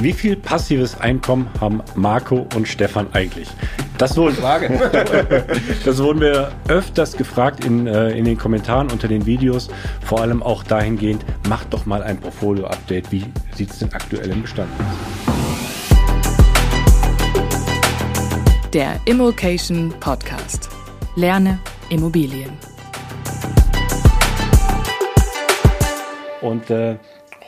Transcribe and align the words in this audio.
Wie 0.00 0.12
viel 0.12 0.36
passives 0.36 1.00
Einkommen 1.00 1.50
haben 1.60 1.82
Marco 1.96 2.46
und 2.54 2.68
Stefan 2.68 3.08
eigentlich? 3.14 3.48
Das 3.98 4.16
wurden, 4.16 4.36
Frage. 4.36 4.68
das 5.84 6.00
wurden 6.00 6.20
wir 6.20 6.52
öfters 6.68 7.16
gefragt 7.16 7.64
in, 7.64 7.88
äh, 7.88 8.10
in 8.10 8.24
den 8.24 8.38
Kommentaren 8.38 8.92
unter 8.92 9.08
den 9.08 9.26
Videos. 9.26 9.66
Vor 10.04 10.20
allem 10.20 10.40
auch 10.40 10.62
dahingehend, 10.62 11.24
macht 11.48 11.74
doch 11.74 11.84
mal 11.84 12.04
ein 12.04 12.16
Portfolio-Update. 12.20 13.10
Wie 13.10 13.24
sieht 13.56 13.70
es 13.70 13.80
denn 13.80 13.92
aktuell 13.92 14.30
im 14.30 14.42
Bestand 14.42 14.70
aus? 14.78 14.86
Der 18.72 19.00
Immokation 19.04 19.92
Podcast. 19.98 20.68
Lerne 21.16 21.58
Immobilien. 21.88 22.52
Und 26.40 26.70
äh, 26.70 26.98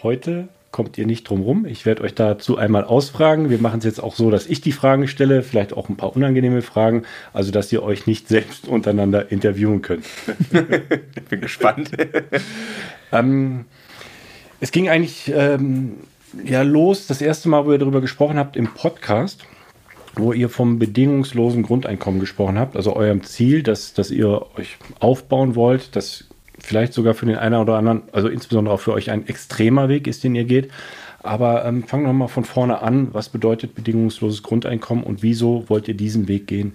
heute 0.03 0.49
kommt 0.71 0.97
ihr 0.99 1.07
nicht 1.07 1.29
drum 1.29 1.43
rum. 1.43 1.67
Ich 1.67 1.85
werde 1.85 2.03
euch 2.03 2.15
dazu 2.15 2.57
einmal 2.57 2.85
ausfragen. 2.85 3.51
Wir 3.51 3.59
machen 3.59 3.79
es 3.79 3.85
jetzt 3.85 4.03
auch 4.03 4.15
so, 4.15 4.31
dass 4.31 4.47
ich 4.47 4.61
die 4.61 4.73
Fragen 4.73 5.09
stelle, 5.09 5.43
vielleicht 5.43 5.73
auch 5.73 5.89
ein 5.89 5.97
paar 5.97 6.15
unangenehme 6.15 6.63
Fragen, 6.63 7.03
also 7.33 7.51
dass 7.51 7.73
ihr 7.73 7.83
euch 7.83 8.07
nicht 8.07 8.29
selbst 8.29 8.69
untereinander 8.69 9.33
interviewen 9.33 9.83
könnt. 9.83 10.05
Bin 11.29 11.41
gespannt. 11.41 11.91
ähm, 13.13 13.65
es 14.61 14.71
ging 14.71 14.89
eigentlich 14.89 15.33
ähm, 15.35 15.95
ja 16.45 16.63
los, 16.63 17.07
das 17.07 17.21
erste 17.21 17.49
Mal, 17.49 17.67
wo 17.67 17.73
ihr 17.73 17.79
darüber 17.79 18.01
gesprochen 18.01 18.39
habt, 18.39 18.57
im 18.57 18.69
Podcast 18.69 19.45
wo 20.17 20.33
ihr 20.33 20.49
vom 20.49 20.79
bedingungslosen 20.79 21.63
Grundeinkommen 21.63 22.21
gesprochen 22.21 22.59
habt, 22.59 22.77
also 22.77 22.97
eurem 22.97 23.23
Ziel, 23.23 23.63
dass, 23.63 23.95
dass 23.95 24.11
ihr 24.11 24.45
euch 24.57 24.77
aufbauen 24.99 25.55
wollt, 25.55 25.95
dass 25.95 26.25
vielleicht 26.63 26.93
sogar 26.93 27.15
für 27.15 27.27
den 27.27 27.37
einen 27.37 27.61
oder 27.61 27.77
anderen, 27.77 28.03
also 28.13 28.29
insbesondere 28.29 28.75
auch 28.75 28.81
für 28.81 28.93
euch 28.93 29.11
ein 29.11 29.27
extremer 29.27 29.89
Weg 29.89 30.07
ist, 30.07 30.25
den 30.25 30.35
ihr 30.35 30.45
geht. 30.45 30.71
Aber 31.23 31.65
ähm, 31.67 31.85
fangen 31.85 32.07
wir 32.07 32.13
mal 32.13 32.29
von 32.29 32.45
vorne 32.45 32.81
an. 32.81 33.09
Was 33.13 33.29
bedeutet 33.29 33.75
bedingungsloses 33.75 34.43
Grundeinkommen 34.43 35.05
und 35.05 35.23
wieso 35.23 35.69
wollt 35.69 35.89
ihr 35.89 35.95
diesen 35.95 36.29
Weg 36.29 36.47
gehen? 36.47 36.75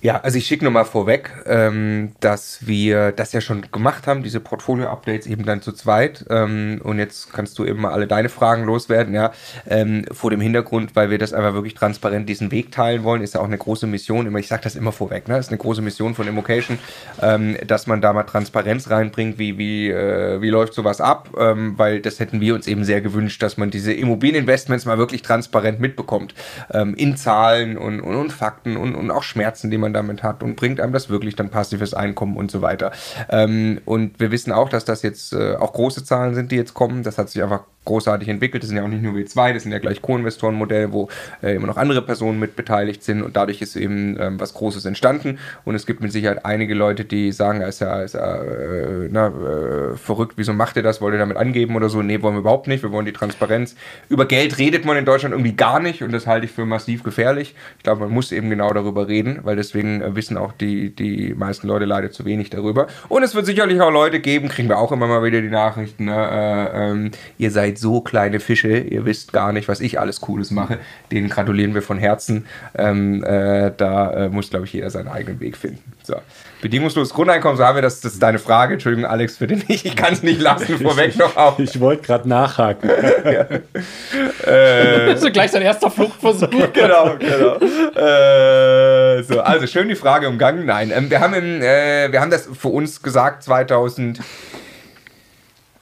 Ja, 0.00 0.20
also 0.20 0.38
ich 0.38 0.46
schicke 0.46 0.64
nochmal 0.64 0.84
vorweg, 0.84 1.30
ähm, 1.46 2.12
dass 2.20 2.66
wir 2.66 3.10
das 3.10 3.32
ja 3.32 3.40
schon 3.40 3.62
gemacht 3.72 4.06
haben, 4.06 4.22
diese 4.22 4.38
Portfolio-Updates 4.38 5.26
eben 5.26 5.44
dann 5.44 5.60
zu 5.60 5.72
zweit. 5.72 6.24
Ähm, 6.30 6.80
und 6.84 6.98
jetzt 6.98 7.32
kannst 7.32 7.58
du 7.58 7.64
eben 7.64 7.80
mal 7.80 7.92
alle 7.92 8.06
deine 8.06 8.28
Fragen 8.28 8.64
loswerden, 8.64 9.12
ja. 9.12 9.32
Ähm, 9.68 10.04
vor 10.12 10.30
dem 10.30 10.40
Hintergrund, 10.40 10.94
weil 10.94 11.10
wir 11.10 11.18
das 11.18 11.32
einfach 11.32 11.54
wirklich 11.54 11.74
transparent 11.74 12.28
diesen 12.28 12.52
Weg 12.52 12.70
teilen 12.70 13.02
wollen, 13.02 13.22
ist 13.22 13.34
ja 13.34 13.40
auch 13.40 13.46
eine 13.46 13.58
große 13.58 13.88
Mission. 13.88 14.26
Immer, 14.26 14.38
ich 14.38 14.46
sage 14.46 14.62
das 14.62 14.76
immer 14.76 14.92
vorweg, 14.92 15.26
ne? 15.26 15.36
Ist 15.38 15.48
eine 15.48 15.58
große 15.58 15.82
Mission 15.82 16.14
von 16.14 16.28
Immocation, 16.28 16.78
ähm, 17.20 17.56
dass 17.66 17.88
man 17.88 18.00
da 18.00 18.12
mal 18.12 18.22
Transparenz 18.22 18.90
reinbringt, 18.90 19.38
wie, 19.38 19.58
wie, 19.58 19.90
äh, 19.90 20.40
wie 20.40 20.50
läuft 20.50 20.74
sowas 20.74 21.00
ab, 21.00 21.30
ähm, 21.38 21.74
weil 21.76 22.00
das 22.00 22.20
hätten 22.20 22.40
wir 22.40 22.54
uns 22.54 22.68
eben 22.68 22.84
sehr 22.84 23.00
gewünscht, 23.00 23.42
dass 23.42 23.56
man 23.56 23.70
diese 23.70 23.92
Immobilieninvestments 23.92 24.84
mal 24.84 24.98
wirklich 24.98 25.22
transparent 25.22 25.80
mitbekommt. 25.80 26.34
Ähm, 26.72 26.94
in 26.94 27.16
Zahlen 27.16 27.76
und, 27.76 28.00
und, 28.00 28.14
und 28.14 28.32
Fakten 28.32 28.76
und, 28.76 28.94
und 28.94 29.10
auch 29.10 29.24
Schmerzen, 29.24 29.72
die 29.72 29.78
man 29.78 29.87
man 29.88 29.94
damit 29.94 30.22
hat 30.22 30.42
und 30.42 30.56
bringt 30.56 30.80
einem 30.80 30.92
das 30.92 31.08
wirklich 31.08 31.36
dann 31.36 31.50
passives 31.50 31.94
Einkommen 31.94 32.36
und 32.36 32.50
so 32.50 32.62
weiter. 32.62 32.92
Ähm, 33.28 33.80
und 33.84 34.20
wir 34.20 34.30
wissen 34.30 34.52
auch, 34.52 34.68
dass 34.68 34.84
das 34.84 35.02
jetzt 35.02 35.32
äh, 35.32 35.56
auch 35.56 35.72
große 35.72 36.04
Zahlen 36.04 36.34
sind, 36.34 36.52
die 36.52 36.56
jetzt 36.56 36.74
kommen. 36.74 37.02
Das 37.02 37.18
hat 37.18 37.30
sich 37.30 37.42
einfach 37.42 37.62
großartig 37.88 38.28
entwickelt. 38.28 38.62
Das 38.62 38.68
sind 38.68 38.76
ja 38.76 38.84
auch 38.84 38.88
nicht 38.88 39.02
nur 39.02 39.14
W2, 39.14 39.54
das 39.54 39.62
sind 39.62 39.72
ja 39.72 39.78
gleich 39.78 40.02
Co-Investoren-Modelle, 40.02 40.92
wo 40.92 41.08
äh, 41.42 41.54
immer 41.54 41.66
noch 41.66 41.78
andere 41.78 42.02
Personen 42.02 42.38
mit 42.38 42.54
beteiligt 42.54 43.02
sind 43.02 43.22
und 43.22 43.34
dadurch 43.34 43.62
ist 43.62 43.76
eben 43.76 44.16
ähm, 44.20 44.38
was 44.38 44.54
Großes 44.54 44.84
entstanden. 44.84 45.38
Und 45.64 45.74
es 45.74 45.86
gibt 45.86 46.02
mit 46.02 46.12
Sicherheit 46.12 46.44
einige 46.44 46.74
Leute, 46.74 47.04
die 47.04 47.32
sagen, 47.32 47.62
ist 47.62 47.80
ja, 47.80 48.02
ist 48.02 48.14
ja 48.14 48.42
äh, 48.42 49.08
na, 49.10 49.28
äh, 49.28 49.96
verrückt, 49.96 50.34
wieso 50.36 50.52
macht 50.52 50.76
ihr 50.76 50.82
das? 50.82 51.00
Wollt 51.00 51.14
ihr 51.14 51.18
damit 51.18 51.38
angeben 51.38 51.74
oder 51.76 51.88
so? 51.88 52.02
Nee, 52.02 52.20
wollen 52.22 52.34
wir 52.34 52.40
überhaupt 52.40 52.68
nicht. 52.68 52.82
Wir 52.82 52.92
wollen 52.92 53.06
die 53.06 53.12
Transparenz. 53.12 53.74
Über 54.10 54.26
Geld 54.26 54.58
redet 54.58 54.84
man 54.84 54.96
in 54.98 55.06
Deutschland 55.06 55.32
irgendwie 55.32 55.56
gar 55.56 55.80
nicht 55.80 56.02
und 56.02 56.12
das 56.12 56.26
halte 56.26 56.44
ich 56.44 56.52
für 56.52 56.66
massiv 56.66 57.02
gefährlich. 57.02 57.54
Ich 57.78 57.84
glaube, 57.84 58.02
man 58.02 58.10
muss 58.10 58.32
eben 58.32 58.50
genau 58.50 58.72
darüber 58.72 59.08
reden, 59.08 59.40
weil 59.44 59.56
deswegen 59.56 59.77
äh, 59.86 60.14
wissen 60.14 60.36
auch 60.36 60.52
die, 60.52 60.94
die 60.94 61.34
meisten 61.34 61.66
Leute 61.66 61.84
leider 61.84 62.10
zu 62.10 62.24
wenig 62.24 62.50
darüber. 62.50 62.86
Und 63.08 63.22
es 63.22 63.34
wird 63.34 63.46
sicherlich 63.46 63.80
auch 63.80 63.90
Leute 63.90 64.20
geben, 64.20 64.48
kriegen 64.48 64.68
wir 64.68 64.78
auch 64.78 64.92
immer 64.92 65.06
mal 65.06 65.22
wieder 65.22 65.40
die 65.40 65.48
Nachrichten, 65.48 66.06
ne? 66.06 66.16
Äh, 66.16 66.90
ähm, 66.90 67.10
ihr 67.38 67.50
seid 67.50 67.78
so 67.78 68.00
kleine 68.00 68.40
Fische, 68.40 68.78
ihr 68.78 69.04
wisst 69.04 69.32
gar 69.32 69.52
nicht, 69.52 69.68
was 69.68 69.80
ich 69.80 70.00
alles 70.00 70.20
Cooles 70.20 70.50
mache. 70.50 70.78
Denen 71.12 71.28
gratulieren 71.28 71.74
wir 71.74 71.82
von 71.82 71.98
Herzen. 71.98 72.46
Ähm, 72.74 73.22
äh, 73.24 73.72
da 73.76 74.26
äh, 74.26 74.28
muss, 74.28 74.50
glaube 74.50 74.66
ich, 74.66 74.72
jeder 74.72 74.90
seinen 74.90 75.08
eigenen 75.08 75.40
Weg 75.40 75.56
finden. 75.56 75.82
So. 76.02 76.16
Bedingungsloses 76.60 77.14
Grundeinkommen, 77.14 77.56
so 77.56 77.64
haben 77.64 77.76
wir 77.76 77.82
das, 77.82 78.00
das 78.00 78.14
ist 78.14 78.22
deine 78.22 78.40
Frage. 78.40 78.74
Entschuldigung, 78.74 79.08
Alex, 79.08 79.36
für 79.36 79.46
den 79.46 79.62
ich, 79.68 79.84
ich 79.84 79.94
kann 79.94 80.12
es 80.12 80.22
nicht 80.24 80.40
lassen, 80.40 80.78
vorweg 80.78 81.16
noch 81.16 81.36
auf. 81.36 81.58
Ich 81.60 81.78
wollte 81.78 82.02
gerade 82.02 82.28
nachhaken. 82.28 82.90
ja. 83.24 83.42
äh, 84.52 85.12
das 85.12 85.22
ist 85.22 85.32
gleich 85.32 85.52
sein 85.52 85.62
erster 85.62 85.90
Fluchtversuch. 85.90 86.48
genau, 86.72 87.16
genau. 87.18 87.56
Äh, 87.96 89.22
so, 89.22 89.40
also 89.40 89.66
schön 89.68 89.88
die 89.88 89.94
Frage 89.94 90.28
umgangen. 90.28 90.66
Nein, 90.66 90.90
ähm, 90.92 91.10
wir, 91.10 91.20
haben 91.20 91.34
im, 91.34 91.62
äh, 91.62 92.10
wir 92.10 92.20
haben 92.20 92.30
das 92.30 92.48
für 92.52 92.68
uns 92.68 93.02
gesagt 93.02 93.44
2000. 93.44 94.20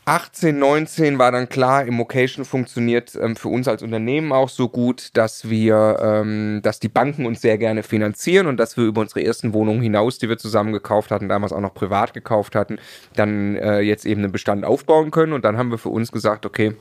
18, 0.09 0.57
19 0.57 1.19
war 1.19 1.33
dann 1.33 1.49
klar, 1.49 1.85
Immocation 1.85 2.45
funktioniert 2.45 3.19
ähm, 3.21 3.35
für 3.35 3.49
uns 3.49 3.67
als 3.67 3.83
Unternehmen 3.83 4.31
auch 4.31 4.49
so 4.49 4.69
gut, 4.69 5.11
dass 5.15 5.51
wir, 5.51 5.99
ähm, 6.01 6.61
dass 6.63 6.79
die 6.79 6.89
Banken 6.89 7.27
uns 7.27 7.41
sehr 7.41 7.59
gerne 7.59 7.83
finanzieren 7.83 8.47
und 8.47 8.57
dass 8.59 8.77
wir 8.77 8.85
über 8.85 9.01
unsere 9.01 9.25
ersten 9.25 9.53
Wohnungen 9.53 9.83
hinaus, 9.83 10.19
die 10.19 10.29
wir 10.29 10.39
zusammen 10.39 10.73
gekauft 10.73 11.11
hatten, 11.11 11.29
damals 11.29 11.53
auch 11.53 11.61
noch 11.61 11.75
privat 11.75 12.15
gekauft 12.15 12.55
hatten, 12.55 12.79
dann 13.17 13.57
äh, 13.57 13.81
jetzt 13.81 14.07
eben 14.07 14.23
einen 14.23 14.31
Bestand 14.31 14.65
aufbauen 14.65 15.11
können. 15.11 15.33
Und 15.33 15.45
dann 15.45 15.57
haben 15.57 15.73
wir 15.73 15.79
für 15.79 15.89
uns 15.89 16.13
gesagt, 16.13 16.47
okay, 16.47 16.77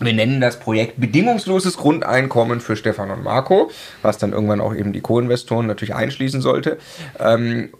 wir 0.00 0.12
nennen 0.12 0.40
das 0.40 0.58
Projekt 0.58 1.00
bedingungsloses 1.00 1.76
Grundeinkommen 1.76 2.60
für 2.60 2.74
Stefan 2.74 3.12
und 3.12 3.22
Marco, 3.22 3.70
was 4.02 4.18
dann 4.18 4.32
irgendwann 4.32 4.60
auch 4.60 4.74
eben 4.74 4.92
die 4.92 5.00
Co-Investoren 5.00 5.66
natürlich 5.66 5.94
einschließen 5.94 6.40
sollte. 6.40 6.78
Ähm, 7.20 7.70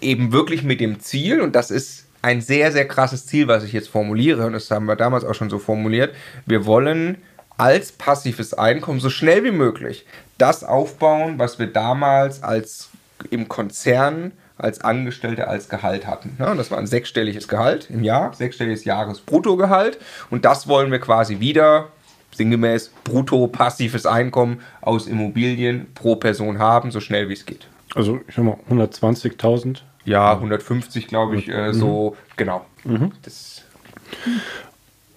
eben 0.00 0.32
wirklich 0.32 0.62
mit 0.62 0.80
dem 0.80 1.00
Ziel, 1.00 1.42
und 1.42 1.54
das 1.54 1.70
ist 1.70 2.06
ein 2.22 2.40
sehr, 2.40 2.72
sehr 2.72 2.86
krasses 2.86 3.26
Ziel, 3.26 3.48
was 3.48 3.64
ich 3.64 3.72
jetzt 3.72 3.88
formuliere, 3.88 4.46
und 4.46 4.52
das 4.52 4.70
haben 4.70 4.86
wir 4.86 4.96
damals 4.96 5.24
auch 5.24 5.34
schon 5.34 5.50
so 5.50 5.58
formuliert. 5.58 6.14
Wir 6.46 6.64
wollen 6.64 7.18
als 7.58 7.92
passives 7.92 8.54
Einkommen 8.54 9.00
so 9.00 9.10
schnell 9.10 9.44
wie 9.44 9.50
möglich 9.50 10.06
das 10.38 10.64
aufbauen, 10.64 11.38
was 11.38 11.58
wir 11.58 11.66
damals 11.66 12.42
als 12.42 12.88
im 13.30 13.48
Konzern 13.48 14.32
als 14.58 14.80
Angestellte 14.82 15.48
als 15.48 15.68
Gehalt 15.68 16.06
hatten. 16.06 16.36
Ja, 16.38 16.54
das 16.54 16.70
war 16.70 16.78
ein 16.78 16.86
sechsstelliges 16.86 17.48
Gehalt 17.48 17.90
im 17.90 18.04
Jahr, 18.04 18.32
sechsstelliges 18.32 18.84
Jahresbruttogehalt. 18.84 19.98
Und 20.30 20.44
das 20.44 20.68
wollen 20.68 20.92
wir 20.92 21.00
quasi 21.00 21.40
wieder 21.40 21.88
sinngemäß 22.34 22.92
brutto 23.04 23.46
passives 23.48 24.06
Einkommen 24.06 24.60
aus 24.80 25.06
Immobilien 25.06 25.88
pro 25.94 26.16
Person 26.16 26.58
haben, 26.58 26.90
so 26.90 27.00
schnell 27.00 27.28
wie 27.28 27.34
es 27.34 27.44
geht. 27.44 27.66
Also 27.94 28.20
ich 28.26 28.34
sag 28.34 28.44
mal 28.44 28.56
120.000 28.70 29.80
ja, 30.04 30.32
150 30.32 31.06
glaube 31.06 31.36
ich, 31.36 31.48
äh, 31.48 31.72
so, 31.72 32.16
genau. 32.36 32.64
Mhm. 32.84 33.12
Das 33.22 33.62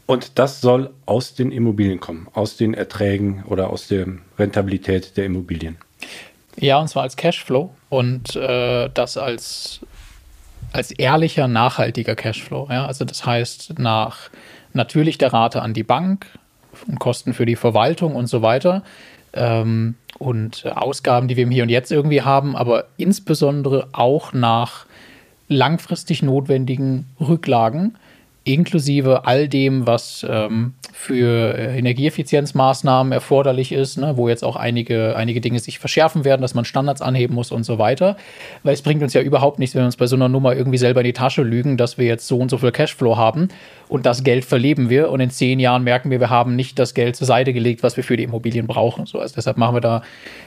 und 0.06 0.38
das 0.38 0.62
soll 0.62 0.92
aus 1.06 1.34
den 1.34 1.52
Immobilien 1.52 2.00
kommen, 2.00 2.28
aus 2.34 2.58
den 2.58 2.74
Erträgen 2.74 3.44
oder 3.48 3.72
aus 3.72 3.88
der 3.88 4.06
Rentabilität 4.38 5.18
der 5.18 5.26
Immobilien. 5.26 5.78
Ja, 6.58 6.80
und 6.80 6.88
zwar 6.88 7.04
als 7.04 7.16
Cashflow 7.16 7.74
und 7.90 8.36
äh, 8.36 8.90
das 8.94 9.18
als, 9.18 9.80
als 10.72 10.92
ehrlicher, 10.92 11.48
nachhaltiger 11.48 12.16
Cashflow. 12.16 12.68
Ja? 12.70 12.86
Also 12.86 13.04
das 13.04 13.26
heißt, 13.26 13.80
nach 13.80 14.30
natürlich 14.74 15.18
der 15.18 15.34
Rate 15.34 15.62
an 15.64 15.74
die 15.74 15.84
Bank 15.84 16.28
und 16.88 17.00
Kosten 17.00 17.34
für 17.34 17.46
die 17.46 17.56
Verwaltung 17.56 18.16
und 18.16 18.28
so 18.28 18.42
weiter. 18.42 18.84
Ähm, 19.34 19.96
und 20.18 20.66
Ausgaben, 20.66 21.28
die 21.28 21.36
wir 21.36 21.44
im 21.44 21.52
Hier 21.52 21.64
und 21.64 21.70
Jetzt 21.70 21.92
irgendwie 21.92 22.22
haben, 22.22 22.56
aber 22.56 22.86
insbesondere 22.98 23.88
auch 23.92 24.34
nach 24.34 24.86
langfristig 25.48 26.24
notwendigen 26.24 27.06
Rücklagen, 27.20 27.98
inklusive 28.46 29.26
all 29.26 29.50
dem, 29.50 29.88
was 29.88 30.26
ähm, 30.30 30.76
für 30.94 31.58
äh, 31.58 31.78
Energieeffizienzmaßnahmen 31.78 33.12
erforderlich 33.12 33.72
ist, 33.72 33.98
ne, 33.98 34.18
wo 34.18 34.30
jetzt 34.30 34.44
auch 34.44 34.56
einige, 34.56 35.16
einige 35.16 35.42
Dinge 35.42 35.60
sich 35.60 35.80
verschärfen 35.80 36.24
werden, 36.24 36.42
dass 36.42 36.54
man 36.54 36.64
Standards 36.64 37.02
anheben 37.02 37.36
muss 37.36 37.52
und 37.52 37.64
so 37.64 37.80
weiter. 37.80 38.16
Weil 38.64 38.76
es 38.76 38.84
bringt 38.84 39.02
uns 39.02 39.14
ja 39.14 39.22
überhaupt 39.22 39.58
nichts, 39.58 39.76
wenn 39.76 39.82
wir 39.82 39.88
uns 39.88 39.98
bei 39.98 40.06
so 40.06 40.16
einer 40.16 40.30
Nummer 40.30 40.56
irgendwie 40.56 40.78
selber 40.78 41.02
in 41.02 41.06
die 41.06 41.14
Tasche 41.14 41.42
lügen, 41.42 41.76
dass 41.76 41.98
wir 41.98 42.06
jetzt 42.06 42.28
so 42.28 42.38
und 42.38 42.50
so 42.50 42.60
viel 42.60 42.72
Cashflow 42.72 43.18
haben 43.18 43.50
und 43.90 44.06
das 44.06 44.24
Geld 44.24 44.46
verleben 44.46 44.90
wir 44.90 45.10
und 45.10 45.20
in 45.20 45.32
zehn 45.32 45.60
Jahren 45.60 45.84
merken 45.84 46.12
wir, 46.12 46.20
wir 46.20 46.30
haben 46.30 46.56
nicht 46.56 46.78
das 46.78 46.94
Geld 46.94 47.16
zur 47.16 47.26
Seite 47.26 47.52
gelegt, 47.52 47.82
was 47.82 47.98
wir 47.98 48.04
für 48.04 48.16
die 48.16 48.24
Immobilien 48.24 48.68
brauchen. 48.68 49.08
So, 49.08 49.20
also 49.20 49.34
deshalb 49.36 49.58
machen 49.58 49.76
wir 49.76 49.82
da 49.82 50.04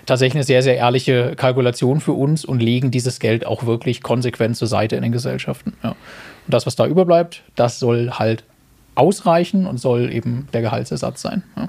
tatsächlich 0.06 0.36
eine 0.36 0.44
sehr, 0.44 0.62
sehr 0.62 0.76
ehrliche 0.76 1.34
Kalkulation 1.36 2.00
für 2.00 2.12
uns 2.12 2.44
und 2.44 2.62
legen 2.62 2.92
dieses 2.92 3.18
Geld 3.18 3.44
auch 3.44 3.66
wirklich 3.66 4.02
konsequent 4.02 4.56
zur 4.56 4.68
Seite 4.68 4.94
in 4.94 5.02
den 5.02 5.12
Gesellschaften. 5.12 5.72
Ja. 5.82 5.96
Und 6.48 6.54
das, 6.54 6.64
was 6.64 6.76
da 6.76 6.86
überbleibt, 6.86 7.42
das 7.56 7.78
soll 7.78 8.12
halt 8.12 8.42
ausreichen 8.94 9.66
und 9.66 9.76
soll 9.76 10.10
eben 10.10 10.48
der 10.54 10.62
Gehaltsersatz 10.62 11.20
sein. 11.20 11.42
Ja. 11.54 11.68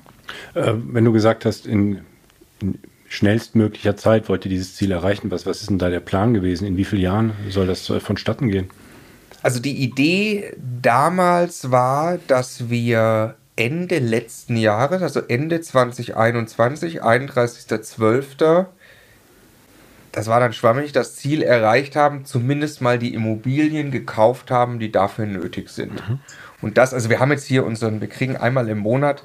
Äh, 0.54 0.74
wenn 0.78 1.04
du 1.04 1.12
gesagt 1.12 1.44
hast, 1.44 1.68
in, 1.68 2.00
in, 2.62 2.80
schnellstmöglicher 3.10 3.98
Zeit 3.98 4.30
wollt 4.30 4.46
ihr 4.46 4.50
dieses 4.50 4.78
Ziel 4.78 4.92
erreichen, 4.92 5.32
was, 5.32 5.46
was 5.46 5.60
ist 5.60 5.70
denn 5.70 5.80
da 5.80 5.90
der 5.90 6.00
Plan 6.00 6.34
gewesen? 6.34 6.66
In 6.66 6.78
wie 6.78 6.86
vielen 6.86 7.02
Jahren 7.02 7.34
soll 7.50 7.68
das 7.68 7.90
äh, 7.90 8.00
vonstatten 8.00 8.48
gehen? 8.48 8.70
Also 9.42 9.60
die 9.60 9.84
Idee 9.84 10.56
damals 10.82 11.72
war, 11.72 12.20
dass 12.28 12.70
wir 12.70 13.36
Ende 13.58 14.00
letzten 14.00 14.56
Jahres, 14.56 15.02
also 15.02 15.20
Ende 15.20 15.60
2021, 15.60 17.04
31.12., 17.04 18.68
das 20.12 20.28
war 20.28 20.40
dann 20.40 20.54
schwammig, 20.54 20.92
das 20.92 21.16
Ziel 21.16 21.44
erreicht 21.44 21.96
haben, 21.96 22.26
zumindest 22.26 22.82
mal 22.82 22.98
die 23.00 23.14
Immobilien 23.14 23.92
gekauft 23.92 24.52
haben, 24.52 24.80
die 24.80 24.92
dafür 24.92 25.26
nötig 25.26 25.70
sind. 25.70 26.08
Mhm. 26.10 26.20
Und 26.62 26.78
das, 26.78 26.94
also 26.94 27.10
wir 27.10 27.20
haben 27.20 27.32
jetzt 27.32 27.46
hier 27.46 27.66
unseren, 27.66 28.02
wir 28.02 28.10
kriegen 28.10 28.36
einmal 28.36 28.68
im 28.70 28.80
Monat 28.80 29.24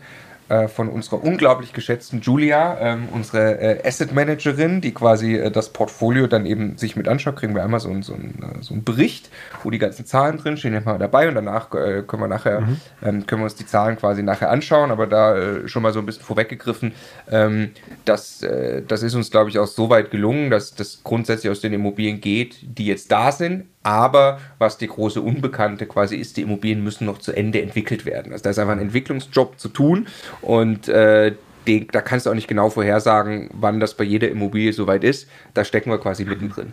äh, 0.49 0.69
von 0.69 0.91
unserer 0.91 1.25
unglaublich 1.25 1.73
geschätzten 1.73 2.21
Julia, 2.21 2.77
ähm, 2.79 3.09
unsere 3.13 3.59
äh, 3.59 3.89
Asset 3.89 4.13
Managerin, 4.13 4.83
die 4.83 4.93
quasi 4.93 5.37
äh, 5.37 5.51
das 5.51 5.71
Portfolio 5.71 6.27
dann 6.27 6.45
eben 6.45 6.77
sich 6.77 6.97
mit 6.97 7.09
anschaut, 7.09 7.37
kriegen 7.37 7.55
wir 7.55 7.65
einmal 7.65 7.81
so, 7.81 7.89
so, 8.03 8.13
ein, 8.13 8.35
äh, 8.43 8.63
so 8.63 8.75
einen 8.75 8.85
Bericht, 8.85 9.31
wo 9.63 9.71
die 9.71 9.79
ganzen 9.79 10.05
Zahlen 10.05 10.37
drin 10.37 10.59
stehen, 10.59 10.75
wir 10.85 10.99
dabei 10.99 11.29
und 11.29 11.35
danach 11.35 11.73
äh, 11.73 12.03
können 12.07 12.23
wir 12.23 12.29
nachher, 12.29 12.61
mhm. 12.61 12.81
ähm, 13.03 13.27
können 13.27 13.41
wir 13.41 13.45
uns 13.45 13.55
die 13.55 13.65
Zahlen 13.65 13.97
quasi 13.97 14.23
nachher 14.23 14.51
anschauen, 14.51 14.91
aber 14.91 15.07
da 15.07 15.67
schon 15.67 15.83
mal 15.83 15.93
so 15.95 16.01
ein 16.01 16.07
bisschen 16.07 16.25
vorweggegriffen, 16.25 16.93
ähm, 17.31 17.71
das, 18.05 18.45
das 18.87 19.03
ist 19.03 19.15
uns, 19.15 19.31
glaube 19.31 19.49
ich, 19.49 19.59
auch 19.59 19.67
so 19.67 19.89
weit 19.89 20.11
gelungen, 20.11 20.51
dass 20.51 20.75
das 20.75 21.01
grundsätzlich 21.03 21.51
aus 21.51 21.61
den 21.61 21.73
Immobilien 21.73 22.21
geht, 22.21 22.59
die 22.63 22.87
jetzt 22.87 23.11
da 23.11 23.33
sind, 23.33 23.65
aber 23.85 24.41
was 24.59 24.79
die 24.79 24.89
große 24.89 25.21
Unbekannte 25.21 25.87
quasi 25.87 26.17
ist, 26.17 26.37
die 26.37 26.43
Immobilien 26.43 26.83
müssen 26.83 27.07
noch 27.07 27.19
zu 27.19 27.33
Ende 27.33 27.63
entwickelt 27.63 28.05
werden. 28.05 28.33
Also 28.33 28.43
da 28.43 28.51
ist 28.51 28.59
einfach 28.59 28.73
ein 28.73 28.81
Entwicklungsjob 28.81 29.61
zu 29.61 29.69
tun 29.69 30.09
und 30.43 30.89
äh, 30.89 31.35
den, 31.67 31.87
da 31.93 32.01
kannst 32.01 32.27
du 32.27 32.31
auch 32.31 32.35
nicht 32.35 32.49
genau 32.49 32.71
vorhersagen, 32.71 33.51
wann 33.53 33.81
das 33.81 33.95
bei 33.95 34.05
jeder 34.05 34.29
Immobilie 34.29 34.73
soweit 34.73 35.05
ist. 35.05 35.29
Da 35.55 35.65
stecken 35.65 35.91
wir 35.91 35.99
quasi 35.99 36.25
mittendrin. 36.25 36.73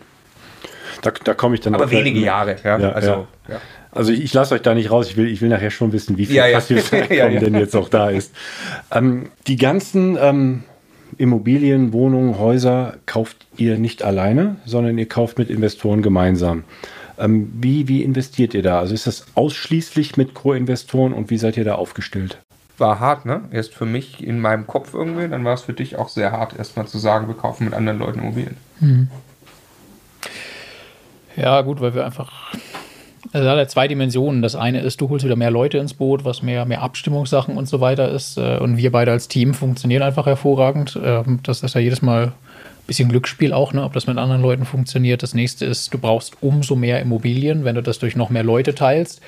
Da, 1.00 1.10
da 1.10 1.34
komme 1.34 1.54
ich 1.54 1.60
dann 1.60 1.74
Aber 1.74 1.90
wenige 1.90 2.18
mit. 2.18 2.26
Jahre, 2.26 2.56
ja. 2.62 2.78
ja 2.78 2.92
also, 2.92 3.10
ja. 3.10 3.26
Ja. 3.48 3.60
also 3.90 4.12
ich, 4.12 4.22
ich 4.22 4.34
lasse 4.34 4.54
euch 4.54 4.62
da 4.62 4.74
nicht 4.74 4.90
raus. 4.90 5.08
Ich 5.08 5.16
will, 5.16 5.28
ich 5.28 5.40
will 5.40 5.48
nachher 5.48 5.70
schon 5.70 5.92
wissen, 5.92 6.18
wie 6.18 6.26
viel 6.26 6.36
ja, 6.36 6.52
Passiveinkommen 6.52 7.40
denn 7.40 7.54
jetzt 7.54 7.74
auch 7.74 7.88
da 7.88 8.10
ist. 8.10 8.34
Ähm, 8.90 9.30
die 9.46 9.56
ganzen 9.56 10.18
ähm, 10.20 10.64
Immobilien, 11.18 11.92
Wohnungen, 11.92 12.38
Häuser 12.38 12.96
kauft 13.06 13.46
ihr 13.56 13.78
nicht 13.78 14.02
alleine, 14.02 14.56
sondern 14.64 14.98
ihr 14.98 15.08
kauft 15.08 15.38
mit 15.38 15.50
Investoren 15.50 16.02
gemeinsam. 16.02 16.64
Ähm, 17.18 17.52
wie, 17.60 17.88
wie 17.88 18.02
investiert 18.02 18.54
ihr 18.54 18.62
da? 18.62 18.80
Also 18.80 18.94
ist 18.94 19.06
das 19.06 19.26
ausschließlich 19.34 20.16
mit 20.16 20.34
Co-Investoren 20.34 21.12
und 21.12 21.30
wie 21.30 21.38
seid 21.38 21.56
ihr 21.56 21.64
da 21.64 21.74
aufgestellt? 21.74 22.38
War 22.78 23.00
hart, 23.00 23.26
ne? 23.26 23.42
Erst 23.50 23.74
für 23.74 23.86
mich 23.86 24.24
in 24.24 24.40
meinem 24.40 24.66
Kopf 24.66 24.94
irgendwie, 24.94 25.28
dann 25.28 25.44
war 25.44 25.54
es 25.54 25.62
für 25.62 25.74
dich 25.74 25.96
auch 25.96 26.08
sehr 26.08 26.32
hart, 26.32 26.58
erstmal 26.58 26.86
zu 26.86 26.98
sagen, 26.98 27.28
wir 27.28 27.34
kaufen 27.34 27.64
mit 27.64 27.74
anderen 27.74 27.98
Leuten 27.98 28.18
Immobilien. 28.20 28.56
Mhm. 28.80 29.08
Ja, 31.36 31.60
gut, 31.62 31.80
weil 31.80 31.94
wir 31.94 32.04
einfach. 32.04 32.54
Also 33.32 33.48
hat 33.48 33.56
ja 33.56 33.66
zwei 33.66 33.88
Dimensionen. 33.88 34.42
Das 34.42 34.56
eine 34.56 34.80
ist, 34.80 35.00
du 35.00 35.08
holst 35.08 35.24
wieder 35.24 35.36
mehr 35.36 35.50
Leute 35.50 35.78
ins 35.78 35.94
Boot, 35.94 36.24
was 36.24 36.42
mehr, 36.42 36.66
mehr 36.66 36.82
Abstimmungssachen 36.82 37.56
und 37.56 37.66
so 37.66 37.80
weiter 37.80 38.10
ist. 38.10 38.36
Äh, 38.36 38.58
und 38.58 38.76
wir 38.76 38.92
beide 38.92 39.12
als 39.12 39.28
Team 39.28 39.54
funktionieren 39.54 40.02
einfach 40.02 40.26
hervorragend. 40.26 40.98
Ähm, 41.02 41.40
das 41.42 41.62
ist 41.62 41.74
ja 41.74 41.80
jedes 41.80 42.02
Mal 42.02 42.32
bisschen 42.86 43.08
Glücksspiel 43.08 43.52
auch, 43.52 43.72
ne, 43.72 43.82
ob 43.84 43.92
das 43.92 44.06
mit 44.06 44.18
anderen 44.18 44.42
Leuten 44.42 44.64
funktioniert. 44.64 45.22
Das 45.22 45.34
nächste 45.34 45.66
ist, 45.66 45.92
du 45.92 45.98
brauchst 45.98 46.36
umso 46.40 46.76
mehr 46.76 47.00
Immobilien, 47.00 47.64
wenn 47.64 47.74
du 47.74 47.82
das 47.82 47.98
durch 47.98 48.16
noch 48.16 48.30
mehr 48.30 48.42
Leute 48.42 48.74
teilst. 48.74 49.20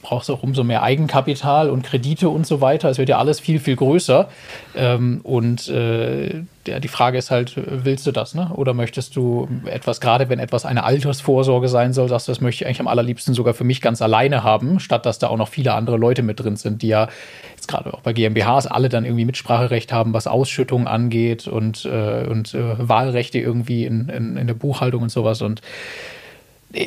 Brauchst 0.00 0.30
auch 0.30 0.42
umso 0.42 0.64
mehr 0.64 0.82
Eigenkapital 0.82 1.70
und 1.70 1.82
Kredite 1.82 2.28
und 2.28 2.46
so 2.46 2.60
weiter. 2.60 2.88
Es 2.88 2.98
wird 2.98 3.08
ja 3.08 3.18
alles 3.18 3.40
viel, 3.40 3.58
viel 3.60 3.76
größer. 3.76 4.28
Ähm, 4.74 5.20
und 5.22 5.68
äh, 5.68 6.42
ja, 6.66 6.78
die 6.78 6.88
Frage 6.88 7.18
ist 7.18 7.30
halt, 7.30 7.54
willst 7.56 8.06
du 8.06 8.12
das, 8.12 8.34
ne? 8.34 8.50
Oder 8.54 8.72
möchtest 8.72 9.16
du 9.16 9.48
etwas, 9.64 10.00
gerade 10.00 10.28
wenn 10.28 10.38
etwas 10.38 10.64
eine 10.64 10.84
Altersvorsorge 10.84 11.68
sein 11.68 11.92
soll, 11.92 12.08
sagst 12.08 12.28
du, 12.28 12.32
das 12.32 12.40
möchte 12.40 12.62
ich 12.62 12.66
eigentlich 12.66 12.80
am 12.80 12.88
allerliebsten 12.88 13.34
sogar 13.34 13.54
für 13.54 13.64
mich 13.64 13.80
ganz 13.80 14.00
alleine 14.00 14.44
haben, 14.44 14.78
statt 14.78 15.04
dass 15.04 15.18
da 15.18 15.28
auch 15.28 15.36
noch 15.36 15.48
viele 15.48 15.74
andere 15.74 15.96
Leute 15.96 16.22
mit 16.22 16.38
drin 16.38 16.56
sind, 16.56 16.82
die 16.82 16.88
ja 16.88 17.08
jetzt 17.54 17.66
gerade 17.66 17.92
auch 17.92 18.00
bei 18.00 18.12
GmbHs 18.12 18.66
alle 18.66 18.88
dann 18.88 19.04
irgendwie 19.04 19.24
Mitspracherecht 19.24 19.92
haben, 19.92 20.12
was 20.12 20.26
Ausschüttungen 20.26 20.86
angeht 20.86 21.48
und, 21.48 21.84
äh, 21.84 22.26
und 22.28 22.54
äh, 22.54 22.88
Wahlrechte 22.88 23.38
irgendwie 23.38 23.84
in, 23.84 24.08
in, 24.08 24.36
in 24.36 24.46
der 24.46 24.54
Buchhaltung 24.54 25.02
und 25.02 25.10
sowas. 25.10 25.42
Und 25.42 25.62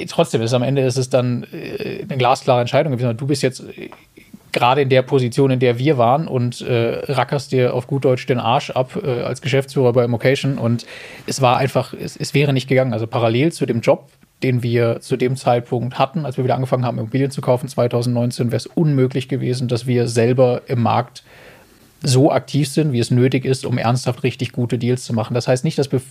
trotzdem 0.09 0.41
ist 0.41 0.53
am 0.53 0.63
Ende 0.63 0.81
ist 0.81 0.97
es 0.97 1.09
dann 1.09 1.45
äh, 1.51 2.03
eine 2.03 2.17
glasklare 2.17 2.61
Entscheidung 2.61 2.91
gewesen. 2.93 3.17
Du 3.17 3.27
bist 3.27 3.43
jetzt 3.43 3.63
gerade 4.55 4.81
in 4.81 4.89
der 4.89 5.01
Position, 5.01 5.51
in 5.51 5.59
der 5.59 5.77
wir 5.77 5.97
waren 5.97 6.27
und 6.27 6.61
äh, 6.61 7.01
rackerst 7.11 7.51
dir 7.51 7.73
auf 7.73 7.87
gut 7.87 8.05
Deutsch 8.05 8.25
den 8.25 8.39
Arsch 8.39 8.69
ab 8.69 8.97
äh, 9.03 9.21
als 9.21 9.41
Geschäftsführer 9.41 9.91
bei 9.91 10.05
Immocation 10.05 10.57
und 10.57 10.85
es 11.27 11.41
war 11.41 11.57
einfach, 11.57 11.93
es, 11.93 12.15
es 12.15 12.33
wäre 12.33 12.53
nicht 12.53 12.69
gegangen. 12.69 12.93
Also 12.93 13.05
parallel 13.05 13.51
zu 13.51 13.65
dem 13.65 13.81
Job, 13.81 14.09
den 14.43 14.63
wir 14.63 15.01
zu 15.01 15.17
dem 15.17 15.35
Zeitpunkt 15.35 15.99
hatten, 15.99 16.25
als 16.25 16.37
wir 16.37 16.45
wieder 16.45 16.55
angefangen 16.55 16.85
haben, 16.85 16.97
Immobilien 16.97 17.31
zu 17.31 17.41
kaufen, 17.41 17.67
2019, 17.67 18.47
wäre 18.47 18.55
es 18.55 18.67
unmöglich 18.67 19.27
gewesen, 19.27 19.67
dass 19.67 19.87
wir 19.87 20.07
selber 20.07 20.61
im 20.67 20.81
Markt 20.81 21.23
so 22.05 22.31
aktiv 22.31 22.67
sind, 22.69 22.91
wie 22.91 22.99
es 22.99 23.11
nötig 23.11 23.45
ist, 23.45 23.65
um 23.65 23.77
ernsthaft 23.77 24.23
richtig 24.23 24.51
gute 24.51 24.77
Deals 24.77 25.03
zu 25.03 25.13
machen. 25.13 25.33
Das 25.33 25.47
heißt 25.47 25.63
nicht, 25.63 25.77
dass 25.77 25.91
wir, 25.91 26.01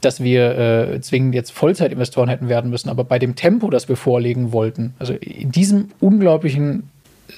dass 0.00 0.22
wir 0.22 0.58
äh, 0.58 1.00
zwingend 1.00 1.34
jetzt 1.34 1.52
Vollzeitinvestoren 1.52 2.28
hätten 2.28 2.48
werden 2.48 2.70
müssen, 2.70 2.88
aber 2.88 3.04
bei 3.04 3.18
dem 3.18 3.34
Tempo, 3.34 3.70
das 3.70 3.88
wir 3.88 3.96
vorlegen 3.96 4.52
wollten, 4.52 4.94
also 4.98 5.14
in 5.14 5.50
diesem 5.50 5.88
unglaublichen 6.00 6.90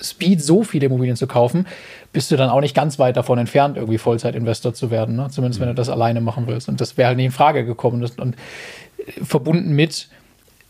Speed 0.02 0.42
so 0.42 0.64
viele 0.64 0.86
Immobilien 0.86 1.16
zu 1.16 1.26
kaufen, 1.26 1.66
bist 2.12 2.30
du 2.30 2.36
dann 2.36 2.50
auch 2.50 2.60
nicht 2.60 2.74
ganz 2.74 2.98
weit 2.98 3.16
davon 3.16 3.38
entfernt, 3.38 3.76
irgendwie 3.76 3.98
Vollzeitinvestor 3.98 4.74
zu 4.74 4.90
werden. 4.90 5.16
Ne? 5.16 5.28
Zumindest 5.30 5.60
wenn 5.60 5.68
du 5.68 5.74
das 5.74 5.88
alleine 5.88 6.20
machen 6.20 6.46
willst. 6.46 6.68
Und 6.68 6.80
das 6.80 6.96
wäre 6.96 7.08
halt 7.08 7.16
nicht 7.16 7.26
in 7.26 7.32
Frage 7.32 7.64
gekommen. 7.64 8.02
Und, 8.02 8.18
und 8.18 8.36
verbunden 9.22 9.74
mit, 9.74 10.08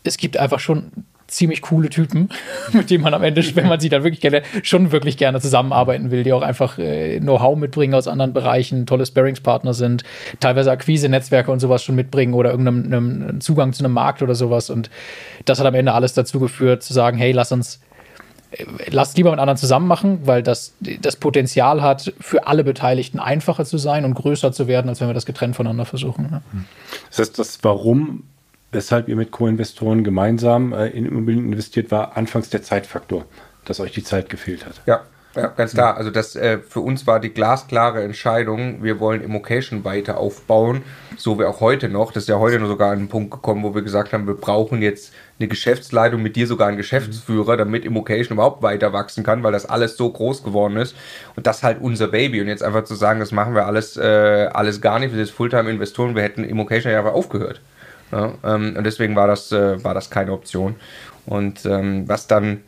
es 0.03 0.17
gibt 0.17 0.37
einfach 0.37 0.59
schon 0.59 0.91
ziemlich 1.35 1.61
coole 1.61 1.89
Typen, 1.89 2.29
mit 2.73 2.89
denen 2.89 3.03
man 3.03 3.13
am 3.13 3.23
Ende, 3.23 3.43
wenn 3.55 3.67
man 3.67 3.79
sie 3.79 3.89
dann 3.89 4.03
wirklich 4.03 4.21
gerne, 4.21 4.43
schon 4.63 4.91
wirklich 4.91 5.17
gerne 5.17 5.39
zusammenarbeiten 5.39 6.11
will, 6.11 6.23
die 6.23 6.33
auch 6.33 6.41
einfach 6.41 6.77
äh, 6.77 7.19
Know-how 7.19 7.57
mitbringen 7.57 7.93
aus 7.93 8.07
anderen 8.07 8.33
Bereichen, 8.33 8.85
tolle 8.85 9.05
Sparringspartner 9.05 9.73
sind, 9.73 10.03
teilweise 10.39 10.71
Akquise-Netzwerke 10.71 11.51
und 11.51 11.59
sowas 11.59 11.83
schon 11.83 11.95
mitbringen 11.95 12.33
oder 12.33 12.51
irgendeinen 12.51 13.41
Zugang 13.41 13.73
zu 13.73 13.83
einem 13.83 13.93
Markt 13.93 14.21
oder 14.21 14.35
sowas. 14.35 14.69
Und 14.69 14.89
das 15.45 15.59
hat 15.59 15.65
am 15.65 15.75
Ende 15.75 15.93
alles 15.93 16.13
dazu 16.13 16.39
geführt, 16.39 16.83
zu 16.83 16.93
sagen, 16.93 17.17
hey, 17.17 17.31
lass 17.31 17.51
uns 17.51 17.79
lasst 18.87 19.17
lieber 19.17 19.31
mit 19.31 19.39
anderen 19.39 19.57
zusammen 19.57 19.87
machen, 19.87 20.19
weil 20.25 20.43
das 20.43 20.73
das 20.79 21.15
Potenzial 21.15 21.81
hat, 21.81 22.13
für 22.19 22.47
alle 22.47 22.63
Beteiligten 22.63 23.19
einfacher 23.19 23.65
zu 23.65 23.77
sein 23.77 24.05
und 24.05 24.13
größer 24.13 24.51
zu 24.51 24.67
werden, 24.67 24.89
als 24.89 25.01
wenn 25.01 25.07
wir 25.07 25.13
das 25.13 25.25
getrennt 25.25 25.55
voneinander 25.55 25.85
versuchen. 25.85 26.29
Ja. 26.31 26.41
Das 27.09 27.19
heißt, 27.19 27.39
das 27.39 27.63
Warum, 27.63 28.23
weshalb 28.75 29.07
ihr 29.07 29.15
mit 29.15 29.31
Co-Investoren 29.31 30.03
gemeinsam 30.03 30.73
äh, 30.73 30.87
in 30.87 31.05
Immobilien 31.05 31.45
investiert, 31.45 31.89
war 31.91 32.15
anfangs 32.17 32.49
der 32.49 32.61
Zeitfaktor, 32.61 33.25
dass 33.65 33.79
euch 33.79 33.91
die 33.91 34.03
Zeit 34.03 34.29
gefehlt 34.29 34.65
hat. 34.65 34.81
Ja, 34.85 35.01
ja, 35.35 35.47
ganz 35.47 35.73
klar. 35.73 35.97
Also 35.97 36.11
das 36.11 36.35
äh, 36.35 36.59
für 36.59 36.79
uns 36.79 37.05
war 37.07 37.19
die 37.19 37.29
glasklare 37.29 38.01
Entscheidung, 38.03 38.83
wir 38.83 39.01
wollen 39.01 39.21
Immocation 39.21 39.83
weiter 39.83 40.17
aufbauen, 40.17 40.83
so 41.17 41.37
wie 41.39 41.43
auch 41.43 41.59
heute 41.59 41.89
noch. 41.89 42.13
Das 42.13 42.23
ist 42.23 42.29
ja 42.29 42.39
heute 42.39 42.57
noch 42.59 42.67
sogar 42.67 42.91
an 42.91 42.99
einen 42.99 43.07
Punkt 43.09 43.31
gekommen, 43.31 43.63
wo 43.63 43.75
wir 43.75 43.81
gesagt 43.81 44.13
haben, 44.13 44.27
wir 44.27 44.35
brauchen 44.35 44.81
jetzt 44.81 45.13
eine 45.37 45.49
Geschäftsleitung, 45.49 46.21
mit 46.21 46.37
dir 46.37 46.47
sogar 46.47 46.69
einen 46.69 46.77
Geschäftsführer, 46.77 47.57
damit 47.57 47.83
Immocation 47.83 48.37
überhaupt 48.37 48.63
weiter 48.63 48.93
wachsen 48.93 49.25
kann, 49.25 49.43
weil 49.43 49.51
das 49.51 49.65
alles 49.65 49.97
so 49.97 50.09
groß 50.09 50.43
geworden 50.43 50.77
ist. 50.77 50.95
Und 51.35 51.47
das 51.47 51.63
halt 51.63 51.81
unser 51.81 52.07
Baby. 52.07 52.39
Und 52.39 52.47
jetzt 52.47 52.63
einfach 52.63 52.85
zu 52.85 52.95
sagen, 52.95 53.19
das 53.19 53.33
machen 53.33 53.55
wir 53.55 53.65
alles, 53.65 53.97
äh, 53.97 54.49
alles 54.53 54.79
gar 54.79 54.99
nicht, 54.99 55.13
wir 55.13 55.25
sind 55.25 55.35
Fulltime-Investoren, 55.35 56.15
wir 56.15 56.23
hätten 56.23 56.45
Immocation 56.45 56.93
ja 56.93 56.99
einfach 56.99 57.13
aufgehört. 57.13 57.59
Ja, 58.11 58.33
ähm, 58.43 58.75
und 58.77 58.83
deswegen 58.83 59.15
war 59.15 59.27
das, 59.27 59.51
äh, 59.51 59.83
war 59.83 59.93
das 59.93 60.09
keine 60.09 60.31
Option. 60.31 60.75
Und 61.25 61.65
ähm, 61.65 62.07
was 62.07 62.27
dann 62.27 62.61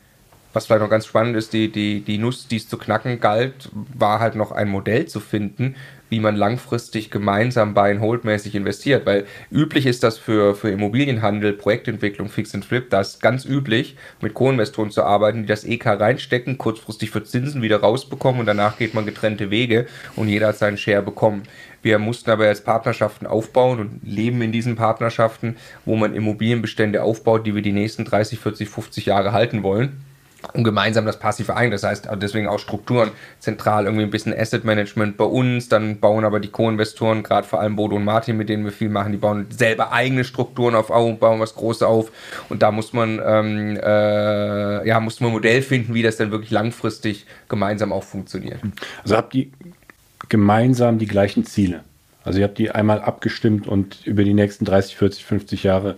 was 0.58 0.66
vielleicht 0.66 0.82
noch 0.82 0.90
ganz 0.90 1.06
spannend 1.06 1.36
ist, 1.38 1.54
die, 1.54 1.72
die, 1.72 2.02
die 2.02 2.18
Nuss, 2.18 2.48
die 2.48 2.56
es 2.56 2.68
zu 2.68 2.80
knacken 2.80 3.20
galt, 3.20 3.70
war 3.94 4.20
halt 4.20 4.34
noch 4.34 4.52
ein 4.52 4.70
Modell 4.70 5.06
zu 5.06 5.20
finden, 5.20 5.76
wie 6.10 6.20
man 6.20 6.36
langfristig 6.36 7.12
gemeinsam 7.12 7.76
buy 7.76 7.92
and 7.92 8.02
hold 8.02 8.24
mäßig 8.24 8.56
investiert. 8.56 9.06
Weil 9.06 9.26
üblich 9.52 9.86
ist 9.86 10.02
das 10.04 10.18
für, 10.18 10.56
für 10.56 10.72
Immobilienhandel, 10.72 11.54
Projektentwicklung, 11.54 12.30
Fix 12.30 12.56
and 12.56 12.66
Flip, 12.66 12.90
da 12.90 13.02
ist 13.02 13.22
ganz 13.22 13.46
üblich, 13.46 13.98
mit 14.20 14.34
Co-Investoren 14.34 14.90
zu 14.90 15.04
arbeiten, 15.04 15.42
die 15.44 15.48
das 15.48 15.64
EK 15.64 15.86
reinstecken, 15.86 16.58
kurzfristig 16.58 17.12
für 17.12 17.24
Zinsen 17.24 17.62
wieder 17.62 17.82
rausbekommen 17.82 18.40
und 18.40 18.48
danach 18.48 18.80
geht 18.80 18.96
man 18.96 19.06
getrennte 19.06 19.52
Wege 19.52 19.86
und 20.16 20.28
jeder 20.28 20.48
hat 20.48 20.58
seinen 20.58 20.78
Share 20.78 21.04
bekommen. 21.04 21.44
Wir 21.88 22.00
mussten 22.00 22.30
aber 22.32 22.48
jetzt 22.48 22.66
Partnerschaften 22.66 23.26
aufbauen 23.26 23.80
und 23.80 24.02
leben 24.04 24.42
in 24.42 24.52
diesen 24.52 24.76
Partnerschaften, 24.76 25.56
wo 25.86 25.96
man 25.96 26.14
Immobilienbestände 26.14 27.02
aufbaut, 27.02 27.48
die 27.48 27.56
wir 27.56 27.62
die 27.62 27.72
nächsten 27.72 28.04
30, 28.04 28.40
40, 28.40 28.68
50 28.68 29.06
Jahre 29.06 29.32
halten 29.32 29.64
wollen 29.64 30.04
und 30.52 30.66
gemeinsam 30.66 31.06
das 31.06 31.18
passive 31.18 31.56
Eigen. 31.56 31.72
Das 31.72 31.84
heißt 31.84 32.10
deswegen 32.16 32.50
auch 32.50 32.60
Strukturen 32.60 33.12
zentral, 33.40 33.86
irgendwie 33.86 34.04
ein 34.04 34.10
bisschen 34.10 34.38
Asset 34.38 34.66
Management 34.66 35.16
bei 35.16 35.24
uns. 35.24 35.70
Dann 35.70 36.02
bauen 36.02 36.26
aber 36.26 36.42
die 36.42 36.50
Co-Investoren, 36.50 37.24
gerade 37.24 37.48
vor 37.48 37.62
allem 37.62 37.78
Bodo 37.78 37.96
und 37.96 38.04
Martin, 38.04 38.36
mit 38.36 38.50
denen 38.50 38.66
wir 38.66 38.74
viel 38.74 38.90
machen, 38.90 39.14
die 39.14 39.18
bauen 39.18 39.48
selber 39.50 39.94
eigene 39.94 40.26
Strukturen 40.26 40.76
auf, 40.76 40.88
bauen 40.88 41.40
was 41.40 41.56
Großes 41.56 41.84
auf. 41.84 42.12
Und 42.50 42.64
da 42.64 42.72
muss 42.72 42.92
man, 42.92 43.22
ähm, 43.26 43.80
äh, 43.82 44.86
ja, 44.86 45.00
muss 45.00 45.22
man 45.22 45.30
ein 45.30 45.36
Modell 45.36 45.62
finden, 45.62 45.94
wie 45.94 46.04
das 46.04 46.18
dann 46.18 46.32
wirklich 46.32 46.52
langfristig 46.52 47.26
gemeinsam 47.48 47.94
auch 47.94 48.04
funktioniert. 48.04 48.60
Also 49.04 49.16
habt 49.16 49.34
ihr 49.36 49.48
gemeinsam 50.30 51.00
die 51.00 51.08
gleichen 51.08 51.46
Ziele? 51.46 51.84
Also 52.24 52.40
ihr 52.40 52.46
habt 52.46 52.58
die 52.58 52.72
einmal 52.72 53.02
abgestimmt 53.02 53.68
und 53.68 54.06
über 54.06 54.24
die 54.24 54.34
nächsten 54.34 54.66
30, 54.66 54.98
40, 54.98 55.26
50 55.26 55.64
Jahre 55.64 55.96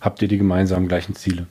habt 0.00 0.22
ihr 0.22 0.28
die 0.28 0.38
gemeinsamen 0.38 0.88
gleichen 0.88 1.14
Ziele? 1.14 1.46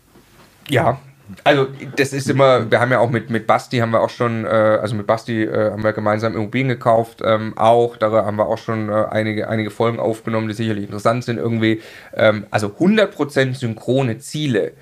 Ja, 0.69 0.99
Also 1.43 1.67
das 1.95 2.13
ist 2.13 2.29
immer, 2.29 2.69
wir 2.69 2.79
haben 2.79 2.91
ja 2.91 2.99
auch 2.99 3.09
mit, 3.09 3.29
mit 3.29 3.47
Basti 3.47 3.77
haben 3.77 3.91
wir 3.91 4.01
auch 4.01 4.09
schon, 4.09 4.45
äh, 4.45 4.47
also 4.47 4.95
mit 4.95 5.07
Basti 5.07 5.43
äh, 5.43 5.71
haben 5.71 5.83
wir 5.83 5.93
gemeinsam 5.93 6.35
Immobilien 6.35 6.67
gekauft, 6.67 7.21
ähm, 7.23 7.57
auch, 7.57 7.97
da 7.97 8.11
haben 8.11 8.37
wir 8.37 8.47
auch 8.47 8.57
schon 8.57 8.89
äh, 8.89 9.05
einige, 9.09 9.47
einige 9.47 9.71
Folgen 9.71 9.99
aufgenommen, 9.99 10.47
die 10.47 10.53
sicherlich 10.53 10.85
interessant 10.85 11.23
sind 11.23 11.37
irgendwie. 11.37 11.81
Ähm, 12.13 12.45
also 12.51 12.67
100% 12.67 13.55
synchrone 13.55 14.19
Ziele 14.19 14.73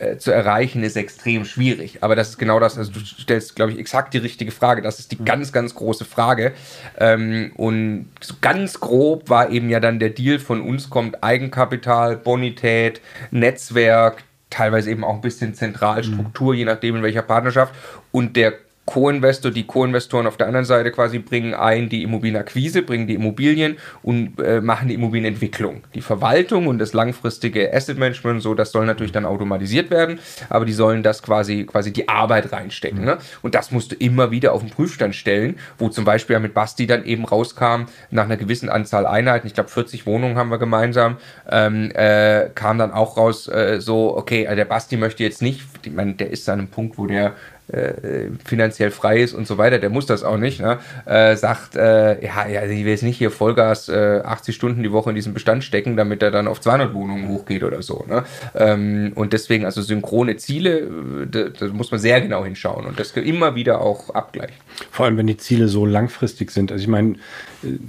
äh, 0.00 0.16
zu 0.16 0.30
erreichen, 0.30 0.82
ist 0.82 0.96
extrem 0.96 1.44
schwierig. 1.44 1.98
Aber 2.02 2.16
das 2.16 2.30
ist 2.30 2.38
genau 2.38 2.58
das, 2.58 2.78
also 2.78 2.90
du 2.90 3.00
stellst, 3.00 3.54
glaube 3.54 3.72
ich, 3.72 3.78
exakt 3.78 4.14
die 4.14 4.18
richtige 4.18 4.50
Frage. 4.50 4.80
Das 4.80 4.98
ist 4.98 5.12
die 5.12 5.22
ganz, 5.22 5.52
ganz 5.52 5.74
große 5.74 6.06
Frage. 6.06 6.52
Ähm, 6.98 7.52
und 7.56 8.08
so 8.20 8.34
ganz 8.40 8.80
grob 8.80 9.28
war 9.28 9.50
eben 9.50 9.68
ja 9.68 9.78
dann 9.78 9.98
der 9.98 10.08
Deal 10.08 10.38
von 10.38 10.62
uns 10.62 10.88
kommt 10.88 11.22
Eigenkapital, 11.22 12.16
Bonität, 12.16 13.02
Netzwerk, 13.30 14.24
teilweise 14.48 14.90
eben 14.90 15.04
auch 15.04 15.16
ein 15.16 15.20
bisschen 15.20 15.52
Zentralstruktur, 15.52 16.54
mhm. 16.54 16.58
je 16.58 16.64
nachdem 16.64 16.96
in 16.96 17.02
welcher 17.02 17.22
Partnerschaft. 17.22 17.74
Und 18.10 18.36
der 18.36 18.54
Co-Investor, 18.90 19.52
die 19.52 19.66
Co-Investoren 19.66 20.26
auf 20.26 20.36
der 20.36 20.48
anderen 20.48 20.66
Seite 20.66 20.90
quasi 20.90 21.20
bringen 21.20 21.54
ein 21.54 21.88
die 21.88 22.02
Immobilienakquise, 22.02 22.82
bringen 22.82 23.06
die 23.06 23.14
Immobilien 23.14 23.76
und 24.02 24.40
äh, 24.40 24.60
machen 24.60 24.88
die 24.88 24.94
Immobilienentwicklung. 24.94 25.84
Die 25.94 26.00
Verwaltung 26.00 26.66
und 26.66 26.78
das 26.78 26.92
langfristige 26.92 27.72
Asset 27.72 27.98
Management, 27.98 28.42
so, 28.42 28.54
das 28.54 28.72
soll 28.72 28.86
natürlich 28.86 29.12
dann 29.12 29.26
automatisiert 29.26 29.90
werden, 29.90 30.18
aber 30.48 30.64
die 30.64 30.72
sollen 30.72 31.04
das 31.04 31.22
quasi, 31.22 31.66
quasi 31.66 31.92
die 31.92 32.08
Arbeit 32.08 32.52
reinstecken. 32.52 33.04
Ne? 33.04 33.18
Und 33.42 33.54
das 33.54 33.70
musst 33.70 33.92
du 33.92 33.94
immer 33.94 34.32
wieder 34.32 34.52
auf 34.52 34.62
den 34.62 34.70
Prüfstand 34.70 35.14
stellen, 35.14 35.56
wo 35.78 35.88
zum 35.88 36.04
Beispiel 36.04 36.40
mit 36.40 36.52
Basti 36.52 36.88
dann 36.88 37.04
eben 37.04 37.24
rauskam, 37.24 37.84
nach 38.10 38.24
einer 38.24 38.36
gewissen 38.36 38.68
Anzahl 38.68 39.06
Einheiten, 39.06 39.46
ich 39.46 39.54
glaube 39.54 39.70
40 39.70 40.04
Wohnungen 40.04 40.36
haben 40.36 40.50
wir 40.50 40.58
gemeinsam, 40.58 41.18
ähm, 41.48 41.92
äh, 41.94 42.50
kam 42.56 42.76
dann 42.78 42.90
auch 42.90 43.16
raus, 43.16 43.46
äh, 43.46 43.80
so, 43.80 44.16
okay, 44.16 44.48
also 44.48 44.56
der 44.56 44.64
Basti 44.64 44.96
möchte 44.96 45.22
jetzt 45.22 45.42
nicht, 45.42 45.62
ich 45.84 45.92
meine, 45.92 46.14
der 46.14 46.30
ist 46.30 46.48
an 46.48 46.58
einem 46.58 46.68
Punkt, 46.68 46.98
wo 46.98 47.06
der 47.06 47.34
äh, 47.72 48.30
finanziell 48.44 48.90
frei 48.90 49.20
ist 49.20 49.34
und 49.34 49.46
so 49.46 49.58
weiter, 49.58 49.78
der 49.78 49.90
muss 49.90 50.06
das 50.06 50.22
auch 50.22 50.36
nicht, 50.36 50.60
ne? 50.60 50.78
äh, 51.06 51.36
sagt, 51.36 51.76
äh, 51.76 52.24
ja, 52.24 52.48
ja, 52.48 52.64
ich 52.64 52.84
will 52.84 52.90
jetzt 52.90 53.02
nicht 53.02 53.18
hier 53.18 53.30
Vollgas 53.30 53.88
äh, 53.88 54.20
80 54.24 54.54
Stunden 54.54 54.82
die 54.82 54.92
Woche 54.92 55.10
in 55.10 55.16
diesen 55.16 55.34
Bestand 55.34 55.64
stecken, 55.64 55.96
damit 55.96 56.22
er 56.22 56.30
dann 56.30 56.48
auf 56.48 56.60
200 56.60 56.94
Wohnungen 56.94 57.28
hochgeht 57.28 57.62
oder 57.62 57.82
so. 57.82 58.04
Ne? 58.08 58.24
Ähm, 58.54 59.12
und 59.14 59.32
deswegen, 59.32 59.64
also 59.64 59.82
synchrone 59.82 60.36
Ziele, 60.36 60.88
da, 61.30 61.48
da, 61.48 61.66
muss 61.68 61.90
man 61.90 62.00
sehr 62.00 62.20
genau 62.20 62.44
hinschauen 62.44 62.86
und 62.86 62.98
das 62.98 63.12
immer 63.12 63.54
wieder 63.54 63.80
auch 63.80 64.10
abgleichen. 64.10 64.56
Vor 64.90 65.06
allem, 65.06 65.16
wenn 65.16 65.26
die 65.26 65.36
Ziele 65.36 65.68
so 65.68 65.86
langfristig 65.86 66.50
sind. 66.50 66.72
Also 66.72 66.82
ich 66.82 66.88
meine, 66.88 67.16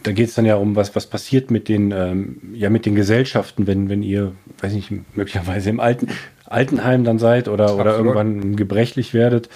da 0.04 0.12
geht 0.12 0.30
es 0.30 0.36
dann 0.36 0.46
ja 0.46 0.56
um, 0.56 0.76
was, 0.76 0.96
was 0.96 1.08
passiert 1.08 1.52
mit 1.52 1.70
den, 1.70 1.92
ähm, 1.92 2.38
ja, 2.54 2.70
mit 2.70 2.86
den 2.86 2.96
Gesellschaften, 2.96 3.68
wenn, 3.68 3.90
wenn 3.90 4.04
ihr, 4.04 4.34
weiß 4.60 4.74
nicht, 4.74 4.92
möglicherweise 5.16 5.70
im 5.70 5.80
alten, 5.80 6.08
Altenheim 6.52 7.04
dann 7.04 7.20
seid 7.20 7.48
oder, 7.48 7.76
oder 7.76 7.98
irgendwann 7.98 8.56
gebrechlich 8.56 9.14
werdet. 9.14 9.50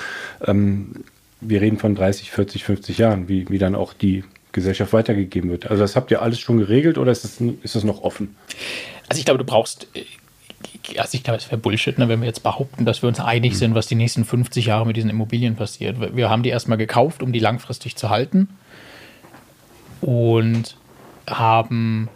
Ähm, 0.45 1.03
wir 1.41 1.61
reden 1.61 1.77
von 1.77 1.95
30, 1.95 2.31
40, 2.31 2.63
50 2.63 2.97
Jahren, 2.97 3.27
wie, 3.27 3.49
wie 3.49 3.57
dann 3.57 3.75
auch 3.75 3.93
die 3.93 4.23
Gesellschaft 4.51 4.93
weitergegeben 4.93 5.51
wird. 5.51 5.69
Also 5.69 5.83
das 5.83 5.95
habt 5.95 6.11
ihr 6.11 6.21
alles 6.21 6.39
schon 6.39 6.57
geregelt 6.57 6.97
oder 6.97 7.11
ist 7.11 7.23
das, 7.23 7.41
ist 7.61 7.75
das 7.75 7.83
noch 7.83 8.01
offen? 8.01 8.35
Also 9.09 9.19
ich 9.19 9.25
glaube, 9.25 9.37
du 9.37 9.43
brauchst, 9.43 9.87
also 10.97 11.17
ich 11.17 11.23
glaube, 11.23 11.37
es 11.37 11.47
wäre 11.47 11.57
Bullshit, 11.57 11.97
ne, 11.99 12.07
wenn 12.07 12.21
wir 12.21 12.27
jetzt 12.27 12.41
behaupten, 12.41 12.85
dass 12.85 13.01
wir 13.01 13.09
uns 13.09 13.19
einig 13.19 13.53
mhm. 13.53 13.57
sind, 13.57 13.75
was 13.75 13.87
die 13.87 13.95
nächsten 13.95 14.25
50 14.25 14.67
Jahre 14.67 14.85
mit 14.87 14.95
diesen 14.95 15.09
Immobilien 15.09 15.55
passiert. 15.55 16.15
Wir 16.15 16.29
haben 16.29 16.41
die 16.41 16.49
erstmal 16.49 16.77
gekauft, 16.77 17.21
um 17.21 17.33
die 17.33 17.39
langfristig 17.39 17.97
zu 17.97 18.09
halten 18.09 18.47
und 20.01 20.77
haben 21.27 22.09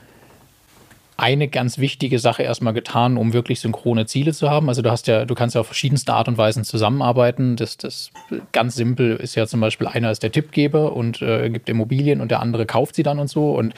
eine 1.19 1.49
ganz 1.49 1.79
wichtige 1.79 2.17
Sache 2.17 2.43
erstmal 2.43 2.73
getan, 2.73 3.17
um 3.17 3.33
wirklich 3.33 3.59
synchrone 3.59 4.05
Ziele 4.05 4.31
zu 4.31 4.49
haben. 4.49 4.69
Also 4.69 4.81
du 4.81 4.89
hast 4.89 5.07
ja, 5.07 5.25
du 5.25 5.35
kannst 5.35 5.53
ja 5.53 5.61
auf 5.61 5.67
verschiedenste 5.67 6.13
Art 6.13 6.27
und 6.29 6.38
Weisen 6.38 6.63
zusammenarbeiten. 6.63 7.57
Das, 7.57 7.75
das 7.77 8.11
ganz 8.53 8.75
simpel 8.75 9.17
ist 9.17 9.35
ja 9.35 9.45
zum 9.45 9.59
Beispiel 9.59 9.88
einer 9.88 10.11
ist 10.11 10.23
der 10.23 10.31
Tippgeber 10.31 10.93
und 10.93 11.21
äh, 11.21 11.49
gibt 11.49 11.67
Immobilien 11.67 12.21
und 12.21 12.31
der 12.31 12.39
andere 12.39 12.65
kauft 12.65 12.95
sie 12.95 13.03
dann 13.03 13.19
und 13.19 13.27
so. 13.27 13.51
Und 13.51 13.73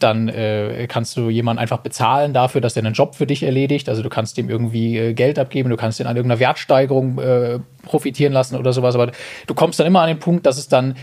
dann 0.00 0.28
äh, 0.28 0.86
kannst 0.88 1.16
du 1.16 1.30
jemanden 1.30 1.60
einfach 1.60 1.78
bezahlen 1.78 2.34
dafür, 2.34 2.60
dass 2.60 2.76
er 2.76 2.84
einen 2.84 2.94
Job 2.94 3.14
für 3.14 3.26
dich 3.26 3.44
erledigt. 3.44 3.88
Also 3.88 4.02
du 4.02 4.08
kannst 4.08 4.36
ihm 4.38 4.50
irgendwie 4.50 4.98
äh, 4.98 5.14
Geld 5.14 5.38
abgeben, 5.38 5.70
du 5.70 5.76
kannst 5.76 6.00
ihn 6.00 6.06
an 6.06 6.16
irgendeiner 6.16 6.40
Wertsteigerung 6.40 7.18
äh, 7.18 7.58
profitieren 7.84 8.32
lassen 8.32 8.56
oder 8.56 8.72
sowas. 8.72 8.96
Aber 8.96 9.12
du 9.46 9.54
kommst 9.54 9.78
dann 9.78 9.86
immer 9.86 10.00
an 10.00 10.08
den 10.08 10.18
Punkt, 10.18 10.46
dass 10.46 10.58
es 10.58 10.68
dann 10.68 10.96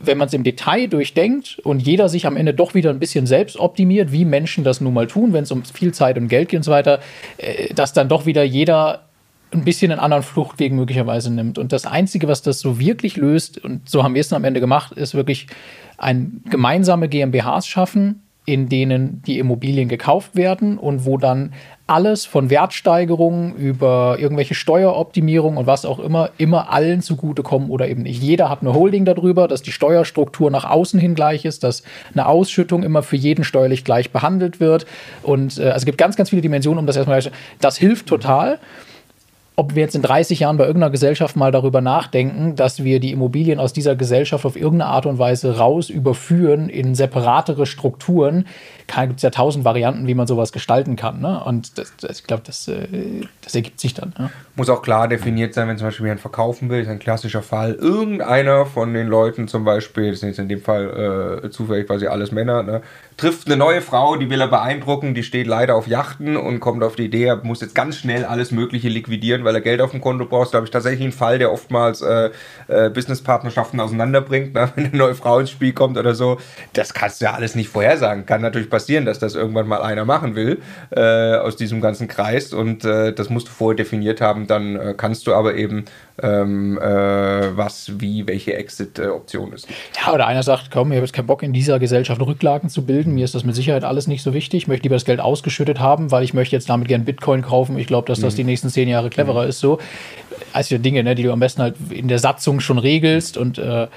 wenn 0.00 0.18
man 0.18 0.28
es 0.28 0.34
im 0.34 0.44
Detail 0.44 0.88
durchdenkt 0.88 1.58
und 1.60 1.80
jeder 1.80 2.08
sich 2.08 2.26
am 2.26 2.36
Ende 2.36 2.54
doch 2.54 2.74
wieder 2.74 2.90
ein 2.90 2.98
bisschen 2.98 3.26
selbst 3.26 3.56
optimiert, 3.56 4.12
wie 4.12 4.24
Menschen 4.24 4.64
das 4.64 4.80
nun 4.80 4.94
mal 4.94 5.06
tun, 5.06 5.32
wenn 5.32 5.44
es 5.44 5.52
um 5.52 5.64
viel 5.64 5.92
Zeit 5.92 6.16
und 6.16 6.28
Geld 6.28 6.48
geht 6.48 6.58
und 6.58 6.64
so 6.64 6.70
weiter, 6.70 7.00
äh, 7.38 7.72
dass 7.74 7.92
dann 7.92 8.08
doch 8.08 8.26
wieder 8.26 8.42
jeder 8.42 9.06
ein 9.52 9.64
bisschen 9.64 9.92
einen 9.92 10.00
anderen 10.00 10.22
Fluchtweg 10.22 10.72
möglicherweise 10.72 11.32
nimmt. 11.32 11.58
Und 11.58 11.72
das 11.72 11.86
Einzige, 11.86 12.26
was 12.26 12.42
das 12.42 12.60
so 12.60 12.78
wirklich 12.78 13.16
löst, 13.16 13.62
und 13.62 13.88
so 13.88 14.02
haben 14.02 14.14
wir 14.14 14.20
es 14.20 14.32
am 14.32 14.44
Ende 14.44 14.60
gemacht, 14.60 14.92
ist 14.92 15.14
wirklich 15.14 15.46
ein 15.98 16.42
gemeinsame 16.48 17.08
GmbHs 17.08 17.66
schaffen, 17.66 18.21
in 18.44 18.68
denen 18.68 19.22
die 19.26 19.38
Immobilien 19.38 19.88
gekauft 19.88 20.34
werden 20.34 20.76
und 20.76 21.04
wo 21.04 21.16
dann 21.16 21.52
alles 21.86 22.24
von 22.24 22.50
Wertsteigerungen 22.50 23.54
über 23.54 24.16
irgendwelche 24.18 24.54
Steueroptimierung 24.54 25.56
und 25.56 25.66
was 25.66 25.84
auch 25.84 25.98
immer 25.98 26.30
immer 26.38 26.72
allen 26.72 27.02
zugutekommen 27.02 27.70
oder 27.70 27.88
eben 27.88 28.02
nicht. 28.02 28.22
Jeder 28.22 28.48
hat 28.48 28.62
eine 28.62 28.72
Holding 28.72 29.04
darüber, 29.04 29.46
dass 29.46 29.62
die 29.62 29.72
Steuerstruktur 29.72 30.50
nach 30.50 30.64
außen 30.64 30.98
hin 30.98 31.14
gleich 31.14 31.44
ist, 31.44 31.62
dass 31.62 31.82
eine 32.14 32.26
Ausschüttung 32.26 32.82
immer 32.82 33.02
für 33.02 33.16
jeden 33.16 33.44
steuerlich 33.44 33.84
gleich 33.84 34.10
behandelt 34.10 34.58
wird. 34.58 34.86
Und 35.22 35.58
äh, 35.58 35.64
also 35.64 35.76
es 35.76 35.84
gibt 35.84 35.98
ganz, 35.98 36.16
ganz 36.16 36.30
viele 36.30 36.42
Dimensionen, 36.42 36.78
um 36.78 36.86
das 36.86 36.96
erstmal. 36.96 37.22
Das 37.60 37.76
hilft 37.76 38.06
total 38.06 38.58
ob 39.54 39.74
wir 39.74 39.82
jetzt 39.82 39.94
in 39.94 40.02
30 40.02 40.40
Jahren 40.40 40.56
bei 40.56 40.64
irgendeiner 40.64 40.90
Gesellschaft 40.90 41.36
mal 41.36 41.52
darüber 41.52 41.80
nachdenken, 41.80 42.56
dass 42.56 42.84
wir 42.84 43.00
die 43.00 43.12
Immobilien 43.12 43.60
aus 43.60 43.72
dieser 43.72 43.96
Gesellschaft 43.96 44.46
auf 44.46 44.56
irgendeine 44.56 44.90
Art 44.90 45.04
und 45.04 45.18
Weise 45.18 45.58
raus 45.58 45.90
überführen 45.90 46.68
in 46.68 46.94
separatere 46.94 47.66
Strukturen, 47.66 48.46
gibt 48.86 49.16
es 49.16 49.22
ja 49.22 49.30
tausend 49.30 49.64
Varianten, 49.64 50.06
wie 50.06 50.14
man 50.14 50.26
sowas 50.26 50.52
gestalten 50.52 50.96
kann. 50.96 51.20
Ne? 51.20 51.42
Und 51.44 51.78
das, 51.78 51.92
das, 52.00 52.20
ich 52.20 52.26
glaube, 52.26 52.42
das, 52.46 52.68
äh, 52.68 52.86
das 53.42 53.54
ergibt 53.54 53.80
sich 53.80 53.94
dann. 53.94 54.14
Ne? 54.18 54.30
Muss 54.54 54.68
auch 54.68 54.82
klar 54.82 55.08
definiert 55.08 55.54
sein, 55.54 55.66
wenn 55.66 55.78
zum 55.78 55.86
Beispiel 55.86 56.04
jemand 56.04 56.20
verkaufen 56.20 56.68
will, 56.68 56.82
ist 56.82 56.88
ein 56.88 56.98
klassischer 56.98 57.42
Fall. 57.42 57.72
Irgendeiner 57.72 58.66
von 58.66 58.92
den 58.92 59.06
Leuten 59.06 59.48
zum 59.48 59.64
Beispiel, 59.64 60.10
das 60.10 60.20
sind 60.20 60.28
jetzt 60.28 60.38
in 60.38 60.48
dem 60.48 60.60
Fall 60.60 61.40
äh, 61.44 61.50
zufällig 61.50 61.86
quasi 61.86 62.06
alles 62.06 62.32
Männer, 62.32 62.62
ne? 62.62 62.82
trifft 63.16 63.46
eine 63.46 63.56
neue 63.56 63.80
Frau, 63.80 64.16
die 64.16 64.30
will 64.30 64.40
er 64.40 64.48
beeindrucken, 64.48 65.14
die 65.14 65.22
steht 65.22 65.46
leider 65.46 65.74
auf 65.74 65.86
Yachten 65.86 66.36
und 66.36 66.60
kommt 66.60 66.82
auf 66.82 66.96
die 66.96 67.04
Idee, 67.04 67.24
er 67.24 67.36
muss 67.36 67.60
jetzt 67.60 67.74
ganz 67.74 67.96
schnell 67.96 68.24
alles 68.24 68.50
Mögliche 68.50 68.88
liquidieren, 68.88 69.44
weil 69.44 69.54
er 69.54 69.60
Geld 69.60 69.80
auf 69.80 69.92
dem 69.92 70.00
Konto 70.00 70.24
braucht. 70.26 70.54
Habe 70.54 70.64
ich 70.64 70.70
tatsächlich 70.70 71.02
einen 71.02 71.12
Fall, 71.12 71.38
der 71.38 71.52
oftmals 71.52 72.02
äh, 72.02 72.30
äh, 72.68 72.90
Businesspartnerschaften 72.90 73.80
auseinanderbringt, 73.80 74.54
ne? 74.54 74.70
wenn 74.76 74.86
eine 74.86 74.96
neue 74.96 75.14
Frau 75.14 75.38
ins 75.38 75.50
Spiel 75.50 75.72
kommt 75.72 75.98
oder 75.98 76.14
so. 76.14 76.38
Das 76.72 76.94
kannst 76.94 77.20
du 77.20 77.26
ja 77.26 77.32
alles 77.32 77.54
nicht 77.54 77.68
vorhersagen. 77.68 78.26
Kann 78.26 78.40
natürlich 78.40 78.70
passieren, 78.70 79.04
dass 79.04 79.18
das 79.18 79.34
irgendwann 79.34 79.68
mal 79.68 79.82
einer 79.82 80.04
machen 80.04 80.34
will 80.34 80.60
äh, 80.90 81.36
aus 81.36 81.56
diesem 81.56 81.80
ganzen 81.80 82.08
Kreis 82.08 82.52
und 82.52 82.84
äh, 82.84 83.12
das 83.12 83.30
musst 83.30 83.48
du 83.48 83.52
vorher 83.52 83.76
definiert 83.76 84.20
haben. 84.20 84.41
Dann 84.46 84.76
äh, 84.76 84.94
kannst 84.96 85.26
du 85.26 85.34
aber 85.34 85.54
eben 85.54 85.84
ähm, 86.22 86.78
äh, 86.78 87.56
was, 87.56 88.00
wie, 88.00 88.26
welche 88.26 88.54
Exit-Option 88.54 89.52
ist. 89.52 89.68
Ja, 90.00 90.12
oder 90.12 90.26
einer 90.26 90.42
sagt, 90.42 90.70
komm, 90.70 90.92
ich 90.92 90.96
habe 90.96 91.06
jetzt 91.06 91.14
keinen 91.14 91.26
Bock 91.26 91.42
in 91.42 91.52
dieser 91.52 91.78
Gesellschaft 91.78 92.20
Rücklagen 92.20 92.68
zu 92.68 92.84
bilden. 92.84 93.14
Mir 93.14 93.24
ist 93.24 93.34
das 93.34 93.44
mit 93.44 93.54
Sicherheit 93.54 93.84
alles 93.84 94.06
nicht 94.06 94.22
so 94.22 94.34
wichtig. 94.34 94.62
Ich 94.62 94.68
möchte 94.68 94.84
lieber 94.84 94.96
das 94.96 95.04
Geld 95.04 95.20
ausgeschüttet 95.20 95.80
haben, 95.80 96.10
weil 96.10 96.24
ich 96.24 96.34
möchte 96.34 96.54
jetzt 96.56 96.68
damit 96.68 96.88
gerne 96.88 97.04
Bitcoin 97.04 97.42
kaufen. 97.42 97.78
Ich 97.78 97.86
glaube, 97.86 98.06
dass 98.06 98.20
das 98.20 98.34
mhm. 98.34 98.38
die 98.38 98.44
nächsten 98.44 98.68
zehn 98.68 98.88
Jahre 98.88 99.10
cleverer 99.10 99.44
mhm. 99.44 99.48
ist. 99.48 99.60
So, 99.60 99.78
also 100.52 100.78
Dinge, 100.78 101.02
ne, 101.02 101.14
die 101.14 101.22
du 101.22 101.32
am 101.32 101.40
besten 101.40 101.62
halt 101.62 101.76
in 101.90 102.08
der 102.08 102.18
Satzung 102.18 102.60
schon 102.60 102.78
regelst 102.78 103.36
und 103.36 103.58
äh, 103.58 103.88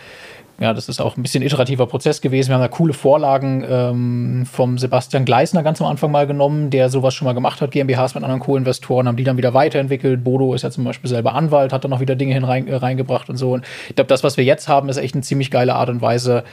ja, 0.60 0.74
das 0.74 0.88
ist 0.88 1.02
auch 1.02 1.18
ein 1.18 1.22
bisschen 1.22 1.44
iterativer 1.44 1.86
Prozess 1.86 2.22
gewesen. 2.22 2.50
Wir 2.50 2.56
haben 2.56 2.62
da 2.62 2.70
coole 2.70 2.94
Vorlagen 2.94 3.66
ähm, 3.68 4.46
vom 4.46 4.78
Sebastian 4.78 5.26
Gleisner 5.26 5.64
ganz 5.64 5.82
am 5.82 5.88
Anfang 5.88 6.12
mal 6.12 6.28
genommen, 6.28 6.70
der 6.70 6.90
sowas 6.90 7.14
schon 7.14 7.26
mal 7.26 7.34
gemacht 7.34 7.60
hat, 7.60 7.72
GmbHs 7.72 8.16
mit 8.16 8.24
anderen 8.24 8.40
Co-Investoren, 8.40 9.08
haben 9.08 9.18
die 9.18 9.26
dann 9.26 9.36
wieder 9.36 9.54
weiterentwickelt. 9.54 10.24
Bodo 10.24 10.54
ist 10.54 10.62
ja 10.62 10.72
zum 10.72 10.86
Beispiel 10.86 11.10
selber 11.10 11.34
Anwalt, 11.34 11.74
hat 11.74 11.84
dann 11.84 11.92
noch 11.92 12.00
wieder 12.00 12.16
Dinge 12.16 12.34
hinein, 12.34 12.68
äh, 12.68 12.76
reingebracht 12.76 13.30
und 13.30 13.36
so. 13.36 13.54
Und 13.54 13.66
ich 13.90 13.96
glaube, 13.96 14.08
das, 14.08 14.24
was 14.24 14.38
wir 14.38 14.46
jetzt 14.46 14.70
haben, 14.70 14.88
ist 14.88 14.98
echt 14.98 15.16
eine 15.16 15.24
ziemlich 15.24 15.52
geile 15.52 15.76
Art 15.76 15.90
und 15.90 16.02
Weise, 16.02 16.46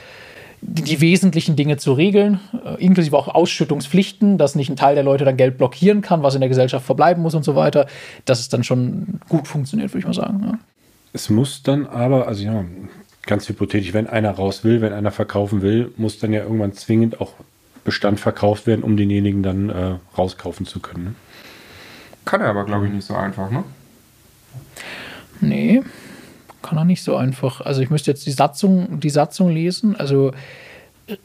die, 0.59 0.83
die 0.83 0.99
wesentlichen 0.99 1.55
Dinge 1.55 1.77
zu 1.77 1.93
regeln, 1.93 2.41
äh, 2.65 2.83
inklusive 2.83 3.17
auch 3.17 3.29
Ausschüttungspflichten, 3.29 4.37
dass 4.37 4.55
nicht 4.55 4.69
ein 4.69 4.75
Teil 4.75 4.95
der 4.95 5.03
Leute 5.05 5.23
dann 5.23 5.37
Geld 5.37 5.57
blockieren 5.57 6.01
kann, 6.01 6.23
was 6.23 6.35
in 6.35 6.41
der 6.41 6.49
Gesellschaft 6.49 6.85
verbleiben 6.85 7.23
muss 7.23 7.35
und 7.35 7.43
so 7.43 7.55
weiter. 7.55 7.87
Dass 8.25 8.41
es 8.41 8.49
dann 8.49 8.65
schon 8.65 9.21
gut 9.29 9.47
funktioniert, 9.47 9.91
würde 9.91 9.99
ich 9.99 10.05
mal 10.05 10.13
sagen. 10.13 10.41
Ja. 10.45 10.59
Es 11.13 11.29
muss 11.29 11.61
dann 11.61 11.85
aber, 11.85 12.27
also 12.27 12.43
ja, 12.43 12.65
ganz 13.25 13.47
hypothetisch, 13.47 13.93
wenn 13.93 14.07
einer 14.07 14.31
raus 14.31 14.63
will, 14.63 14.81
wenn 14.81 14.93
einer 14.93 15.11
verkaufen 15.11 15.61
will, 15.61 15.91
muss 15.97 16.19
dann 16.19 16.33
ja 16.33 16.43
irgendwann 16.43 16.73
zwingend 16.73 17.21
auch 17.21 17.33
Bestand 17.83 18.19
verkauft 18.19 18.67
werden, 18.67 18.83
um 18.83 18.95
denjenigen 18.95 19.43
dann 19.43 19.69
äh, 19.69 19.95
rauskaufen 20.17 20.65
zu 20.65 20.79
können. 20.79 21.03
Ne? 21.03 21.15
Kann 22.25 22.41
er 22.41 22.47
aber, 22.47 22.65
glaube 22.65 22.87
ich, 22.87 22.93
nicht 22.93 23.05
so 23.05 23.15
einfach, 23.15 23.51
ne? 23.51 23.63
Nee, 25.41 25.81
kann 26.61 26.77
er 26.77 26.85
nicht 26.85 27.03
so 27.03 27.17
einfach. 27.17 27.59
Also 27.61 27.81
ich 27.81 27.89
müsste 27.89 28.11
jetzt 28.11 28.25
die 28.25 28.31
Satzung, 28.31 29.01
die 29.01 29.09
Satzung 29.09 29.49
lesen. 29.49 29.97
Also 29.97 30.31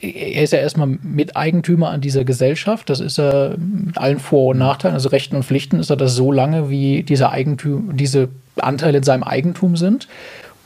er 0.01 0.43
ist 0.43 0.53
ja 0.53 0.59
erstmal 0.59 0.89
Miteigentümer 0.89 1.91
an 1.91 2.01
dieser 2.01 2.25
Gesellschaft. 2.25 2.91
Das 2.91 2.99
ist 2.99 3.19
er 3.19 3.57
mit 3.59 3.97
allen 3.97 4.19
Vor- 4.19 4.51
und 4.51 4.59
Nachteilen, 4.59 4.95
also 4.95 5.09
Rechten 5.11 5.37
und 5.37 5.45
Pflichten 5.45 5.79
ist 5.79 5.91
er 5.91 5.97
das 5.97 6.17
so 6.17 6.33
lange, 6.33 6.69
wie 6.69 7.05
diese, 7.05 7.31
Eigentum, 7.31 7.97
diese 7.97 8.29
Anteile 8.57 8.99
in 8.99 9.05
seinem 9.05 9.23
Eigentum 9.23 9.77
sind 9.77 10.09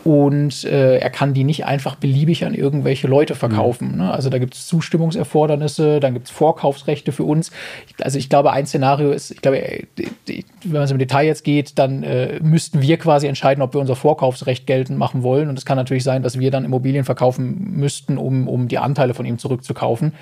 und 0.04 0.64
äh, 0.64 0.99
er 0.99 1.11
kann 1.11 1.32
die 1.32 1.44
nicht 1.44 1.64
einfach 1.64 1.94
beliebig 1.94 2.44
an 2.44 2.54
irgendwelche 2.54 3.06
Leute 3.06 3.35
verkaufen. 3.35 3.92
Mhm. 3.92 3.99
Ne? 3.99 4.12
Also 4.12 4.30
da 4.30 4.38
gibt 4.38 4.54
es 4.54 4.66
Zustimmungserfordernisse, 4.66 6.00
dann 6.00 6.14
gibt 6.14 6.26
es 6.26 6.32
Vorkaufsrechte 6.32 7.12
für 7.12 7.23
uns. 7.23 7.52
Also 8.00 8.18
ich 8.18 8.28
glaube, 8.28 8.52
ein 8.52 8.66
Szenario 8.66 9.12
ist, 9.12 9.30
ich 9.30 9.40
glaube, 9.40 9.59
äh, 9.59 9.85
wenn 10.26 10.73
man 10.73 10.82
es 10.82 10.90
im 10.90 10.99
Detail 10.99 11.26
jetzt 11.26 11.44
geht, 11.44 11.78
dann 11.78 12.02
äh, 12.02 12.40
müssten 12.42 12.82
wir 12.82 12.97
quasi 12.97 13.28
entscheiden, 13.28 13.62
ob 13.62 13.75
wir 13.75 13.80
unser 13.80 13.94
Vorkaufsrecht 13.94 14.66
geltend 14.66 14.99
machen 14.99 15.23
wollen. 15.23 15.49
Und 15.49 15.56
es 15.56 15.64
kann 15.64 15.76
natürlich 15.76 16.04
sein, 16.04 16.23
dass 16.23 16.38
wir 16.38 16.50
dann 16.50 16.64
Immobilien 16.64 17.04
verkaufen 17.04 17.73
müssten, 17.76 18.18
um, 18.18 18.49
um 18.49 18.66
die 18.66 18.78
Anteile 18.78 19.14
von 19.14 19.25
ihm 19.25 19.38
zurückzukaufen. 19.38 20.14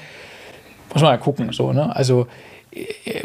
Muss 0.92 1.02
man 1.02 1.12
ja 1.12 1.16
gucken. 1.16 1.52
So, 1.52 1.72
ne? 1.72 1.94
Also 1.94 2.26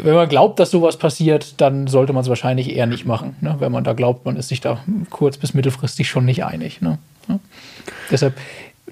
wenn 0.00 0.14
man 0.14 0.28
glaubt, 0.28 0.58
dass 0.58 0.70
sowas 0.70 0.96
passiert, 0.96 1.60
dann 1.60 1.86
sollte 1.86 2.12
man 2.12 2.22
es 2.22 2.28
wahrscheinlich 2.28 2.74
eher 2.74 2.86
nicht 2.86 3.06
machen. 3.06 3.36
Ne? 3.40 3.56
Wenn 3.58 3.70
man 3.72 3.84
da 3.84 3.92
glaubt, 3.92 4.24
man 4.24 4.36
ist 4.36 4.48
sich 4.48 4.60
da 4.60 4.80
kurz- 5.10 5.36
bis 5.36 5.54
mittelfristig 5.54 6.08
schon 6.08 6.24
nicht 6.24 6.44
einig. 6.44 6.80
Ne? 6.80 6.98
Ja. 7.28 7.38
Deshalb, 8.10 8.34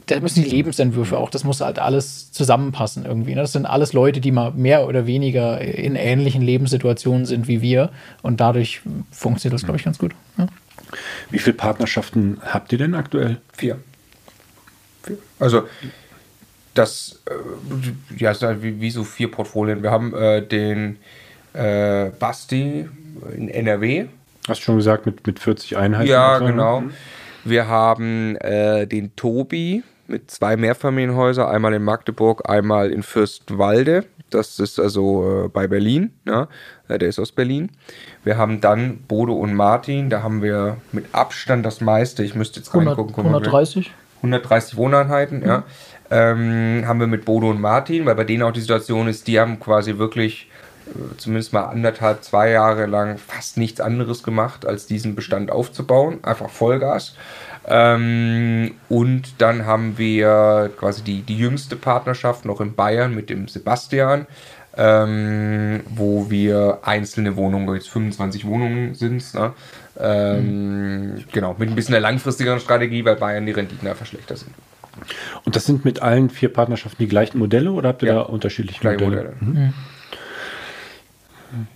da 0.07 0.21
müssen 0.21 0.45
die 0.45 0.49
Lebensentwürfe 0.51 1.19
auch, 1.19 1.31
das 1.31 1.43
muss 1.45 1.61
halt 1.61 1.79
alles 1.79 2.31
zusammenpassen 2.31 3.05
irgendwie. 3.05 3.35
Ne? 3.35 3.41
Das 3.41 3.53
sind 3.53 3.67
alles 3.67 3.93
Leute, 3.93 4.21
die 4.21 4.31
mal 4.31 4.53
mehr 4.53 4.87
oder 4.87 5.07
weniger 5.07 5.61
in 5.61 5.97
ähnlichen 5.97 6.43
Lebenssituationen 6.43 7.27
sind 7.27 7.49
wie 7.49 7.61
wir. 7.61 7.91
Und 8.23 8.41
dadurch 8.41 8.81
funktioniert 9.11 9.55
das, 9.55 9.65
glaube 9.65 9.79
ich, 9.79 9.85
ganz 9.85 9.99
gut. 9.99 10.13
Ja. 10.39 10.47
Wie 11.31 11.39
viele 11.39 11.55
Partnerschaften 11.55 12.39
habt 12.45 12.71
ihr 12.71 12.79
denn 12.79 12.95
aktuell? 12.95 13.39
Vier. 13.53 13.79
Vier. 15.03 15.19
Also 15.41 15.63
das, 16.75 17.23
äh, 17.27 18.17
ja, 18.17 18.33
ist 18.33 18.43
halt 18.43 18.63
wie, 18.63 18.81
wie, 18.81 18.91
so 18.91 19.05
vier 19.05 19.31
Portfolien. 19.31 19.83
Wir 19.83 19.91
haben 19.91 20.15
äh, 20.15 20.43
den 20.43 20.99
äh, 21.53 22.11
Basti 22.19 22.89
in 23.37 23.49
NRW. 23.49 24.07
Hast 24.49 24.61
du 24.61 24.65
schon 24.65 24.77
gesagt, 24.77 25.07
mit, 25.07 25.27
mit 25.27 25.39
40 25.39 25.77
Einheiten? 25.77 26.11
Ja, 26.11 26.39
genau. 26.39 26.83
Mhm. 26.83 26.91
Wir 27.45 27.69
haben 27.69 28.37
äh, 28.37 28.87
den 28.87 29.15
Tobi 29.17 29.83
mit 30.07 30.31
zwei 30.31 30.57
Mehrfamilienhäusern, 30.57 31.49
einmal 31.49 31.73
in 31.75 31.83
Magdeburg, 31.83 32.49
einmal 32.49 32.91
in 32.91 33.03
Fürstenwalde. 33.03 34.05
Das 34.31 34.59
ist 34.59 34.81
also 34.81 35.45
äh, 35.45 35.49
bei 35.49 35.67
Berlin. 35.67 36.13
Ja? 36.27 36.49
Äh, 36.89 36.99
der 36.99 37.09
ist 37.09 37.19
aus 37.19 37.33
Berlin. 37.33 37.71
Wir 38.25 38.37
haben 38.37 38.61
dann 38.61 38.99
Bodo 39.07 39.35
und 39.35 39.55
Martin. 39.55 40.11
Da 40.11 40.23
haben 40.23 40.43
wir 40.43 40.79
mit 40.93 41.07
Abstand 41.13 41.65
das 41.65 41.81
meiste. 41.81 42.25
Ich 42.25 42.35
müsste 42.35 42.61
jetzt 42.61 42.75
reingucken. 42.75 43.15
130? 43.17 43.93
130 44.17 44.77
Wohneinheiten, 44.77 45.41
mhm. 45.41 45.47
ja 45.47 45.65
ähm, 46.11 46.85
haben 46.87 47.01
wir 47.01 47.07
mit 47.07 47.25
Bodo 47.25 47.51
und 47.51 47.61
Martin, 47.61 48.07
weil 48.07 48.15
bei 48.15 48.25
denen 48.25 48.43
auch 48.43 48.53
die 48.53 48.61
Situation 48.61 49.09
ist, 49.09 49.27
die 49.27 49.41
haben 49.41 49.59
quasi 49.59 49.99
wirklich 49.99 50.49
äh, 50.87 51.17
zumindest 51.17 51.53
mal 51.53 51.65
anderthalb, 51.65 52.23
zwei 52.25 52.51
Jahre 52.51 52.87
lang 52.87 53.19
fast 53.19 53.57
nichts 53.57 53.81
anderes 53.81 54.23
gemacht, 54.23 54.67
als 54.67 54.87
diesen 54.87 55.15
Bestand 55.15 55.51
aufzubauen. 55.51 56.19
Einfach 56.23 56.51
Vollgas. 56.51 57.15
Ähm, 57.67 58.73
und 58.89 59.41
dann 59.41 59.65
haben 59.65 59.97
wir 59.97 60.71
quasi 60.77 61.03
die, 61.03 61.23
die 61.23 61.39
jüngste 61.39 61.77
Partnerschaft 61.77 62.45
noch 62.45 62.61
in 62.61 62.75
Bayern 62.75 63.15
mit 63.15 63.31
dem 63.31 63.49
Sebastian, 63.49 64.27
ähm, 64.77 65.81
wo 65.89 66.31
wir 66.31 66.81
einzelne 66.83 67.37
Wohnungen, 67.37 67.75
jetzt 67.75 67.89
25 67.89 68.45
Wohnungen 68.47 68.95
sind 68.95 69.33
ne? 69.35 69.53
ähm, 69.99 71.15
mhm. 71.15 71.25
Genau, 71.33 71.55
mit 71.59 71.71
ein 71.71 71.75
bisschen 71.75 71.95
einer 71.95 72.03
langfristigeren 72.03 72.61
Strategie, 72.61 73.05
weil 73.05 73.17
Bayern 73.17 73.47
die 73.47 73.53
Renditen 73.53 73.89
einfach 73.89 74.07
schlechter 74.07 74.37
sind. 74.37 74.53
Und 75.45 75.57
das 75.57 75.67
sind 75.67 75.85
mit 75.85 76.03
allen 76.03 76.31
vier 76.31 76.53
Partnerschaften 76.53 77.03
die 77.03 77.09
gleichen 77.09 77.39
Modelle 77.39 77.73
oder 77.73 77.91
habt 77.91 78.03
ihr 78.03 78.09
ja, 78.09 78.15
da 78.15 78.21
unterschiedliche 78.23 78.83
Modelle? 78.85 79.11
Modelle. 79.11 79.33
Mhm. 79.41 79.75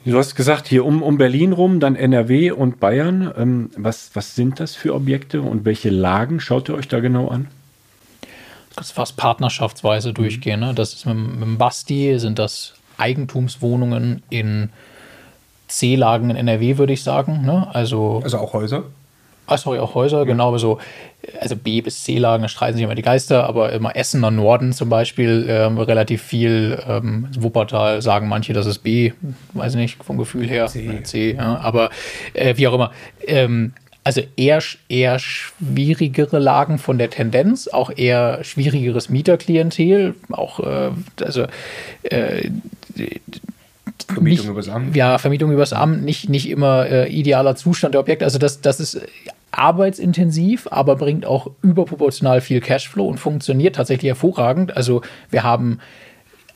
Du 0.04 0.18
hast 0.18 0.34
gesagt, 0.34 0.66
hier 0.66 0.84
um, 0.84 1.02
um 1.02 1.18
Berlin 1.18 1.52
rum, 1.52 1.80
dann 1.80 1.94
NRW 1.94 2.50
und 2.50 2.80
Bayern. 2.80 3.32
Ähm, 3.37 3.70
was, 3.76 4.10
was 4.14 4.34
sind 4.34 4.60
das 4.60 4.75
für 4.75 4.94
Objekte 4.94 5.40
und 5.42 5.64
welche 5.64 5.90
Lagen 5.90 6.40
schaut 6.40 6.68
ihr 6.68 6.75
euch 6.75 6.88
da 6.88 7.00
genau 7.00 7.28
an? 7.28 7.48
Das 8.75 8.90
fast 8.90 9.16
partnerschaftsweise 9.16 10.10
mhm. 10.10 10.14
durchgehen. 10.14 10.60
Ne? 10.60 10.75
Das 10.75 10.94
ist 10.94 11.06
mit, 11.06 11.16
mit 11.16 11.42
dem 11.42 11.58
Basti, 11.58 12.18
sind 12.18 12.38
das 12.38 12.75
Eigentumswohnungen 12.96 14.23
in 14.30 14.71
C-Lagen 15.69 16.30
in 16.30 16.36
NRW, 16.36 16.78
würde 16.78 16.93
ich 16.93 17.02
sagen. 17.02 17.43
Ne? 17.45 17.69
Also, 17.73 18.21
also 18.25 18.38
auch 18.38 18.54
Häuser? 18.54 18.84
Ah, 19.50 19.56
sorry, 19.56 19.78
auch 19.78 19.95
Häuser, 19.95 20.19
ja. 20.19 20.25
genau, 20.25 20.49
aber 20.49 20.58
so, 20.58 20.78
also 21.41 21.56
B- 21.56 21.80
bis 21.80 22.04
C-Lagen, 22.04 22.43
da 22.43 22.49
streiten 22.49 22.76
sich 22.76 22.84
immer 22.84 22.95
die 22.95 23.02
Geister, 23.02 23.45
aber 23.45 23.73
immer 23.73 23.97
Essener 23.97 24.30
Norden 24.30 24.75
zum 24.75 24.91
Beispiel, 24.91 25.47
ähm, 25.49 25.78
relativ 25.78 26.23
viel, 26.23 26.78
ähm, 26.87 27.28
Wuppertal 27.39 28.02
sagen 28.02 28.28
manche, 28.28 28.52
das 28.52 28.67
ist 28.67 28.80
B, 28.80 29.13
weiß 29.54 29.75
nicht, 29.76 30.04
vom 30.04 30.19
Gefühl 30.19 30.47
her, 30.47 30.67
C, 30.67 31.02
C 31.02 31.32
ja, 31.32 31.58
aber 31.61 31.89
äh, 32.34 32.56
wie 32.58 32.69
auch 32.69 32.75
immer. 32.75 32.93
Ähm, 33.26 33.73
also 34.04 34.21
eher, 34.37 34.63
eher 34.89 35.19
schwierigere 35.19 36.39
Lagen 36.39 36.78
von 36.78 36.99
der 36.99 37.11
Tendenz, 37.11 37.69
auch 37.69 37.91
eher 37.95 38.45
schwierigeres 38.45 39.08
Mieterklientel, 39.08 40.15
auch, 40.30 40.61
äh, 40.61 40.91
also, 41.25 41.47
äh, 42.04 42.50
Vermietung 44.06 44.47
nicht, 44.47 44.50
übers 44.50 44.69
Amt. 44.69 44.97
Ja, 44.97 45.19
Vermietung 45.19 45.52
übers 45.52 45.73
Amt, 45.75 46.02
nicht, 46.04 46.30
nicht 46.30 46.49
immer 46.49 46.87
äh, 46.87 47.08
idealer 47.11 47.56
Zustand 47.56 47.93
der 47.95 48.00
Objekte. 48.00 48.25
Also 48.25 48.39
das, 48.39 48.63
das 48.63 48.80
ist 48.80 49.00
arbeitsintensiv, 49.50 50.69
aber 50.71 50.97
bringt 50.97 51.26
auch 51.26 51.50
überproportional 51.63 52.41
viel 52.41 52.61
Cashflow 52.61 53.06
und 53.06 53.19
funktioniert 53.19 53.76
tatsächlich 53.76 54.08
hervorragend. 54.08 54.76
Also 54.76 55.02
wir 55.30 55.43
haben 55.43 55.80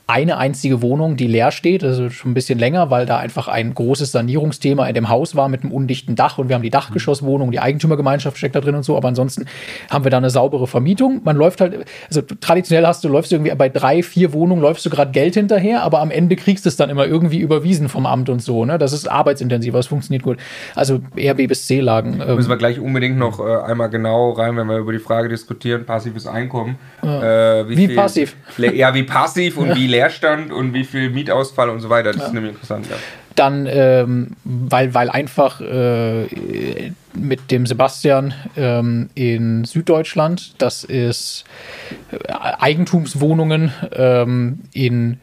eine 0.05 0.37
einzige 0.37 0.81
Wohnung, 0.81 1.15
die 1.15 1.27
leer 1.27 1.51
steht, 1.51 1.81
also 1.81 2.09
schon 2.09 2.31
ein 2.31 2.33
bisschen 2.33 2.59
länger, 2.59 2.91
weil 2.91 3.05
da 3.05 3.19
einfach 3.19 3.47
ein 3.47 3.73
großes 3.73 4.11
Sanierungsthema 4.11 4.85
in 4.87 4.95
dem 4.95 5.07
Haus 5.07 5.33
war 5.33 5.47
mit 5.47 5.63
einem 5.63 5.71
undichten 5.71 6.17
Dach 6.17 6.37
und 6.37 6.49
wir 6.49 6.55
haben 6.55 6.61
die 6.61 6.69
Dachgeschosswohnung, 6.69 7.51
die 7.51 7.61
Eigentümergemeinschaft 7.61 8.37
steckt 8.37 8.55
da 8.55 8.59
drin 8.59 8.75
und 8.75 8.83
so, 8.83 8.97
aber 8.97 9.07
ansonsten 9.07 9.45
haben 9.89 10.03
wir 10.03 10.11
da 10.11 10.17
eine 10.17 10.29
saubere 10.29 10.67
Vermietung. 10.67 11.21
Man 11.23 11.37
läuft 11.37 11.61
halt, 11.61 11.85
also 12.09 12.21
traditionell 12.21 12.85
hast 12.85 13.05
du, 13.05 13.07
läufst 13.07 13.31
du 13.31 13.37
irgendwie 13.37 13.55
bei 13.55 13.69
drei, 13.69 14.03
vier 14.03 14.33
Wohnungen, 14.33 14.61
läufst 14.61 14.85
du 14.85 14.89
gerade 14.89 15.11
Geld 15.11 15.35
hinterher, 15.35 15.83
aber 15.83 16.01
am 16.01 16.11
Ende 16.11 16.35
kriegst 16.35 16.65
du 16.65 16.69
es 16.69 16.75
dann 16.75 16.89
immer 16.89 17.05
irgendwie 17.05 17.39
überwiesen 17.39 17.87
vom 17.87 18.05
Amt 18.05 18.27
und 18.27 18.41
so, 18.41 18.65
ne? 18.65 18.77
Das 18.77 18.91
ist 18.91 19.07
arbeitsintensiv, 19.07 19.73
das 19.73 19.87
funktioniert 19.87 20.23
gut. 20.23 20.37
Also 20.75 20.99
eher 21.15 21.35
B 21.35 21.47
bis 21.47 21.65
C-Lagen. 21.65 22.21
Ähm. 22.21 22.35
Müssen 22.35 22.49
wir 22.49 22.57
gleich 22.57 22.77
unbedingt 22.77 23.17
noch 23.17 23.39
äh, 23.39 23.71
einmal 23.71 23.89
genau 23.89 24.31
rein, 24.31 24.57
wenn 24.57 24.67
wir 24.67 24.79
über 24.79 24.91
die 24.91 24.99
Frage 24.99 25.29
diskutieren, 25.29 25.85
passives 25.85 26.27
Einkommen. 26.27 26.77
Ja. 27.01 27.61
Äh, 27.61 27.69
wie, 27.69 27.77
wie 27.77 27.95
passiv? 27.95 28.35
Ja, 28.57 28.93
wie 28.93 29.03
passiv 29.03 29.57
und 29.57 29.69
ja. 29.69 29.75
wie 29.77 29.92
Leerstand 29.93 30.51
und 30.51 30.73
wie 30.73 30.83
viel 30.83 31.09
Mietausfall 31.09 31.69
und 31.69 31.79
so 31.79 31.89
weiter. 31.89 32.11
Das 32.11 32.21
ja. 32.21 32.27
ist 32.27 32.33
nämlich 32.33 32.53
interessant. 32.53 32.87
Ja. 32.89 32.97
Dann, 33.35 33.67
ähm, 33.69 34.31
weil, 34.43 34.93
weil 34.93 35.09
einfach 35.09 35.61
äh, 35.61 36.27
mit 37.13 37.51
dem 37.51 37.65
Sebastian 37.65 38.33
ähm, 38.55 39.09
in 39.15 39.65
Süddeutschland, 39.65 40.55
das 40.61 40.83
ist 40.83 41.45
äh, 42.11 42.17
Eigentumswohnungen 42.31 43.71
ähm, 43.91 44.59
in 44.73 45.19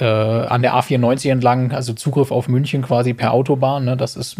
äh, 0.00 0.04
an 0.04 0.62
der 0.62 0.74
A94 0.74 1.30
entlang, 1.30 1.72
also 1.72 1.92
Zugriff 1.92 2.30
auf 2.30 2.48
München 2.48 2.82
quasi 2.82 3.14
per 3.14 3.32
Autobahn. 3.32 3.84
Ne? 3.84 3.96
Das 3.96 4.16
ist 4.16 4.36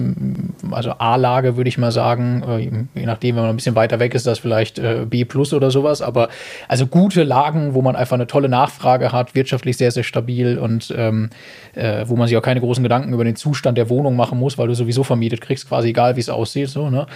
also 0.71 0.93
A-Lage, 0.93 1.57
würde 1.57 1.69
ich 1.69 1.79
mal 1.79 1.93
sagen. 1.93 2.43
Äh, 2.47 2.59
je 2.99 3.07
nachdem, 3.07 3.37
wenn 3.37 3.43
man 3.43 3.51
ein 3.51 3.57
bisschen 3.57 3.75
weiter 3.75 4.01
weg 4.01 4.15
ist, 4.15 4.27
das 4.27 4.39
vielleicht 4.39 4.79
äh, 4.79 5.07
B 5.09 5.25
plus 5.25 5.53
oder 5.53 5.71
sowas. 5.71 6.03
Aber 6.03 6.29
also 6.69 6.87
gute 6.87 7.23
Lagen, 7.23 7.75
wo 7.75 7.83
man 7.83 7.97
einfach 7.97 8.15
eine 8.15 8.27
tolle 8.27 8.49
Nachfrage 8.49 9.13
hat, 9.13 9.35
wirtschaftlich 9.35 9.77
sehr, 9.77 9.91
sehr 9.91 10.05
stabil 10.05 10.59
und 10.59 10.93
ähm, 10.97 11.31
äh, 11.75 12.05
wo 12.07 12.17
man 12.17 12.29
sich 12.29 12.37
auch 12.37 12.43
keine 12.43 12.61
großen 12.61 12.83
Gedanken 12.83 13.13
über 13.13 13.25
den 13.25 13.37
Zustand 13.37 13.79
der 13.79 13.89
Wohnung 13.89 14.17
machen 14.17 14.39
muss, 14.39 14.59
weil 14.59 14.69
du 14.69 14.75
sowieso 14.75 15.05
vermietet 15.05 15.41
kriegst, 15.41 15.69
quasi 15.69 15.89
egal, 15.89 16.17
wie 16.17 16.21
es 16.21 16.29
aussieht. 16.29 16.69
So, 16.69 16.91
ne? 16.91 17.07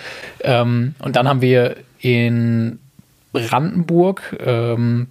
Ähm, 0.42 0.94
und 1.00 1.16
dann 1.16 1.28
haben 1.28 1.40
wir 1.40 1.76
in 2.00 2.78
Brandenburg 3.32 4.36
ähm, 4.44 5.08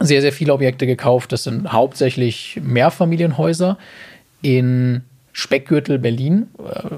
sehr, 0.00 0.20
sehr 0.20 0.32
viele 0.32 0.52
Objekte 0.52 0.86
gekauft. 0.86 1.32
Das 1.32 1.44
sind 1.44 1.72
hauptsächlich 1.72 2.60
Mehrfamilienhäuser 2.62 3.78
in 4.42 5.02
Speckgürtel 5.36 5.98
Berlin, 5.98 6.46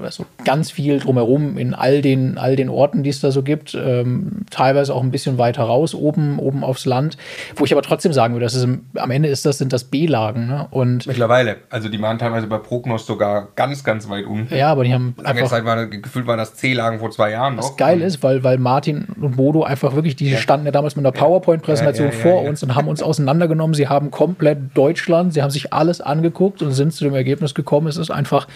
also 0.03 0.27
ganz 0.45 0.69
viel 0.69 0.99
drumherum 0.99 1.57
in 1.57 1.73
all 1.73 2.03
den, 2.03 2.37
all 2.37 2.55
den 2.55 2.69
Orten, 2.69 3.01
die 3.01 3.09
es 3.09 3.19
da 3.19 3.31
so 3.31 3.41
gibt, 3.41 3.73
ähm, 3.73 4.45
teilweise 4.51 4.93
auch 4.93 5.01
ein 5.01 5.09
bisschen 5.09 5.39
weiter 5.39 5.63
raus, 5.63 5.95
oben, 5.95 6.37
oben 6.37 6.63
aufs 6.63 6.85
Land, 6.85 7.17
wo 7.55 7.65
ich 7.65 7.71
aber 7.71 7.81
trotzdem 7.81 8.13
sagen 8.13 8.35
würde, 8.35 8.45
das 8.45 8.53
ist 8.53 8.67
am 8.95 9.11
Ende 9.11 9.27
ist 9.27 9.47
das, 9.47 9.57
sind 9.57 9.73
das 9.73 9.85
B-Lagen. 9.85 10.45
Ne? 10.45 10.67
Und 10.69 11.07
Mittlerweile, 11.07 11.57
also 11.71 11.89
die 11.89 11.99
waren 11.99 12.19
teilweise 12.19 12.45
bei 12.45 12.59
Prognos 12.59 13.07
sogar 13.07 13.47
ganz, 13.55 13.83
ganz 13.83 14.07
weit 14.07 14.27
unten. 14.27 14.55
Ja, 14.55 14.71
aber 14.71 14.83
die 14.83 14.93
haben 14.93 15.15
Lange 15.17 15.29
einfach, 15.29 15.49
Zeit 15.49 15.65
war, 15.65 15.87
gefühlt 15.87 16.27
waren 16.27 16.37
das 16.37 16.53
C-Lagen 16.53 16.99
vor 16.99 17.09
zwei 17.09 17.31
Jahren 17.31 17.55
noch. 17.55 17.63
Was 17.63 17.75
geil 17.75 18.01
ist, 18.01 18.21
weil, 18.21 18.43
weil 18.43 18.59
Martin 18.59 19.07
und 19.19 19.35
Bodo 19.35 19.63
einfach 19.63 19.95
wirklich, 19.95 20.15
die 20.15 20.29
ja. 20.29 20.37
standen 20.37 20.67
ja 20.67 20.71
damals 20.71 20.95
mit 20.95 21.03
einer 21.03 21.11
PowerPoint-Präsentation 21.11 22.09
ja, 22.09 22.13
ja, 22.13 22.19
vor 22.19 22.43
uns 22.43 22.61
und 22.61 22.75
haben 22.75 22.87
uns 22.87 23.01
auseinandergenommen. 23.01 23.73
Sie 23.73 23.87
haben 23.87 24.11
komplett 24.11 24.77
Deutschland, 24.77 25.33
sie 25.33 25.41
haben 25.41 25.49
sich 25.49 25.73
alles 25.73 26.01
angeguckt 26.01 26.61
und 26.61 26.73
sind 26.73 26.93
zu 26.93 27.03
dem 27.03 27.15
Ergebnis 27.15 27.55
gekommen, 27.55 27.87
es 27.87 27.97
ist 27.97 28.11
einfach 28.11 28.26
einfach 28.27 28.47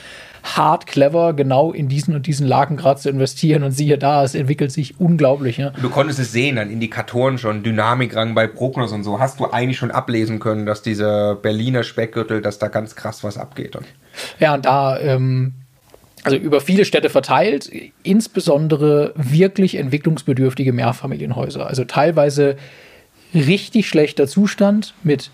hart 0.43 0.87
clever, 0.87 1.33
genau 1.33 1.71
in 1.71 1.87
diesen 1.87 2.15
und 2.15 2.25
diesen 2.25 2.47
Lagen 2.47 2.75
gerade 2.75 2.99
zu 2.99 3.09
investieren 3.09 3.63
und 3.63 3.71
siehe 3.71 3.97
da, 3.97 4.23
es 4.23 4.33
entwickelt 4.33 4.71
sich 4.71 4.99
unglaublich. 4.99 5.57
Ja. 5.57 5.69
Du 5.81 5.89
konntest 5.89 6.19
es 6.19 6.31
sehen, 6.31 6.55
dann 6.55 6.71
Indikatoren 6.71 7.37
schon, 7.37 7.61
Dynamikrang 7.61 8.33
bei 8.33 8.47
Prognos 8.47 8.91
und 8.91 9.03
so, 9.03 9.19
hast 9.19 9.39
du 9.39 9.51
eigentlich 9.51 9.77
schon 9.77 9.91
ablesen 9.91 10.39
können, 10.39 10.65
dass 10.65 10.81
dieser 10.81 11.35
Berliner 11.35 11.83
Speckgürtel, 11.83 12.41
dass 12.41 12.57
da 12.57 12.69
ganz 12.69 12.95
krass 12.95 13.23
was 13.23 13.37
abgeht. 13.37 13.77
Ja, 14.39 14.55
und 14.55 14.65
da 14.65 14.99
ähm, 14.99 15.53
also 16.23 16.37
über 16.37 16.59
viele 16.59 16.85
Städte 16.85 17.09
verteilt, 17.09 17.71
insbesondere 18.03 19.13
wirklich 19.15 19.75
entwicklungsbedürftige 19.75 20.73
Mehrfamilienhäuser. 20.73 21.67
Also 21.67 21.83
teilweise 21.85 22.57
richtig 23.33 23.87
schlechter 23.87 24.27
Zustand 24.27 24.93
mit 25.03 25.29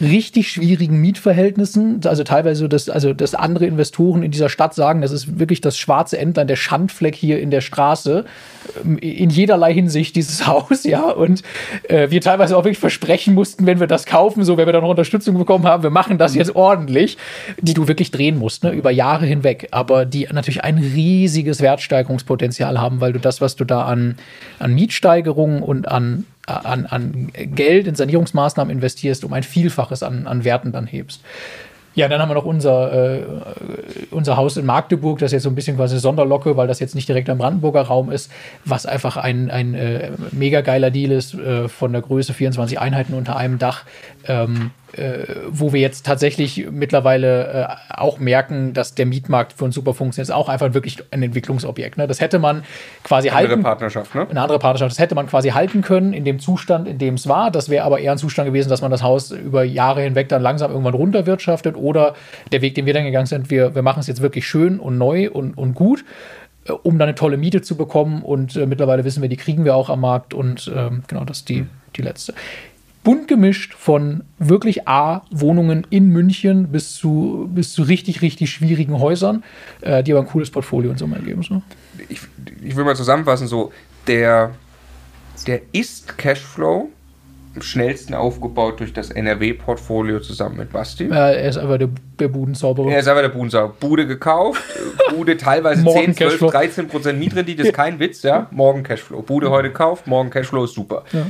richtig 0.00 0.50
schwierigen 0.50 1.00
Mietverhältnissen. 1.00 2.00
Also 2.04 2.24
teilweise, 2.24 2.68
dass, 2.68 2.88
also, 2.88 3.12
dass 3.12 3.34
andere 3.34 3.66
Investoren 3.66 4.22
in 4.22 4.30
dieser 4.30 4.48
Stadt 4.48 4.74
sagen, 4.74 5.02
das 5.02 5.12
ist 5.12 5.38
wirklich 5.38 5.60
das 5.60 5.76
schwarze 5.76 6.18
Entlein, 6.18 6.46
der 6.46 6.56
Schandfleck 6.56 7.14
hier 7.14 7.40
in 7.40 7.50
der 7.50 7.60
Straße. 7.60 8.24
Ähm, 8.84 8.98
in 8.98 9.30
jederlei 9.30 9.72
Hinsicht 9.74 10.16
dieses 10.16 10.46
Haus, 10.46 10.84
ja. 10.84 11.02
Und 11.02 11.42
äh, 11.88 12.10
wir 12.10 12.20
teilweise 12.20 12.56
auch 12.56 12.64
wirklich 12.64 12.78
versprechen 12.78 13.34
mussten, 13.34 13.66
wenn 13.66 13.80
wir 13.80 13.86
das 13.86 14.06
kaufen, 14.06 14.44
so 14.44 14.56
wenn 14.56 14.66
wir 14.66 14.72
da 14.72 14.80
noch 14.80 14.88
Unterstützung 14.90 15.38
bekommen 15.38 15.66
haben, 15.66 15.82
wir 15.82 15.90
machen 15.90 16.18
das 16.18 16.34
jetzt 16.34 16.54
ordentlich, 16.54 17.16
die 17.60 17.74
du 17.74 17.88
wirklich 17.88 18.10
drehen 18.10 18.38
musst, 18.38 18.64
ne, 18.64 18.72
über 18.72 18.90
Jahre 18.90 19.26
hinweg. 19.26 19.68
Aber 19.70 20.04
die 20.04 20.28
natürlich 20.32 20.64
ein 20.64 20.78
riesiges 20.78 21.60
Wertsteigerungspotenzial 21.60 22.80
haben, 22.80 23.00
weil 23.00 23.12
du 23.12 23.18
das, 23.18 23.40
was 23.40 23.56
du 23.56 23.64
da 23.64 23.82
an, 23.82 24.16
an 24.58 24.74
Mietsteigerungen 24.74 25.62
und 25.62 25.88
an 25.88 26.26
an, 26.46 26.86
an 26.86 27.30
Geld 27.32 27.86
in 27.86 27.94
Sanierungsmaßnahmen 27.94 28.72
investierst, 28.72 29.24
um 29.24 29.32
ein 29.32 29.42
Vielfaches 29.42 30.02
an, 30.02 30.26
an 30.26 30.44
Werten 30.44 30.72
dann 30.72 30.86
hebst. 30.86 31.20
Ja, 31.94 32.08
dann 32.08 32.22
haben 32.22 32.30
wir 32.30 32.34
noch 32.34 32.46
unser, 32.46 33.16
äh, 33.18 33.22
unser 34.10 34.36
Haus 34.38 34.56
in 34.56 34.64
Magdeburg, 34.64 35.18
das 35.18 35.32
jetzt 35.32 35.42
so 35.42 35.50
ein 35.50 35.54
bisschen 35.54 35.76
quasi 35.76 35.98
Sonderlocke, 35.98 36.56
weil 36.56 36.66
das 36.66 36.80
jetzt 36.80 36.94
nicht 36.94 37.06
direkt 37.06 37.28
am 37.28 37.36
Brandenburger 37.36 37.82
Raum 37.82 38.10
ist, 38.10 38.30
was 38.64 38.86
einfach 38.86 39.18
ein, 39.18 39.50
ein 39.50 39.74
äh, 39.74 40.10
mega 40.30 40.62
geiler 40.62 40.90
Deal 40.90 41.10
ist, 41.10 41.34
äh, 41.34 41.68
von 41.68 41.92
der 41.92 42.00
Größe 42.00 42.32
24 42.32 42.80
Einheiten 42.80 43.12
unter 43.12 43.36
einem 43.36 43.58
Dach. 43.58 43.84
Ähm, 44.26 44.70
äh, 44.81 44.81
wo 45.48 45.72
wir 45.72 45.80
jetzt 45.80 46.04
tatsächlich 46.04 46.68
mittlerweile 46.70 47.68
äh, 47.68 47.94
auch 47.94 48.18
merken, 48.18 48.74
dass 48.74 48.94
der 48.94 49.06
Mietmarkt 49.06 49.54
für 49.54 49.64
uns 49.64 49.74
super 49.74 49.94
funktioniert, 49.94 50.28
ist 50.28 50.34
auch 50.34 50.48
einfach 50.48 50.74
wirklich 50.74 50.98
ein 51.10 51.22
Entwicklungsobjekt. 51.22 51.96
Ne? 51.96 52.06
Das 52.06 52.20
hätte 52.20 52.38
man 52.38 52.62
quasi 53.02 53.28
eine 53.28 53.36
halten. 53.38 53.52
Andere 53.52 53.62
Partnerschaft, 53.70 54.14
ne? 54.14 54.26
Eine 54.28 54.40
andere 54.40 54.58
Partnerschaft. 54.58 54.92
Das 54.92 54.98
hätte 54.98 55.14
man 55.14 55.26
quasi 55.26 55.50
halten 55.50 55.80
können 55.82 56.12
in 56.12 56.24
dem 56.24 56.38
Zustand, 56.40 56.86
in 56.86 56.98
dem 56.98 57.14
es 57.14 57.26
war. 57.26 57.50
Das 57.50 57.68
wäre 57.68 57.84
aber 57.84 58.00
eher 58.00 58.12
ein 58.12 58.18
Zustand 58.18 58.46
gewesen, 58.48 58.68
dass 58.68 58.82
man 58.82 58.90
das 58.90 59.02
Haus 59.02 59.30
über 59.30 59.64
Jahre 59.64 60.02
hinweg 60.02 60.28
dann 60.28 60.42
langsam 60.42 60.70
irgendwann 60.70 60.94
runterwirtschaftet 60.94 61.76
oder 61.76 62.14
der 62.52 62.60
Weg, 62.60 62.74
den 62.74 62.84
wir 62.84 62.92
dann 62.92 63.04
gegangen 63.04 63.26
sind, 63.26 63.50
wir, 63.50 63.74
wir 63.74 63.82
machen 63.82 64.00
es 64.00 64.06
jetzt 64.06 64.20
wirklich 64.20 64.46
schön 64.46 64.78
und 64.78 64.98
neu 64.98 65.30
und, 65.30 65.56
und 65.56 65.74
gut 65.74 66.04
äh, 66.66 66.72
um 66.72 66.98
dann 66.98 67.08
eine 67.08 67.14
tolle 67.14 67.38
Miete 67.38 67.62
zu 67.62 67.76
bekommen. 67.76 68.22
Und 68.22 68.56
äh, 68.56 68.66
mittlerweile 68.66 69.04
wissen 69.04 69.22
wir, 69.22 69.28
die 69.28 69.36
kriegen 69.36 69.64
wir 69.64 69.74
auch 69.74 69.88
am 69.88 70.00
Markt. 70.00 70.34
Und 70.34 70.70
ähm, 70.74 71.02
genau, 71.08 71.24
das 71.24 71.38
ist 71.38 71.48
die, 71.48 71.66
die 71.96 72.02
letzte 72.02 72.34
bunt 73.04 73.28
gemischt 73.28 73.74
von 73.74 74.24
wirklich 74.38 74.86
A-Wohnungen 74.86 75.86
in 75.90 76.08
München 76.08 76.68
bis 76.68 76.94
zu, 76.94 77.48
bis 77.52 77.72
zu 77.72 77.82
richtig, 77.82 78.22
richtig 78.22 78.50
schwierigen 78.50 78.98
Häusern, 79.00 79.42
äh, 79.80 80.02
die 80.02 80.12
aber 80.12 80.20
ein 80.20 80.26
cooles 80.26 80.50
Portfolio 80.50 80.90
in 80.90 80.98
Summe 80.98 81.16
ergeben. 81.16 81.42
So. 81.42 81.62
Ich, 82.08 82.20
ich 82.62 82.76
will 82.76 82.84
mal 82.84 82.96
zusammenfassen, 82.96 83.48
so 83.48 83.72
der, 84.06 84.52
der 85.46 85.60
Ist-Cashflow 85.72 86.90
am 87.54 87.62
schnellsten 87.62 88.14
aufgebaut 88.14 88.80
durch 88.80 88.92
das 88.92 89.10
NRW-Portfolio 89.10 90.20
zusammen 90.20 90.56
mit 90.56 90.72
Basti. 90.72 91.08
Ja, 91.08 91.30
er 91.30 91.50
ist 91.50 91.58
einfach 91.58 91.76
der, 91.76 91.90
der 92.18 92.28
Budenzauberer. 92.28 92.90
Er 92.90 93.00
ist 93.00 93.08
einfach 93.08 93.22
der 93.22 93.28
Budenzauberer. 93.28 93.76
Bude 93.78 94.06
gekauft, 94.06 94.62
Bude 95.14 95.36
teilweise 95.36 95.82
Morgen 95.82 96.14
10, 96.14 96.16
12, 96.16 96.30
Cashflow. 96.30 96.50
13 96.50 96.88
Prozent 96.88 97.18
Mietrendite, 97.18 97.62
ist 97.62 97.74
kein 97.74 97.98
Witz, 97.98 98.22
ja. 98.22 98.46
Morgen 98.52 98.82
Cashflow. 98.82 99.22
Bude 99.22 99.50
heute 99.50 99.70
kauft, 99.70 100.06
morgen 100.06 100.30
Cashflow 100.30 100.64
ist 100.64 100.74
super. 100.74 101.04
Ja. 101.12 101.26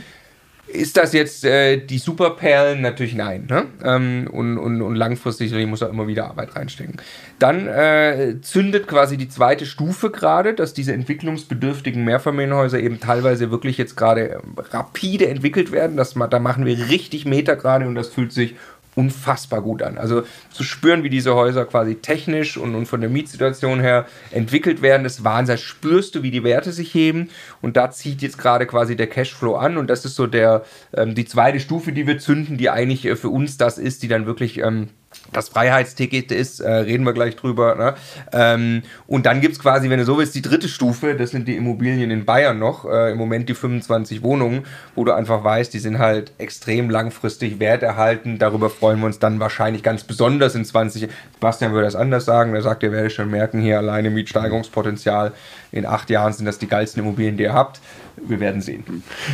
Ist 0.73 0.97
das 0.97 1.13
jetzt 1.13 1.45
äh, 1.45 1.77
die 1.77 1.99
Superperlen? 1.99 2.81
Natürlich 2.81 3.15
nein. 3.15 3.47
Ne? 3.49 3.67
Ähm, 3.85 4.29
und, 4.33 4.59
und, 4.59 4.81
und 4.81 4.95
langfristig 4.95 5.53
muss 5.67 5.83
er 5.83 5.91
immer 5.91 6.07
wieder 6.07 6.27
Arbeit 6.27 6.57
reinstecken. 6.57 6.97
Dann 7.39 7.67
äh, 7.67 8.37
zündet 8.41 8.87
quasi 8.87 9.17
die 9.17 9.29
zweite 9.29 9.67
Stufe 9.67 10.11
gerade, 10.11 10.55
dass 10.55 10.73
diese 10.73 10.93
entwicklungsbedürftigen 10.93 12.05
Mehrfamilienhäuser 12.05 12.81
eben 12.81 13.01
teilweise 13.01 13.51
wirklich 13.51 13.77
jetzt 13.77 13.97
gerade 13.97 14.41
ähm, 14.43 14.55
rapide 14.71 15.29
entwickelt 15.29 15.73
werden. 15.73 15.97
Das, 15.97 16.15
da 16.15 16.39
machen 16.39 16.65
wir 16.65 16.89
richtig 16.89 17.27
Meter 17.27 17.57
gerade 17.57 17.87
und 17.87 17.95
das 17.95 18.09
fühlt 18.09 18.33
sich 18.33 18.55
unfassbar 18.95 19.63
gut 19.63 19.83
an. 19.83 19.97
Also 19.99 20.23
zu 20.51 20.65
spüren, 20.65 21.03
wie 21.03 21.11
diese 21.11 21.35
Häuser 21.35 21.65
quasi 21.65 21.97
technisch 21.97 22.57
und, 22.57 22.75
und 22.75 22.87
von 22.87 23.01
der 23.01 23.09
Mietsituation 23.11 23.81
her 23.81 24.07
entwickelt 24.31 24.83
werden, 24.83 25.05
das 25.05 25.25
Wahnsinn. 25.25 25.59
Spürst 25.59 26.15
du, 26.15 26.23
wie 26.23 26.31
die 26.31 26.45
Werte 26.45 26.73
sich 26.73 26.95
heben 26.95 27.31
und 27.61 27.77
da 27.77 27.91
zieht 27.91 28.23
jetzt 28.23 28.39
gerade 28.39 28.67
quasi 28.67 28.97
der 28.97 29.07
Cashflow 29.07 29.57
an 29.57 29.77
und 29.77 29.89
das 29.89 30.05
ist 30.05 30.15
so 30.15 30.27
der 30.27 30.65
ähm, 30.95 31.15
die 31.15 31.25
zweite 31.25 31.61
Stufe, 31.61 31.93
die 31.93 32.07
wir 32.07 32.19
zünden, 32.19 32.59
die 32.59 32.71
eigentlich 32.71 33.05
äh, 33.05 33.17
für 33.17 33.29
uns 33.29 33.57
das 33.57 33.79
ist, 33.79 34.03
die 34.03 34.09
dann 34.09 34.27
wirklich 34.27 34.59
ähm, 34.59 34.89
das 35.33 35.49
Freiheitsticket 35.49 36.31
ist, 36.31 36.61
äh, 36.61 36.71
reden 36.71 37.05
wir 37.05 37.13
gleich 37.13 37.37
drüber. 37.37 37.75
Ne? 37.75 37.95
Ähm, 38.33 38.83
und 39.07 39.27
dann 39.27 39.41
gibt 39.41 39.55
es 39.55 39.61
quasi, 39.61 39.89
wenn 39.91 39.99
du 39.99 40.05
so 40.05 40.19
willst, 40.19 40.35
die 40.35 40.43
dritte 40.43 40.69
Stufe, 40.69 41.15
das 41.15 41.31
sind 41.31 41.49
die 41.49 41.57
Immobilien 41.57 42.11
in 42.11 42.25
Bayern 42.25 42.59
noch, 42.59 42.85
äh, 42.85 43.13
im 43.13 43.19
Moment 43.19 43.49
die 43.49 43.55
25 43.55 44.23
Wohnungen, 44.23 44.65
wo 44.95 45.05
du 45.05 45.13
einfach 45.13 45.43
weißt, 45.43 45.73
die 45.73 45.79
sind 45.79 45.99
halt 45.99 46.33
extrem 46.39 46.91
langfristig 46.91 47.61
werterhalten. 47.61 48.39
Darüber 48.39 48.69
freuen 48.71 49.01
wir 49.01 49.07
uns 49.07 49.19
dann 49.19 49.41
wahrscheinlich 49.41 49.83
ganz 49.83 50.05
besonders 50.05 50.55
in 50.55 50.65
20. 50.65 51.09
Bastian 51.41 51.73
würde 51.73 51.87
das 51.87 51.97
anders 51.97 52.25
sagen, 52.25 52.55
er 52.55 52.63
sagt, 52.63 52.83
ihr 52.83 52.93
werdet 52.93 53.13
schon 53.13 53.31
merken, 53.31 53.61
hier 53.61 53.79
alleine 53.79 54.11
Mietsteigerungspotenzial. 54.11 55.33
In 55.71 55.87
acht 55.87 56.11
Jahren 56.11 56.33
sind 56.33 56.45
das 56.45 56.59
die 56.59 56.69
geilsten 56.69 57.03
Immobilien, 57.03 57.37
die 57.37 57.45
ihr 57.45 57.55
habt. 57.55 57.81
Wir 58.17 58.41
werden 58.41 58.61
sehen. 58.61 58.85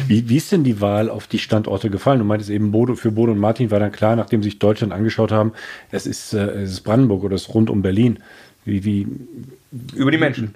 Wie, 0.07 0.29
wie 0.29 0.37
ist 0.37 0.53
denn 0.53 0.65
die 0.65 0.81
Wahl 0.81 1.11
auf 1.11 1.27
die 1.27 1.39
Standorte 1.39 1.91
gefallen? 1.91 2.19
Du 2.19 2.25
meintest 2.25 2.51
eben, 2.51 2.71
Bodo, 2.71 2.95
für 2.95 3.11
Bodo 3.11 3.33
und 3.33 3.39
Martin 3.39 3.71
war 3.71 3.81
dann 3.81 3.93
klar, 3.93 4.17
nachdem 4.17 4.43
sie 4.43 4.51
sich 4.51 4.59
Deutschland 4.59 4.93
angeschaut 4.93 5.33
haben, 5.33 5.53
es 5.91 6.07
ist, 6.07 6.33
äh, 6.33 6.63
es 6.63 6.71
ist 6.71 6.81
Brandenburg 6.81 7.25
oder 7.25 7.35
es 7.35 7.43
ist 7.43 7.55
rund 7.55 7.71
um 7.71 7.83
Berlin. 7.83 8.19
Wie, 8.65 8.85
wie, 8.85 9.07
Über 9.95 10.11
die 10.11 10.19
Menschen. 10.19 10.55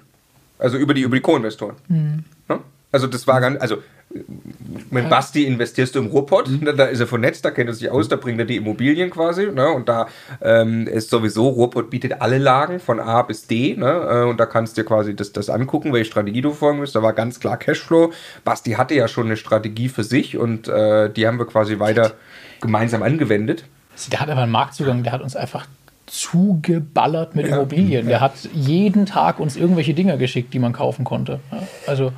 Also 0.59 0.77
über 0.77 0.93
die, 0.93 1.01
über 1.01 1.15
die 1.15 1.21
Co-Investoren. 1.21 1.75
Ne? 2.47 2.59
Also 2.91 3.07
das 3.07 3.27
war 3.27 3.41
ganz, 3.41 3.59
also 3.59 3.77
mit 4.91 5.09
Basti 5.09 5.45
investierst 5.45 5.95
du 5.95 5.99
im 5.99 6.07
Ruhrpott, 6.07 6.49
ne, 6.61 6.73
da 6.73 6.85
ist 6.85 6.99
er 6.99 7.07
vernetzt, 7.07 7.43
da 7.45 7.51
kennt 7.51 7.69
er 7.69 7.73
sich 7.73 7.89
aus, 7.89 8.07
da 8.07 8.15
bringt 8.15 8.39
er 8.39 8.45
die 8.45 8.57
Immobilien 8.57 9.09
quasi, 9.09 9.47
ne, 9.47 9.69
und 9.71 9.89
da 9.89 10.07
ähm, 10.41 10.87
ist 10.87 11.09
sowieso, 11.09 11.49
Ruhrpott 11.49 11.89
bietet 11.89 12.21
alle 12.21 12.37
Lagen 12.37 12.79
von 12.79 12.99
A 12.99 13.21
bis 13.23 13.47
D, 13.47 13.75
ne, 13.75 13.85
äh, 13.87 14.29
und 14.29 14.39
da 14.39 14.45
kannst 14.45 14.77
du 14.77 14.81
dir 14.81 14.87
quasi 14.87 15.15
das, 15.15 15.31
das 15.31 15.49
angucken, 15.49 15.93
welche 15.93 16.11
Strategie 16.11 16.41
du 16.41 16.51
folgen 16.51 16.79
willst, 16.79 16.95
da 16.95 17.01
war 17.01 17.13
ganz 17.13 17.39
klar 17.39 17.57
Cashflow. 17.57 18.11
Basti 18.43 18.71
hatte 18.71 18.93
ja 18.93 19.07
schon 19.07 19.25
eine 19.25 19.37
Strategie 19.37 19.89
für 19.89 20.03
sich 20.03 20.37
und 20.37 20.67
äh, 20.67 21.09
die 21.09 21.27
haben 21.27 21.39
wir 21.39 21.47
quasi 21.47 21.79
weiter 21.79 22.11
gemeinsam 22.61 23.03
angewendet. 23.03 23.65
Der 24.11 24.19
hat 24.19 24.29
aber 24.29 24.41
einen 24.41 24.51
Marktzugang, 24.51 25.03
der 25.03 25.11
hat 25.11 25.21
uns 25.21 25.35
einfach 25.35 25.67
zugeballert 26.05 27.35
mit 27.35 27.47
Immobilien. 27.47 28.07
Der 28.07 28.21
hat 28.21 28.33
jeden 28.53 29.05
Tag 29.05 29.39
uns 29.39 29.55
irgendwelche 29.55 29.93
Dinger 29.93 30.17
geschickt, 30.17 30.53
die 30.53 30.59
man 30.59 30.73
kaufen 30.73 31.05
konnte. 31.05 31.39
Ja, 31.51 31.59
also 31.87 32.11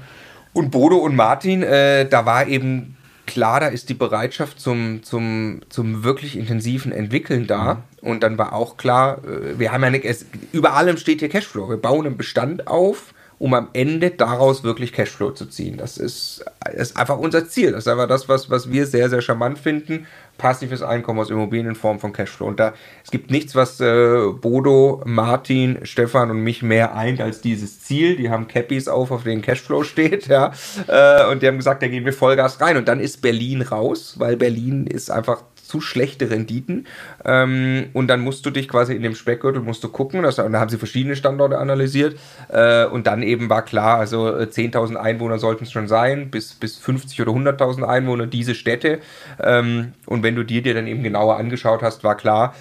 Und 0.55 0.71
Bodo 0.71 0.95
und 0.95 1.17
Martin, 1.17 1.63
äh, 1.63 2.07
da 2.07 2.25
war 2.25 2.47
eben 2.47 2.95
klar, 3.25 3.59
da 3.59 3.67
ist 3.67 3.89
die 3.89 3.93
Bereitschaft 3.93 4.57
zum, 4.57 5.03
zum, 5.03 5.59
zum 5.67 6.05
wirklich 6.05 6.37
intensiven 6.37 6.93
Entwickeln 6.93 7.45
da. 7.45 7.83
Und 8.01 8.23
dann 8.23 8.37
war 8.37 8.53
auch 8.53 8.77
klar, 8.77 9.17
äh, 9.25 9.59
wir 9.59 9.73
haben 9.73 9.83
ja 9.83 9.89
nicht, 9.89 10.05
es, 10.05 10.25
über 10.53 10.73
allem 10.75 10.95
steht 10.95 11.19
hier 11.19 11.27
Cashflow. 11.27 11.67
Wir 11.67 11.75
bauen 11.75 12.05
einen 12.05 12.15
Bestand 12.15 12.67
auf, 12.67 13.13
um 13.37 13.53
am 13.53 13.67
Ende 13.73 14.11
daraus 14.11 14.63
wirklich 14.63 14.93
Cashflow 14.93 15.31
zu 15.31 15.47
ziehen. 15.47 15.75
Das 15.75 15.97
ist, 15.97 16.45
ist 16.73 16.95
einfach 16.95 17.17
unser 17.17 17.49
Ziel. 17.49 17.73
Das 17.73 17.79
ist 17.85 17.89
einfach 17.89 18.07
das, 18.07 18.29
was, 18.29 18.49
was 18.49 18.71
wir 18.71 18.85
sehr, 18.85 19.09
sehr 19.09 19.21
charmant 19.21 19.59
finden. 19.59 20.07
Passives 20.37 20.81
Einkommen 20.81 21.19
aus 21.19 21.29
Immobilien 21.29 21.67
in 21.67 21.75
Form 21.75 21.99
von 21.99 22.13
Cashflow. 22.13 22.47
Und 22.47 22.59
da, 22.59 22.73
es 23.03 23.11
gibt 23.11 23.31
nichts, 23.31 23.55
was 23.55 23.79
äh, 23.79 24.27
Bodo, 24.41 25.01
Martin, 25.05 25.79
Stefan 25.83 26.31
und 26.31 26.41
mich 26.41 26.61
mehr 26.61 26.95
eint 26.95 27.21
als 27.21 27.41
dieses 27.41 27.81
Ziel. 27.81 28.15
Die 28.15 28.29
haben 28.29 28.47
Cappies 28.47 28.87
auf, 28.87 29.11
auf 29.11 29.23
denen 29.23 29.41
Cashflow 29.41 29.83
steht, 29.83 30.27
ja. 30.27 30.51
Äh, 30.87 31.31
und 31.31 31.41
die 31.41 31.47
haben 31.47 31.57
gesagt, 31.57 31.81
da 31.81 31.87
gehen 31.87 32.05
wir 32.05 32.13
Vollgas 32.13 32.59
rein. 32.61 32.77
Und 32.77 32.87
dann 32.87 32.99
ist 32.99 33.21
Berlin 33.21 33.61
raus, 33.61 34.15
weil 34.17 34.37
Berlin 34.37 34.87
ist 34.87 35.09
einfach 35.09 35.43
zu 35.65 35.81
schlechte 35.81 36.29
Renditen. 36.29 36.87
Ähm, 37.23 37.87
und 37.93 38.07
dann 38.07 38.21
musst 38.21 38.45
du 38.45 38.51
dich 38.51 38.67
quasi 38.67 38.93
in 38.93 39.01
dem 39.01 39.15
Speckgürtel 39.15 39.61
musst 39.61 39.83
du 39.83 39.89
gucken. 39.89 40.23
Das, 40.23 40.39
und 40.39 40.53
da 40.53 40.59
haben 40.59 40.69
sie 40.69 40.77
verschiedene 40.77 41.15
Standorte 41.15 41.57
analysiert. 41.57 42.17
Äh, 42.49 42.85
und 42.85 43.07
dann 43.07 43.23
eben 43.23 43.49
war 43.49 43.63
klar, 43.63 43.97
also 43.97 44.29
äh, 44.29 44.43
10.000 44.43 44.95
Einwohner 44.95 45.39
sollten 45.39 45.65
es 45.65 45.71
schon 45.71 45.87
sein, 45.87 46.29
bis, 46.29 46.53
bis 46.53 46.77
50 46.77 47.21
oder 47.21 47.31
100.000 47.31 47.83
Einwohner 47.83 48.27
diese 48.27 48.55
Städte. 48.55 48.99
Ähm, 49.41 49.93
und 50.05 50.23
wenn 50.23 50.35
du 50.35 50.43
dir 50.43 50.61
dir 50.61 50.73
dann 50.73 50.87
eben 50.87 51.03
genauer 51.03 51.37
angeschaut 51.37 51.81
hast, 51.81 52.03
war 52.03 52.15
klar, 52.15 52.53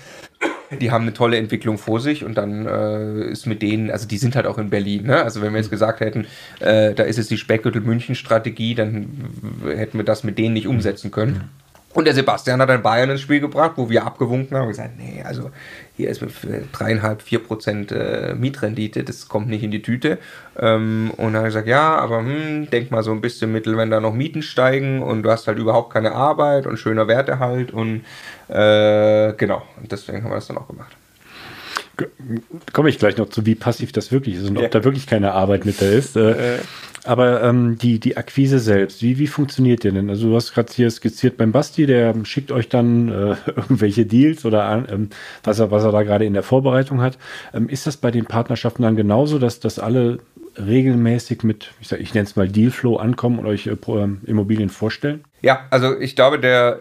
die 0.81 0.91
haben 0.91 1.03
eine 1.03 1.13
tolle 1.13 1.37
Entwicklung 1.37 1.79
vor 1.79 2.01
sich 2.01 2.25
und 2.25 2.37
dann 2.37 2.67
äh, 2.67 3.31
ist 3.31 3.47
mit 3.47 3.63
denen, 3.63 3.91
also 3.91 4.07
die 4.07 4.19
sind 4.19 4.37
halt 4.37 4.47
auch 4.47 4.59
in 4.59 4.71
Berlin, 4.71 5.07
ne? 5.07 5.23
Also 5.23 5.43
wenn 5.43 5.53
wir 5.53 5.61
jetzt 5.61 5.71
gesagt 5.71 6.01
hätten, 6.01 6.27
äh, 6.61 6.95
da 6.95 7.05
ist 7.05 7.19
es 7.19 7.29
die 7.29 7.37
Speckgürtel-München-Strategie, 7.37 8.75
dann 8.75 9.29
hätten 9.67 9.99
wir 9.99 10.05
das 10.05 10.25
mit 10.25 10.39
denen 10.39 10.55
nicht 10.55 10.67
umsetzen 10.67 11.11
können. 11.11 11.51
Und 11.95 12.07
der 12.07 12.15
Sebastian 12.15 12.61
hat 12.61 12.69
dann 12.69 12.83
Bayern 12.83 13.11
ins 13.11 13.21
Spiel 13.21 13.41
gebracht, 13.41 13.73
wo 13.77 13.89
wir 13.89 14.05
abgewunken 14.05 14.57
haben 14.57 14.65
und 14.65 14.71
gesagt, 14.71 14.99
nee, 14.99 15.23
also 15.25 15.51
hier 15.97 16.11
ist 16.11 16.21
mit 16.21 16.33
dreieinhalb, 16.73 17.23
vier 17.23 17.39
Prozent 17.39 17.93
äh, 17.93 18.35
Mietrendite, 18.37 19.05
das 19.05 19.29
kommt 19.29 19.49
nicht 19.49 19.63
in 19.63 19.71
die 19.71 19.81
Tüte. 19.81 20.19
Ähm, 20.59 21.13
und 21.17 21.27
dann 21.27 21.37
habe 21.37 21.49
ich 21.49 21.55
gesagt, 21.55 21.69
ja, 21.69 21.95
aber 21.97 22.19
hm, 22.19 22.69
denk 22.69 22.91
mal 22.91 23.05
so 23.05 23.13
ein 23.13 23.21
bisschen 23.21 23.53
mittel, 23.53 23.77
wenn 23.77 23.91
da 23.91 24.01
noch 24.01 24.13
Mieten 24.13 24.43
steigen 24.43 25.03
und 25.03 25.23
du 25.23 25.31
hast 25.31 25.47
halt 25.47 25.59
überhaupt 25.59 25.93
keine 25.93 26.13
Arbeit 26.13 26.67
und 26.67 26.79
schöner 26.79 27.07
Wertehalt 27.07 27.71
und 27.71 28.05
äh, 28.49 29.33
genau, 29.35 29.63
und 29.81 29.93
deswegen 29.93 30.25
haben 30.25 30.31
wir 30.31 30.37
das 30.37 30.49
dann 30.49 30.59
auch 30.59 30.67
gemacht. 30.67 30.97
Komme 32.73 32.89
ich 32.89 32.99
gleich 32.99 33.17
noch 33.19 33.29
zu, 33.29 33.47
wie 33.47 33.55
passiv 33.55 33.93
das 33.93 34.11
wirklich 34.11 34.35
ist 34.35 34.49
und 34.49 34.59
ja. 34.59 34.65
ob 34.65 34.71
da 34.73 34.83
wirklich 34.83 35.07
keine 35.07 35.31
Arbeit 35.31 35.65
mit 35.65 35.81
da 35.81 35.87
ist. 35.87 36.17
Äh, 36.17 36.59
aber 37.05 37.43
ähm, 37.43 37.79
die, 37.79 38.01
die 38.01 38.17
Akquise 38.17 38.59
selbst, 38.59 39.03
wie, 39.03 39.19
wie 39.19 39.27
funktioniert 39.27 39.85
die 39.85 39.91
denn? 39.91 40.09
Also 40.11 40.29
du 40.29 40.37
hast 40.37 40.53
gerade 40.53 40.73
hier 40.73 40.91
skizziert 40.91 41.37
beim 41.37 41.53
Basti, 41.53 41.87
der 41.87 42.15
schickt 42.25 42.51
euch 42.51 42.69
dann 42.69 43.09
äh, 43.09 43.37
irgendwelche 43.47 44.07
Deals 44.07 44.45
oder 44.45 44.85
ähm, 44.91 45.11
was, 45.43 45.59
er, 45.59 45.71
was 45.71 45.85
er 45.85 45.93
da 45.93 46.03
gerade 46.03 46.25
in 46.25 46.33
der 46.33 46.43
Vorbereitung 46.43 47.01
hat. 47.01 47.19
Ähm, 47.53 47.69
ist 47.69 47.87
das 47.87 47.97
bei 47.97 48.11
den 48.11 48.25
Partnerschaften 48.25 48.83
dann 48.83 48.97
genauso, 48.97 49.39
dass, 49.39 49.61
dass 49.61 49.79
alle 49.79 50.19
regelmäßig 50.57 51.43
mit, 51.43 51.73
ich, 51.81 51.93
ich 51.93 52.15
nenne 52.15 52.27
es 52.27 52.37
mal 52.37 52.49
Dealflow 52.49 52.97
ankommen 52.97 53.39
und 53.39 53.47
euch 53.47 53.67
äh, 53.67 53.77
Immobilien 54.27 54.71
vorstellen? 54.71 55.25
Ja, 55.43 55.67
also 55.71 55.99
ich 55.99 56.17
glaube, 56.17 56.39
der 56.39 56.81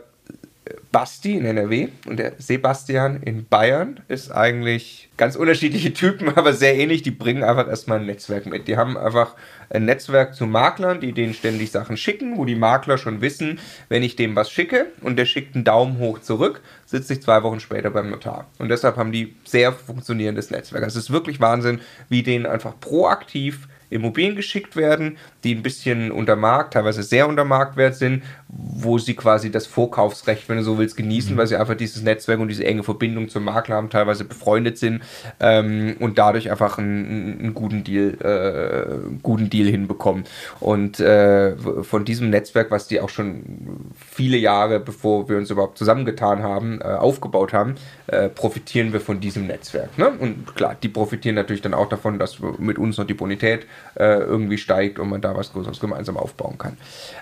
Basti 0.93 1.35
in 1.35 1.45
NRW 1.45 1.89
und 2.05 2.17
der 2.17 2.33
Sebastian 2.37 3.21
in 3.23 3.45
Bayern 3.45 3.99
ist 4.07 4.31
eigentlich 4.31 5.09
ganz 5.17 5.35
unterschiedliche 5.35 5.93
Typen, 5.93 6.29
aber 6.35 6.53
sehr 6.53 6.77
ähnlich. 6.77 7.01
Die 7.01 7.11
bringen 7.11 7.43
einfach 7.43 7.67
erstmal 7.67 7.99
ein 7.99 8.05
Netzwerk 8.05 8.45
mit. 8.45 8.67
Die 8.67 8.77
haben 8.77 8.95
einfach 8.95 9.35
ein 9.73 9.85
Netzwerk 9.85 10.35
zu 10.35 10.45
Maklern, 10.45 11.01
die 11.01 11.11
denen 11.11 11.33
ständig 11.33 11.71
Sachen 11.71 11.97
schicken, 11.97 12.37
wo 12.37 12.45
die 12.45 12.55
Makler 12.55 12.97
schon 12.97 13.21
wissen, 13.21 13.59
wenn 13.89 14.03
ich 14.03 14.15
dem 14.15 14.35
was 14.35 14.51
schicke 14.51 14.87
und 15.01 15.17
der 15.17 15.25
schickt 15.25 15.55
einen 15.55 15.63
Daumen 15.63 15.97
hoch 15.97 16.19
zurück, 16.19 16.61
sitze 16.85 17.13
ich 17.13 17.21
zwei 17.21 17.43
Wochen 17.43 17.59
später 17.59 17.89
beim 17.89 18.09
Notar. 18.09 18.47
Und 18.59 18.69
deshalb 18.69 18.97
haben 18.97 19.11
die 19.11 19.35
sehr 19.43 19.73
funktionierendes 19.73 20.51
Netzwerk. 20.51 20.83
Also 20.83 20.99
es 20.99 21.05
ist 21.05 21.11
wirklich 21.11 21.41
Wahnsinn, 21.41 21.81
wie 22.09 22.23
denen 22.23 22.45
einfach 22.45 22.79
proaktiv 22.79 23.67
Immobilien 23.93 24.35
geschickt 24.35 24.75
werden, 24.75 25.17
die 25.43 25.55
ein 25.55 25.63
bisschen 25.63 26.11
unter 26.11 26.35
Markt, 26.35 26.73
teilweise 26.73 27.03
sehr 27.03 27.27
unter 27.27 27.45
Marktwert 27.45 27.95
sind, 27.95 28.23
wo 28.47 28.97
sie 28.97 29.13
quasi 29.13 29.51
das 29.51 29.67
Vorkaufsrecht, 29.67 30.49
wenn 30.49 30.57
du 30.57 30.63
so 30.63 30.77
willst, 30.77 30.97
genießen, 30.97 31.33
mhm. 31.33 31.37
weil 31.37 31.47
sie 31.47 31.55
einfach 31.55 31.75
dieses 31.75 32.01
Netzwerk 32.01 32.39
und 32.39 32.47
diese 32.47 32.65
enge 32.65 32.83
Verbindung 32.83 33.29
zum 33.29 33.43
Makler 33.43 33.75
haben, 33.75 33.89
teilweise 33.89 34.25
befreundet 34.25 34.77
sind 34.77 35.03
ähm, 35.39 35.95
und 35.99 36.17
dadurch 36.17 36.49
einfach 36.49 36.77
einen, 36.77 37.39
einen 37.39 37.53
guten 37.53 37.83
Deal, 37.83 38.17
äh, 38.21 39.17
guten 39.21 39.49
Deal 39.49 39.62
hinbekommen. 39.71 40.23
Und 40.59 40.99
äh, 40.99 41.55
von 41.83 42.05
diesem 42.05 42.29
Netzwerk, 42.29 42.71
was 42.71 42.87
die 42.87 42.99
auch 42.99 43.09
schon 43.09 43.93
viele 43.95 44.37
Jahre, 44.37 44.79
bevor 44.79 45.29
wir 45.29 45.37
uns 45.37 45.49
überhaupt 45.49 45.77
zusammengetan 45.77 46.43
haben, 46.43 46.81
äh, 46.81 46.85
aufgebaut 46.85 47.53
haben, 47.53 47.75
äh, 48.07 48.29
profitieren 48.29 48.93
wir 48.93 49.01
von 49.01 49.19
diesem 49.19 49.47
Netzwerk. 49.47 49.97
Ne? 49.97 50.09
Und 50.09 50.55
klar, 50.55 50.75
die 50.81 50.89
profitieren 50.89 51.35
natürlich 51.35 51.61
dann 51.61 51.73
auch 51.73 51.89
davon, 51.89 52.19
dass 52.19 52.39
mit 52.59 52.77
uns 52.77 52.97
noch 52.97 53.05
die 53.05 53.13
Bonität 53.13 53.65
äh, 53.95 54.19
irgendwie 54.19 54.57
steigt 54.57 54.99
und 54.99 55.09
man 55.09 55.21
da 55.21 55.35
was 55.35 55.53
Größeres 55.53 55.79
gemeinsam 55.79 56.17
aufbauen 56.17 56.57
kann. 56.57 56.77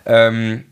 Ähm, 0.06 0.63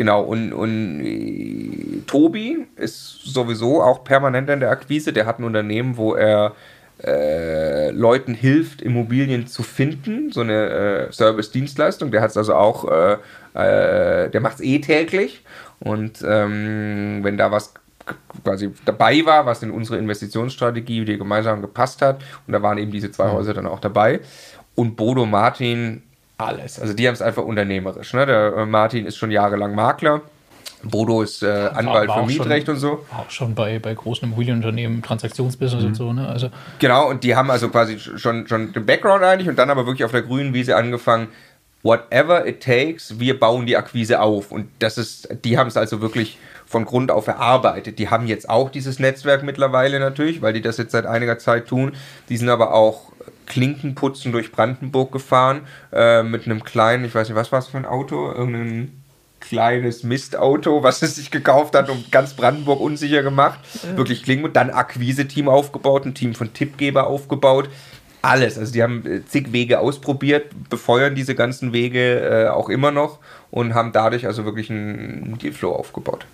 Genau, 0.00 0.22
und, 0.22 0.54
und 0.54 1.04
äh, 1.04 2.00
Tobi 2.06 2.66
ist 2.76 3.20
sowieso 3.22 3.82
auch 3.82 4.02
permanent 4.02 4.48
in 4.48 4.60
der 4.60 4.70
Akquise. 4.70 5.12
Der 5.12 5.26
hat 5.26 5.38
ein 5.38 5.44
Unternehmen, 5.44 5.98
wo 5.98 6.14
er 6.14 6.54
äh, 7.04 7.90
Leuten 7.90 8.34
hilft, 8.34 8.82
Immobilien 8.82 9.46
zu 9.46 9.62
finden, 9.62 10.30
so 10.32 10.40
eine 10.40 11.08
äh, 11.08 11.12
Service-Dienstleistung. 11.12 12.10
Der 12.10 12.20
hat 12.20 12.30
es 12.30 12.36
also 12.36 12.54
auch, 12.54 12.90
äh, 12.90 13.16
äh 13.54 14.30
der 14.30 14.40
macht 14.40 14.56
es 14.56 14.60
eh 14.60 14.80
täglich. 14.80 15.44
Und 15.80 16.22
ähm, 16.26 17.20
wenn 17.22 17.36
da 17.36 17.50
was 17.50 17.74
quasi 18.44 18.72
dabei 18.84 19.24
war, 19.24 19.46
was 19.46 19.62
in 19.62 19.70
unsere 19.70 19.98
Investitionsstrategie, 19.98 21.04
die 21.04 21.18
gemeinsam 21.18 21.60
gepasst 21.60 22.02
hat, 22.02 22.22
und 22.46 22.52
da 22.52 22.62
waren 22.62 22.78
eben 22.78 22.90
diese 22.90 23.10
zwei 23.10 23.30
Häuser 23.30 23.54
dann 23.54 23.66
auch 23.66 23.80
dabei. 23.80 24.20
Und 24.74 24.96
Bodo 24.96 25.26
Martin 25.26 26.02
alles. 26.40 26.80
Also 26.80 26.94
die 26.94 27.06
haben 27.06 27.14
es 27.14 27.22
einfach 27.22 27.44
unternehmerisch. 27.44 28.12
Ne? 28.14 28.26
Der 28.26 28.56
äh, 28.56 28.66
Martin 28.66 29.06
ist 29.06 29.16
schon 29.16 29.30
jahrelang 29.30 29.74
Makler. 29.74 30.22
Bodo 30.82 31.22
ist 31.22 31.42
äh, 31.42 31.46
Anwalt 31.46 32.08
war, 32.08 32.16
war 32.16 32.26
für 32.26 32.32
Mietrecht 32.32 32.66
schon, 32.66 32.74
und 32.74 32.80
so. 32.80 33.06
Auch 33.16 33.30
schon 33.30 33.54
bei, 33.54 33.78
bei 33.78 33.94
großen 33.94 34.26
Immobilienunternehmen, 34.26 35.02
Transaktionsbusiness 35.02 35.82
mhm. 35.82 35.88
und 35.88 35.94
so. 35.94 36.12
Ne? 36.12 36.28
Also 36.28 36.50
genau, 36.78 37.08
und 37.08 37.24
die 37.24 37.36
haben 37.36 37.50
also 37.50 37.68
quasi 37.68 37.98
schon, 37.98 38.46
schon 38.46 38.72
den 38.72 38.86
Background 38.86 39.22
eigentlich 39.22 39.48
und 39.48 39.58
dann 39.58 39.70
aber 39.70 39.86
wirklich 39.86 40.04
auf 40.04 40.12
der 40.12 40.22
grünen 40.22 40.54
Wiese 40.54 40.76
angefangen, 40.76 41.28
whatever 41.82 42.46
it 42.46 42.62
takes, 42.62 43.18
wir 43.18 43.38
bauen 43.38 43.66
die 43.66 43.76
Akquise 43.76 44.20
auf. 44.20 44.52
Und 44.52 44.68
das 44.78 44.98
ist, 44.98 45.28
die 45.44 45.58
haben 45.58 45.68
es 45.68 45.76
also 45.76 46.00
wirklich 46.00 46.38
von 46.66 46.84
Grund 46.84 47.10
auf 47.10 47.26
erarbeitet. 47.26 47.98
Die 47.98 48.08
haben 48.10 48.26
jetzt 48.26 48.48
auch 48.48 48.70
dieses 48.70 48.98
Netzwerk 48.98 49.42
mittlerweile 49.42 49.98
natürlich, 49.98 50.42
weil 50.42 50.52
die 50.52 50.62
das 50.62 50.76
jetzt 50.76 50.92
seit 50.92 51.06
einiger 51.06 51.38
Zeit 51.38 51.66
tun. 51.66 51.92
Die 52.28 52.36
sind 52.36 52.48
aber 52.48 52.74
auch 52.74 53.12
Klinkenputzen 53.46 54.30
durch 54.30 54.52
Brandenburg 54.52 55.10
gefahren 55.10 55.62
äh, 55.92 56.22
mit 56.22 56.46
einem 56.46 56.62
kleinen, 56.62 57.04
ich 57.04 57.14
weiß 57.14 57.28
nicht, 57.28 57.36
was 57.36 57.50
war 57.50 57.58
es 57.58 57.66
für 57.66 57.78
ein 57.78 57.86
Auto? 57.86 58.30
Irgendein 58.30 58.99
kleines 59.40 60.02
Mistauto, 60.04 60.82
was 60.82 61.02
es 61.02 61.16
sich 61.16 61.30
gekauft 61.30 61.74
hat 61.74 61.90
und 61.90 62.12
ganz 62.12 62.34
Brandenburg 62.34 62.80
unsicher 62.80 63.22
gemacht. 63.22 63.58
Ja. 63.82 63.96
Wirklich 63.96 64.22
Klinken. 64.22 64.52
Dann 64.52 64.70
Akquise-Team 64.70 65.48
aufgebaut, 65.48 66.06
ein 66.06 66.14
Team 66.14 66.34
von 66.34 66.52
Tippgeber 66.52 67.06
aufgebaut. 67.06 67.68
Alles. 68.22 68.58
Also 68.58 68.72
die 68.72 68.82
haben 68.82 69.06
äh, 69.06 69.24
zig 69.24 69.52
Wege 69.52 69.80
ausprobiert, 69.80 70.50
befeuern 70.68 71.14
diese 71.14 71.34
ganzen 71.34 71.72
Wege 71.72 72.20
äh, 72.20 72.48
auch 72.48 72.68
immer 72.68 72.90
noch 72.90 73.18
und 73.50 73.74
haben 73.74 73.92
dadurch 73.92 74.26
also 74.26 74.44
wirklich 74.44 74.70
einen 74.70 75.38
Dealflow 75.38 75.72
aufgebaut. 75.72 76.26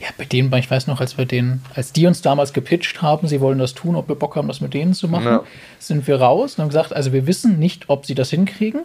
Ja, 0.00 0.08
bei 0.18 0.24
denen, 0.24 0.52
ich 0.54 0.70
weiß 0.70 0.86
noch, 0.86 1.00
als 1.00 1.18
wir 1.18 1.24
den, 1.24 1.62
als 1.74 1.92
die 1.92 2.06
uns 2.06 2.22
damals 2.22 2.52
gepitcht 2.52 3.02
haben, 3.02 3.26
sie 3.26 3.40
wollen 3.40 3.58
das 3.58 3.74
tun, 3.74 3.96
ob 3.96 4.08
wir 4.08 4.14
Bock 4.14 4.36
haben, 4.36 4.46
das 4.46 4.60
mit 4.60 4.74
denen 4.74 4.94
zu 4.94 5.08
machen, 5.08 5.26
ja. 5.26 5.44
sind 5.78 6.06
wir 6.06 6.20
raus 6.20 6.54
und 6.54 6.62
haben 6.62 6.68
gesagt, 6.68 6.92
also 6.92 7.12
wir 7.12 7.26
wissen 7.26 7.58
nicht, 7.58 7.88
ob 7.88 8.06
sie 8.06 8.14
das 8.14 8.30
hinkriegen. 8.30 8.82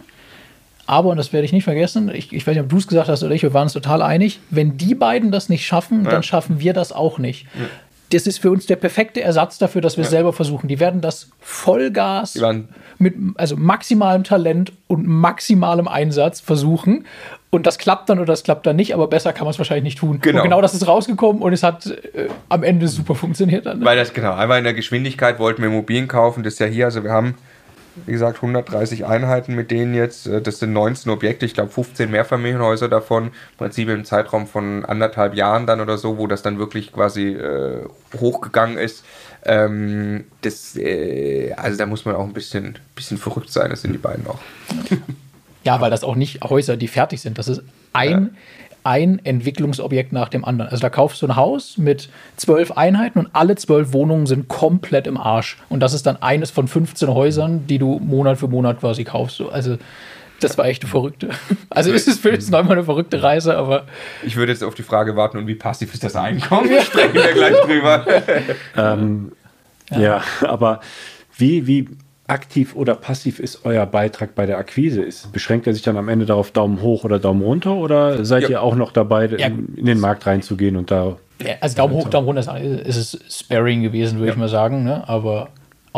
Aber, 0.88 1.10
und 1.10 1.18
das 1.18 1.34
werde 1.34 1.44
ich 1.44 1.52
nicht 1.52 1.64
vergessen, 1.64 2.10
ich, 2.12 2.32
ich 2.32 2.46
weiß 2.46 2.54
nicht, 2.54 2.64
ob 2.64 2.70
du 2.70 2.78
es 2.78 2.88
gesagt 2.88 3.10
hast 3.10 3.22
oder 3.22 3.34
ich, 3.34 3.42
wir 3.42 3.52
waren 3.52 3.64
uns 3.64 3.74
total 3.74 4.00
einig, 4.00 4.40
wenn 4.48 4.78
die 4.78 4.94
beiden 4.94 5.30
das 5.30 5.50
nicht 5.50 5.66
schaffen, 5.66 6.04
ja. 6.04 6.10
dann 6.10 6.22
schaffen 6.22 6.60
wir 6.60 6.72
das 6.72 6.92
auch 6.92 7.18
nicht. 7.18 7.44
Ja. 7.44 7.66
Das 8.08 8.26
ist 8.26 8.38
für 8.38 8.50
uns 8.50 8.64
der 8.64 8.76
perfekte 8.76 9.20
Ersatz 9.20 9.58
dafür, 9.58 9.82
dass 9.82 9.98
wir 9.98 10.04
es 10.04 10.10
selber 10.10 10.32
versuchen. 10.32 10.66
Die 10.66 10.80
werden 10.80 11.02
das 11.02 11.28
Vollgas 11.40 12.40
mit 12.96 13.14
also 13.34 13.54
maximalem 13.58 14.24
Talent 14.24 14.72
und 14.86 15.06
maximalem 15.06 15.88
Einsatz 15.88 16.40
versuchen. 16.40 17.04
Und 17.50 17.66
das 17.66 17.76
klappt 17.76 18.08
dann 18.08 18.18
oder 18.18 18.32
das 18.32 18.42
klappt 18.42 18.66
dann 18.66 18.76
nicht, 18.76 18.94
aber 18.94 19.08
besser 19.08 19.34
kann 19.34 19.44
man 19.44 19.50
es 19.50 19.58
wahrscheinlich 19.58 19.84
nicht 19.84 19.98
tun. 19.98 20.20
Genau. 20.22 20.38
Und 20.38 20.44
genau 20.44 20.62
das 20.62 20.72
ist 20.72 20.86
rausgekommen 20.86 21.42
und 21.42 21.52
es 21.52 21.62
hat 21.62 21.86
äh, 21.86 22.28
am 22.48 22.62
Ende 22.62 22.88
super 22.88 23.14
funktioniert 23.14 23.66
dann. 23.66 23.80
Ne? 23.80 23.84
Weil 23.84 23.98
das, 23.98 24.14
genau, 24.14 24.32
einmal 24.32 24.56
in 24.56 24.64
der 24.64 24.74
Geschwindigkeit 24.74 25.38
wollten 25.38 25.60
wir 25.60 25.68
Immobilien 25.68 26.08
kaufen, 26.08 26.42
das 26.42 26.54
ist 26.54 26.60
ja 26.60 26.66
hier, 26.66 26.86
also 26.86 27.04
wir 27.04 27.10
haben, 27.10 27.34
wie 28.06 28.12
gesagt, 28.12 28.36
130 28.36 29.06
Einheiten 29.06 29.54
mit 29.54 29.70
denen 29.70 29.94
jetzt, 29.94 30.26
äh, 30.26 30.40
das 30.40 30.58
sind 30.58 30.72
19 30.72 31.10
Objekte, 31.10 31.46
ich 31.46 31.54
glaube 31.54 31.70
15 31.70 32.10
Mehrfamilienhäuser 32.10 32.88
davon, 32.88 33.24
im 33.26 33.32
Prinzip 33.58 33.88
im 33.88 34.04
Zeitraum 34.04 34.46
von 34.46 34.84
anderthalb 34.84 35.34
Jahren 35.34 35.66
dann 35.66 35.80
oder 35.80 35.98
so, 35.98 36.18
wo 36.18 36.26
das 36.26 36.42
dann 36.42 36.58
wirklich 36.58 36.92
quasi 36.92 37.28
äh, 37.28 37.84
hochgegangen 38.18 38.78
ist. 38.78 39.04
Ähm, 39.44 40.24
das, 40.42 40.76
äh, 40.76 41.52
also 41.56 41.78
da 41.78 41.86
muss 41.86 42.04
man 42.04 42.16
auch 42.16 42.24
ein 42.24 42.32
bisschen, 42.32 42.78
bisschen 42.94 43.18
verrückt 43.18 43.52
sein, 43.52 43.70
das 43.70 43.82
sind 43.82 43.92
die 43.92 43.98
beiden 43.98 44.26
auch. 44.26 44.40
Ja, 45.64 45.82
weil 45.82 45.90
das 45.90 46.02
auch 46.02 46.14
nicht 46.14 46.42
Häuser, 46.44 46.78
die 46.78 46.88
fertig 46.88 47.20
sind. 47.20 47.36
Das 47.36 47.46
ist 47.46 47.62
ein, 47.92 48.10
ja. 48.10 48.28
Ein 48.84 49.20
Entwicklungsobjekt 49.24 50.12
nach 50.12 50.28
dem 50.28 50.44
anderen. 50.44 50.70
Also 50.70 50.80
da 50.80 50.90
kaufst 50.90 51.22
du 51.22 51.26
ein 51.26 51.36
Haus 51.36 51.78
mit 51.78 52.08
zwölf 52.36 52.72
Einheiten 52.72 53.18
und 53.18 53.28
alle 53.32 53.56
zwölf 53.56 53.92
Wohnungen 53.92 54.26
sind 54.26 54.48
komplett 54.48 55.06
im 55.06 55.16
Arsch. 55.16 55.58
Und 55.68 55.80
das 55.80 55.92
ist 55.94 56.06
dann 56.06 56.16
eines 56.22 56.50
von 56.50 56.68
15 56.68 57.08
Häusern, 57.08 57.66
die 57.66 57.78
du 57.78 57.98
Monat 57.98 58.38
für 58.38 58.48
Monat 58.48 58.80
quasi 58.80 59.04
kaufst. 59.04 59.40
Also 59.40 59.76
das 60.40 60.56
war 60.56 60.66
echt 60.66 60.82
eine 60.82 60.90
verrückte. 60.90 61.30
Also 61.70 61.92
ist 61.92 62.08
es 62.08 62.18
für 62.18 62.32
uns 62.32 62.50
nochmal 62.50 62.72
eine 62.72 62.84
verrückte 62.84 63.22
Reise, 63.22 63.56
aber. 63.56 63.86
Ich 64.24 64.36
würde 64.36 64.50
jetzt 64.50 64.64
auf 64.64 64.74
die 64.74 64.82
Frage 64.82 65.14
warten, 65.16 65.36
und 65.36 65.46
wie 65.46 65.54
passiv 65.54 65.92
ist 65.94 66.02
das 66.02 66.16
Einkommen? 66.16 66.70
Sprechen 66.82 67.14
wir 67.14 67.32
gleich 67.32 67.54
drüber. 67.60 68.04
ähm, 68.76 69.32
ja. 69.90 70.00
ja, 70.00 70.22
aber 70.40 70.80
wie, 71.36 71.66
wie 71.66 71.88
aktiv 72.28 72.76
oder 72.76 72.94
passiv 72.94 73.40
ist 73.40 73.64
euer 73.64 73.86
Beitrag 73.86 74.34
bei 74.34 74.46
der 74.46 74.58
Akquise? 74.58 75.02
Ist, 75.02 75.32
beschränkt 75.32 75.66
er 75.66 75.72
sich 75.74 75.82
dann 75.82 75.96
am 75.96 76.08
Ende 76.08 76.26
darauf 76.26 76.50
Daumen 76.50 76.80
hoch 76.80 77.04
oder 77.04 77.18
Daumen 77.18 77.42
runter 77.42 77.74
oder 77.74 78.24
seid 78.24 78.44
ja. 78.44 78.50
ihr 78.50 78.62
auch 78.62 78.76
noch 78.76 78.92
dabei, 78.92 79.26
ja. 79.26 79.48
in, 79.48 79.74
in, 79.76 79.86
den 79.86 79.98
Markt 79.98 80.26
reinzugehen 80.26 80.76
und 80.76 80.90
da. 80.90 81.16
Ja, 81.42 81.54
also 81.60 81.76
Daumen 81.76 81.94
hoch, 81.94 82.08
Daumen 82.08 82.26
runter 82.26 82.60
ist 82.60 82.96
es 82.96 83.18
Sparring 83.28 83.82
gewesen, 83.82 84.18
würde 84.18 84.32
ich 84.32 84.36
mal 84.36 84.48
sagen, 84.48 84.84
ne? 84.84 85.08
aber 85.08 85.48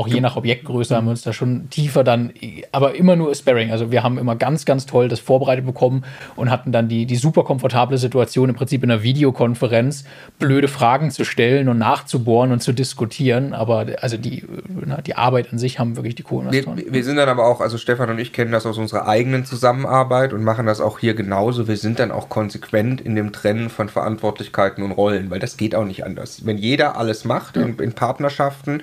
auch 0.00 0.08
je 0.08 0.20
nach 0.22 0.36
Objektgröße 0.36 0.96
haben 0.96 1.06
wir 1.06 1.10
uns 1.10 1.20
da 1.20 1.34
schon 1.34 1.68
tiefer 1.68 2.04
dann, 2.04 2.32
aber 2.72 2.94
immer 2.94 3.16
nur 3.16 3.34
Sparring. 3.34 3.70
Also 3.70 3.92
wir 3.92 4.02
haben 4.02 4.16
immer 4.16 4.34
ganz, 4.34 4.64
ganz 4.64 4.86
toll 4.86 5.08
das 5.08 5.20
vorbereitet 5.20 5.66
bekommen 5.66 6.04
und 6.36 6.50
hatten 6.50 6.72
dann 6.72 6.88
die, 6.88 7.04
die 7.04 7.16
super 7.16 7.44
komfortable 7.44 7.98
Situation, 7.98 8.48
im 8.48 8.54
Prinzip 8.54 8.82
in 8.82 8.90
einer 8.90 9.02
Videokonferenz 9.02 10.04
blöde 10.38 10.68
Fragen 10.68 11.10
zu 11.10 11.24
stellen 11.24 11.68
und 11.68 11.76
nachzubohren 11.76 12.50
und 12.50 12.62
zu 12.62 12.72
diskutieren. 12.72 13.52
Aber 13.52 13.86
also 14.00 14.16
die, 14.16 14.42
na, 14.86 15.02
die 15.02 15.16
Arbeit 15.16 15.52
an 15.52 15.58
sich 15.58 15.78
haben 15.78 15.96
wirklich 15.96 16.14
die 16.14 16.22
Co-Investoren. 16.22 16.78
Wir, 16.78 16.90
wir 16.90 17.04
sind 17.04 17.16
dann 17.16 17.28
aber 17.28 17.44
auch, 17.44 17.60
also 17.60 17.76
Stefan 17.76 18.08
und 18.08 18.18
ich 18.18 18.32
kennen 18.32 18.52
das 18.52 18.64
aus 18.64 18.78
unserer 18.78 19.06
eigenen 19.06 19.44
Zusammenarbeit 19.44 20.32
und 20.32 20.42
machen 20.42 20.64
das 20.64 20.80
auch 20.80 20.98
hier 20.98 21.12
genauso. 21.12 21.68
Wir 21.68 21.76
sind 21.76 21.98
dann 21.98 22.10
auch 22.10 22.30
konsequent 22.30 23.02
in 23.02 23.16
dem 23.16 23.32
Trennen 23.32 23.68
von 23.68 23.90
Verantwortlichkeiten 23.90 24.82
und 24.82 24.92
Rollen, 24.92 25.30
weil 25.30 25.40
das 25.40 25.58
geht 25.58 25.74
auch 25.74 25.84
nicht 25.84 26.06
anders. 26.06 26.46
Wenn 26.46 26.56
jeder 26.56 26.96
alles 26.96 27.26
macht 27.26 27.58
in, 27.58 27.78
in 27.78 27.92
Partnerschaften, 27.92 28.82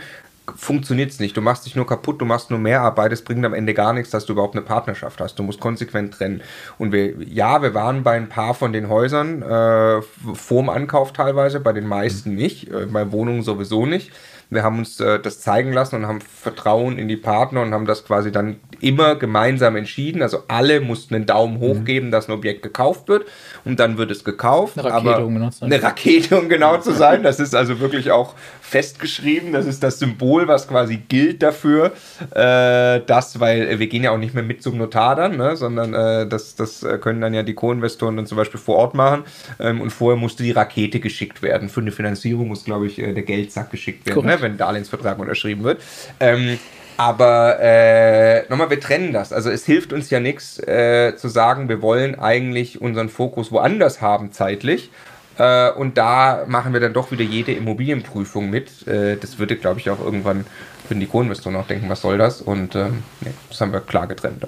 funktioniert 0.56 1.12
es 1.12 1.20
nicht. 1.20 1.36
Du 1.36 1.42
machst 1.42 1.66
dich 1.66 1.76
nur 1.76 1.86
kaputt, 1.86 2.22
du 2.22 2.26
machst 2.26 2.50
nur 2.50 2.60
mehr 2.60 2.82
Arbeit. 2.82 3.12
Es 3.12 3.24
bringt 3.24 3.46
am 3.46 3.54
Ende 3.54 3.74
gar 3.74 3.94
nichts, 3.94 4.12
dass 4.12 4.26
du 4.26 4.34
überhaupt 4.34 4.56
eine 4.56 4.66
Partnerschaft 4.66 5.20
hast. 5.20 5.38
Du 5.38 5.44
musst 5.44 5.60
konsequent 5.60 6.14
trennen. 6.14 6.42
Und 6.78 6.92
wir, 6.92 7.16
ja, 7.24 7.62
wir 7.62 7.74
waren 7.74 8.04
bei 8.04 8.16
ein 8.16 8.30
paar 8.30 8.54
von 8.54 8.74
den 8.74 8.90
Häusern 8.90 9.42
äh, 9.42 10.02
vorm 10.34 10.70
Ankauf 10.70 11.14
teilweise, 11.14 11.60
bei 11.60 11.74
den 11.74 11.88
meisten 11.88 12.36
nicht, 12.36 12.72
äh, 12.72 12.86
bei 12.86 13.12
Wohnungen 13.12 13.44
sowieso 13.44 13.86
nicht. 13.86 14.12
Wir 14.50 14.64
haben 14.64 14.80
uns 14.80 15.00
äh, 15.02 15.20
das 15.20 15.42
zeigen 15.42 15.74
lassen 15.74 15.98
und 15.98 16.08
haben 16.08 16.22
Vertrauen 16.22 16.98
in 16.98 17.10
die 17.10 17.18
Partner 17.18 17.62
und 17.62 17.74
haben 17.74 17.86
das 17.86 18.06
quasi 18.06 18.32
dann 18.32 18.58
immer 18.80 19.16
gemeinsam 19.16 19.76
entschieden. 19.76 20.22
Also 20.22 20.44
alle 20.48 20.80
mussten 20.80 21.16
einen 21.16 21.26
Daumen 21.26 21.60
hoch 21.60 21.84
geben, 21.84 22.12
dass 22.12 22.30
ein 22.30 22.32
Objekt 22.32 22.62
gekauft 22.62 23.10
wird 23.10 23.26
und 23.66 23.80
dann 23.80 23.98
wird 23.98 24.10
es 24.10 24.24
gekauft. 24.24 24.78
Eine 24.80 24.90
Rakete, 24.90 25.26
um 25.26 25.34
genau 25.34 25.50
zu 25.50 25.60
sein. 25.60 25.74
eine 25.74 25.84
Rakete, 25.84 26.40
um 26.40 26.48
genau 26.48 26.78
zu 26.78 26.92
sein. 26.94 27.24
Das 27.24 27.42
ist 27.42 27.56
also 27.56 27.82
wirklich 27.82 28.12
auch 28.12 28.36
festgeschrieben. 28.68 29.54
Das 29.54 29.66
ist 29.66 29.82
das 29.82 30.00
Symbol, 30.00 30.48
was 30.48 30.68
quasi 30.68 30.98
gilt 30.98 31.42
dafür, 31.42 31.94
äh, 32.32 33.00
dass, 33.06 33.40
weil 33.40 33.80
wir 33.80 33.88
gehen 33.88 34.04
ja 34.04 34.12
auch 34.12 34.18
nicht 34.18 34.34
mehr 34.34 34.44
mit 34.44 34.62
zum 34.62 34.78
Notar 34.78 35.16
dann, 35.16 35.38
ne, 35.38 35.56
sondern 35.56 35.94
äh, 35.94 36.28
das, 36.28 36.56
das 36.56 36.86
können 37.02 37.22
dann 37.22 37.34
ja 37.34 37.44
die 37.44 37.54
Co-Investoren 37.54 38.18
dann 38.18 38.26
zum 38.26 38.38
Beispiel 38.38 38.60
vor 38.60 38.76
Ort 38.76 38.94
machen. 38.94 39.24
Ähm, 39.60 39.80
und 39.80 39.92
vorher 39.92 40.20
musste 40.20 40.44
die 40.44 40.52
Rakete 40.52 41.00
geschickt 41.00 41.42
werden. 41.42 41.70
Für 41.70 41.82
eine 41.82 41.92
Finanzierung 41.92 42.50
muss, 42.50 42.66
glaube 42.66 42.88
ich, 42.88 43.00
äh, 43.00 43.14
der 43.14 43.24
Geldsack 43.24 43.72
geschickt 43.72 44.06
werden, 44.06 44.26
ne, 44.26 44.42
wenn 44.42 44.54
ein 44.54 44.58
Darlehensvertrag 44.58 45.18
unterschrieben 45.20 45.64
wird. 45.64 45.82
Ähm, 46.20 46.60
aber 46.98 47.60
äh, 47.62 48.50
nochmal, 48.50 48.72
wir 48.72 48.80
trennen 48.80 49.14
das. 49.14 49.32
Also 49.32 49.52
es 49.52 49.66
hilft 49.66 49.94
uns 49.94 50.10
ja 50.10 50.20
nichts 50.20 50.60
äh, 50.60 51.16
zu 51.16 51.28
sagen, 51.30 51.70
wir 51.70 51.82
wollen 51.82 52.20
eigentlich 52.20 52.82
unseren 52.82 53.10
Fokus 53.10 53.52
woanders 53.52 54.02
haben 54.02 54.32
zeitlich. 54.32 54.90
Äh, 55.38 55.72
und 55.72 55.98
da 55.98 56.46
machen 56.48 56.74
wir 56.74 56.80
dann 56.80 56.94
doch 56.94 57.12
wieder 57.12 57.24
jede 57.24 57.54
Immobilienprüfung 57.54 58.50
mit. 58.50 58.88
Äh, 58.88 59.18
das 59.18 59.40
würde, 59.40 59.56
glaube 59.56 59.80
ich, 59.80 59.90
auch 59.90 60.00
irgendwann 60.00 60.46
würden 60.88 61.00
die 61.00 61.08
Co-Investoren 61.08 61.56
auch 61.56 61.68
denken, 61.68 61.90
was 61.90 62.02
soll 62.02 62.18
das? 62.18 62.42
Und 62.42 62.76
ähm, 62.76 63.04
nee, 63.22 63.32
das 63.50 63.62
haben 63.62 63.74
wir 63.74 63.82
klar 63.82 64.08
getrennt. 64.08 64.48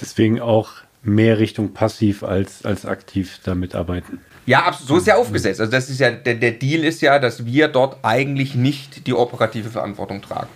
Deswegen 0.00 0.40
auch 0.40 0.72
mehr 1.02 1.38
Richtung 1.38 1.72
passiv 1.72 2.22
als, 2.22 2.64
als 2.64 2.84
aktiv 2.84 3.40
da 3.44 3.54
mitarbeiten. 3.54 4.20
Ja, 4.46 4.64
absolut. 4.64 4.88
So 4.88 4.96
ist 4.96 5.06
ja 5.06 5.16
aufgesetzt. 5.16 5.60
Also 5.60 5.70
das 5.70 5.88
ist 5.90 6.00
ja, 6.00 6.10
der, 6.10 6.34
der 6.34 6.52
Deal 6.52 6.84
ist 6.84 7.00
ja, 7.02 7.18
dass 7.18 7.44
wir 7.44 7.68
dort 7.68 7.98
eigentlich 8.02 8.54
nicht 8.54 9.06
die 9.06 9.14
operative 9.14 9.70
Verantwortung 9.70 10.22
tragen. 10.22 10.48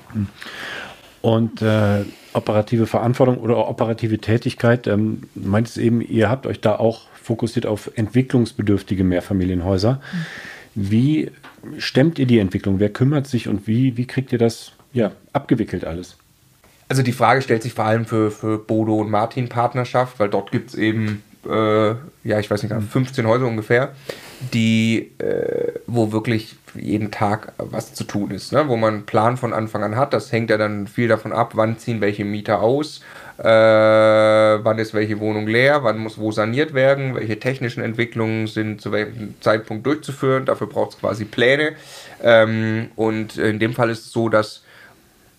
Und 1.22 1.62
äh, 1.62 2.04
operative 2.32 2.86
Verantwortung 2.86 3.38
oder 3.38 3.68
operative 3.68 4.18
Tätigkeit, 4.18 4.86
ähm, 4.86 5.22
du 5.34 5.48
meintest 5.48 5.78
eben, 5.78 6.00
ihr 6.00 6.28
habt 6.28 6.46
euch 6.46 6.60
da 6.60 6.76
auch 6.76 7.02
fokussiert 7.24 7.66
auf 7.66 7.90
entwicklungsbedürftige 7.96 9.02
Mehrfamilienhäuser. 9.02 10.00
Wie 10.74 11.30
stemmt 11.78 12.18
ihr 12.18 12.26
die 12.26 12.38
Entwicklung? 12.38 12.80
Wer 12.80 12.90
kümmert 12.90 13.26
sich 13.26 13.48
und 13.48 13.66
wie, 13.66 13.96
wie 13.96 14.06
kriegt 14.06 14.32
ihr 14.32 14.38
das 14.38 14.72
ja, 14.92 15.12
abgewickelt 15.32 15.84
alles? 15.84 16.16
Also 16.88 17.02
die 17.02 17.12
Frage 17.12 17.42
stellt 17.42 17.62
sich 17.62 17.72
vor 17.72 17.86
allem 17.86 18.04
für, 18.04 18.30
für 18.30 18.58
Bodo 18.58 18.96
und 18.96 19.10
Martin 19.10 19.48
Partnerschaft, 19.48 20.20
weil 20.20 20.28
dort 20.28 20.52
gibt 20.52 20.70
es 20.70 20.74
eben, 20.74 21.22
äh, 21.48 21.88
ja, 22.24 22.38
ich 22.38 22.50
weiß 22.50 22.62
nicht, 22.62 22.74
15 22.74 23.26
Häuser 23.26 23.46
ungefähr, 23.46 23.94
die, 24.52 25.12
äh, 25.18 25.72
wo 25.86 26.12
wirklich 26.12 26.56
jeden 26.74 27.10
Tag 27.10 27.52
was 27.56 27.94
zu 27.94 28.04
tun 28.04 28.30
ist, 28.32 28.52
ne? 28.52 28.68
wo 28.68 28.76
man 28.76 28.94
einen 28.94 29.06
Plan 29.06 29.36
von 29.36 29.52
Anfang 29.52 29.82
an 29.82 29.96
hat. 29.96 30.12
Das 30.12 30.32
hängt 30.32 30.50
ja 30.50 30.58
dann 30.58 30.86
viel 30.86 31.08
davon 31.08 31.32
ab, 31.32 31.52
wann 31.54 31.78
ziehen 31.78 32.00
welche 32.00 32.24
Mieter 32.24 32.60
aus, 32.60 33.00
äh, 33.38 33.44
wann 33.44 34.78
ist 34.78 34.94
welche 34.94 35.18
Wohnung 35.20 35.46
leer, 35.46 35.82
wann 35.82 35.98
muss 35.98 36.18
wo 36.18 36.30
saniert 36.30 36.74
werden, 36.74 37.14
welche 37.14 37.38
technischen 37.38 37.82
Entwicklungen 37.82 38.46
sind 38.46 38.80
zu 38.80 38.92
welchem 38.92 39.34
Zeitpunkt 39.40 39.86
durchzuführen. 39.86 40.44
Dafür 40.44 40.68
braucht 40.68 40.92
es 40.92 41.00
quasi 41.00 41.24
Pläne. 41.24 41.72
Ähm, 42.22 42.90
und 42.96 43.36
in 43.36 43.58
dem 43.58 43.72
Fall 43.72 43.90
ist 43.90 44.06
es 44.06 44.12
so, 44.12 44.28
dass 44.28 44.62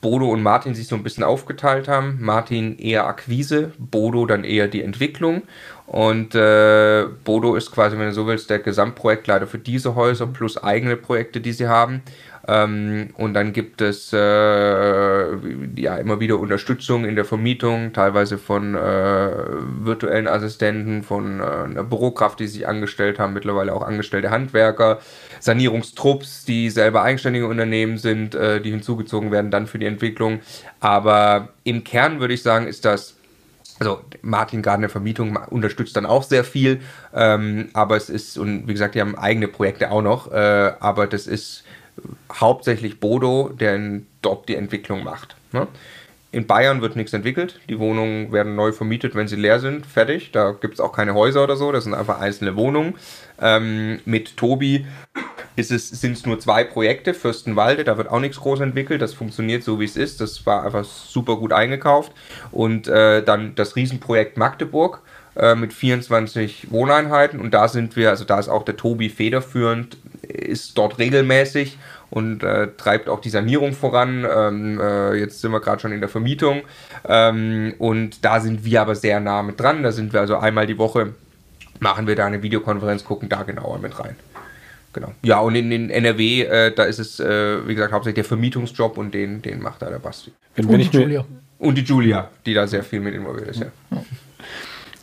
Bodo 0.05 0.29
und 0.29 0.43
Martin 0.43 0.75
sich 0.75 0.88
so 0.88 0.95
ein 0.95 1.01
bisschen 1.01 1.23
aufgeteilt 1.23 1.88
haben. 1.88 2.19
Martin 2.21 2.77
eher 2.77 3.08
Akquise, 3.08 3.71
Bodo 3.79 4.27
dann 4.27 4.43
eher 4.43 4.67
die 4.67 4.84
Entwicklung. 4.84 5.41
Und 5.88 6.36
äh, 6.36 7.05
Bodo 7.23 7.55
ist 7.55 7.71
quasi, 7.71 7.97
wenn 7.97 8.08
du 8.08 8.13
so 8.13 8.27
willst, 8.27 8.51
der 8.51 8.60
Gesamtprojektleiter 8.60 9.47
für 9.47 9.58
diese 9.58 9.95
Häuser 9.95 10.27
plus 10.27 10.62
eigene 10.62 10.95
Projekte, 10.95 11.41
die 11.41 11.53
sie 11.53 11.67
haben. 11.67 12.03
Ähm, 12.47 13.10
und 13.15 13.34
dann 13.34 13.53
gibt 13.53 13.81
es 13.81 14.13
äh, 14.13 14.17
ja 14.17 15.97
immer 15.97 16.19
wieder 16.19 16.38
Unterstützung 16.38 17.05
in 17.05 17.15
der 17.15 17.25
Vermietung, 17.25 17.91
teilweise 17.93 18.38
von 18.38 18.75
äh, 18.75 19.31
virtuellen 19.79 20.27
Assistenten, 20.27 21.01
von 21.01 21.39
äh, 21.39 21.43
einer 21.43 21.84
Bürokraft, 21.84 22.39
die 22.39 22.47
sich 22.47 22.67
angestellt 22.67 23.17
haben, 23.17 23.34
mittlerweile 23.34 23.73
auch 23.73 23.81
angestellte 23.81 24.29
Handwerker, 24.29 24.99
Sanierungstrupps, 25.39 26.45
die 26.45 26.69
selber 26.69 27.01
eigenständige 27.01 27.47
Unternehmen 27.47 27.97
sind, 27.97 28.36
äh, 28.36 28.62
die 28.62 28.71
hinzugezogen 28.71 29.31
werden 29.31 29.49
dann 29.49 29.65
für 29.65 29.79
die 29.79 29.88
Entwicklung. 29.88 30.39
Aber 30.79 31.49
im 31.63 31.84
Kern 31.84 32.19
würde 32.19 32.36
ich 32.36 32.43
sagen, 32.43 32.67
ist 32.67 32.86
das 32.86 33.15
also 33.77 33.99
Martin 34.21 34.62
gerade 34.62 34.77
in 34.77 34.81
der 34.81 34.89
Vermietung 34.89 35.38
unterstützt 35.49 35.97
dann 35.97 36.05
auch 36.05 36.23
sehr 36.23 36.45
viel, 36.45 36.79
ähm, 37.13 37.67
aber 37.73 37.97
es 37.97 38.10
ist, 38.10 38.38
und 38.38 38.69
wie 38.69 38.71
gesagt, 38.71 38.95
die 38.95 39.01
haben 39.01 39.17
eigene 39.17 39.49
Projekte 39.49 39.91
auch 39.91 40.01
noch, 40.01 40.31
äh, 40.31 40.71
aber 40.79 41.08
das 41.08 41.27
ist 41.27 41.64
hauptsächlich 42.31 42.99
Bodo, 42.99 43.49
der 43.49 43.75
in, 43.75 44.08
dort 44.21 44.49
die 44.49 44.55
Entwicklung 44.55 45.03
macht. 45.03 45.36
Ne? 45.51 45.67
In 46.36 46.47
Bayern 46.47 46.81
wird 46.81 46.97
nichts 46.97 47.13
entwickelt, 47.13 47.62
die 47.69 47.79
Wohnungen 47.79 48.34
werden 48.34 48.55
neu 48.55 48.73
vermietet, 48.73 49.15
wenn 49.15 49.29
sie 49.29 49.38
leer 49.38 49.62
sind, 49.62 49.86
fertig. 49.86 50.34
Da 50.34 50.51
gibt 50.51 50.73
es 50.73 50.79
auch 50.81 50.91
keine 50.91 51.13
Häuser 51.13 51.41
oder 51.41 51.55
so, 51.55 51.71
das 51.71 51.86
sind 51.86 51.93
einfach 51.93 52.19
einzelne 52.19 52.58
Wohnungen. 52.58 52.95
Ähm, 53.41 54.01
mit 54.03 54.36
Tobi 54.36 54.86
sind 55.55 56.12
es 56.12 56.25
nur 56.25 56.38
zwei 56.38 56.65
Projekte, 56.65 57.13
Fürstenwalde, 57.13 57.86
da 57.86 57.97
wird 57.97 58.10
auch 58.10 58.19
nichts 58.19 58.38
groß 58.38 58.60
entwickelt, 58.60 59.01
das 59.01 59.13
funktioniert 59.13 59.63
so 59.63 59.79
wie 59.79 59.86
es 59.86 59.95
ist, 59.95 60.19
das 60.19 60.45
war 60.45 60.65
einfach 60.65 60.84
super 60.84 61.38
gut 61.38 61.53
eingekauft. 61.53 62.12
Und 62.51 62.89
äh, 62.89 63.23
dann 63.23 63.55
das 63.55 63.77
Riesenprojekt 63.77 64.36
Magdeburg 64.36 65.01
äh, 65.38 65.55
mit 65.55 65.71
24 65.71 66.69
Wohneinheiten 66.69 67.39
und 67.39 67.53
da 67.53 67.69
sind 67.69 67.95
wir, 67.95 68.10
also 68.10 68.25
da 68.25 68.39
ist 68.39 68.49
auch 68.49 68.63
der 68.63 68.75
Tobi 68.75 69.08
federführend, 69.08 69.97
ist 70.27 70.77
dort 70.77 70.99
regelmäßig 70.99 71.77
und 72.09 72.43
äh, 72.43 72.69
treibt 72.77 73.09
auch 73.09 73.19
die 73.19 73.29
Sanierung 73.29 73.73
voran. 73.73 74.25
Ähm, 74.29 74.79
äh, 74.79 75.15
jetzt 75.15 75.41
sind 75.41 75.51
wir 75.51 75.59
gerade 75.59 75.81
schon 75.81 75.91
in 75.91 75.99
der 75.99 76.09
Vermietung 76.09 76.63
ähm, 77.07 77.73
und 77.77 78.23
da 78.23 78.39
sind 78.39 78.63
wir 78.65 78.81
aber 78.81 78.95
sehr 78.95 79.19
nah 79.19 79.43
mit 79.43 79.59
dran, 79.59 79.83
da 79.83 79.91
sind 79.91 80.13
wir 80.13 80.21
also 80.21 80.38
einmal 80.38 80.67
die 80.67 80.77
Woche 80.77 81.13
machen 81.79 82.07
wir 82.07 82.15
da 82.15 82.25
eine 82.25 82.41
Videokonferenz, 82.41 83.03
gucken 83.03 83.29
da 83.29 83.43
genauer 83.43 83.79
mit 83.79 83.99
rein. 83.99 84.15
Genau. 84.93 85.13
Ja, 85.23 85.39
und 85.39 85.55
in, 85.55 85.71
in 85.71 85.89
NRW, 85.89 86.43
äh, 86.43 86.73
da 86.73 86.85
ist 86.85 86.99
es, 86.99 87.19
äh, 87.19 87.67
wie 87.67 87.75
gesagt, 87.75 87.91
hauptsächlich 87.91 88.15
der 88.15 88.23
Vermietungsjob 88.23 88.97
und 88.97 89.13
den, 89.13 89.41
den 89.41 89.61
macht 89.61 89.81
da 89.81 89.89
der 89.89 89.99
Basti. 89.99 90.31
Wenn, 90.55 90.65
Und 90.65 90.71
wenn 90.71 90.79
die 90.79 90.85
ich 90.85 90.93
Julia. 90.93 91.25
Und 91.57 91.77
die 91.77 91.83
Julia, 91.83 92.29
die 92.45 92.53
da 92.53 92.65
sehr 92.65 92.83
viel 92.83 93.01
mit 93.01 93.13
involviert 93.13 93.49
ist, 93.49 93.59
ja. 93.59 93.67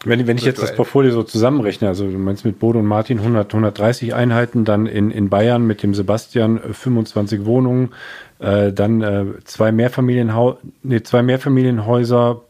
Wenn, 0.05 0.27
wenn 0.27 0.37
ich 0.37 0.45
jetzt 0.45 0.61
das. 0.61 0.75
Portfolio 0.75 1.13
so 1.13 1.23
zusammenrechne, 1.23 1.87
also 1.87 2.11
du 2.11 2.19
meinst 2.19 2.45
mit 2.45 2.59
Bodo 2.59 2.81
und 2.81 2.87
Martin 2.87 3.19
100, 3.19 3.55
130 3.55 4.15
Einheiten, 4.15 4.65
dann 4.65 4.87
in, 4.87 5.11
in 5.11 5.29
Bayern 5.29 5.65
mit 5.65 5.83
dem 5.83 5.95
Sebastian 5.95 6.59
äh, 6.59 6.73
25 6.73 7.45
Wohnungen, 7.45 7.93
äh, 8.41 8.73
dann 8.73 9.03
äh, 9.03 9.27
zwei, 9.45 9.71
Mehrfamilienhau 9.71 10.59
nee, 10.83 11.03
zwei 11.03 11.23
Mehrfamilienhäuser 11.23 12.41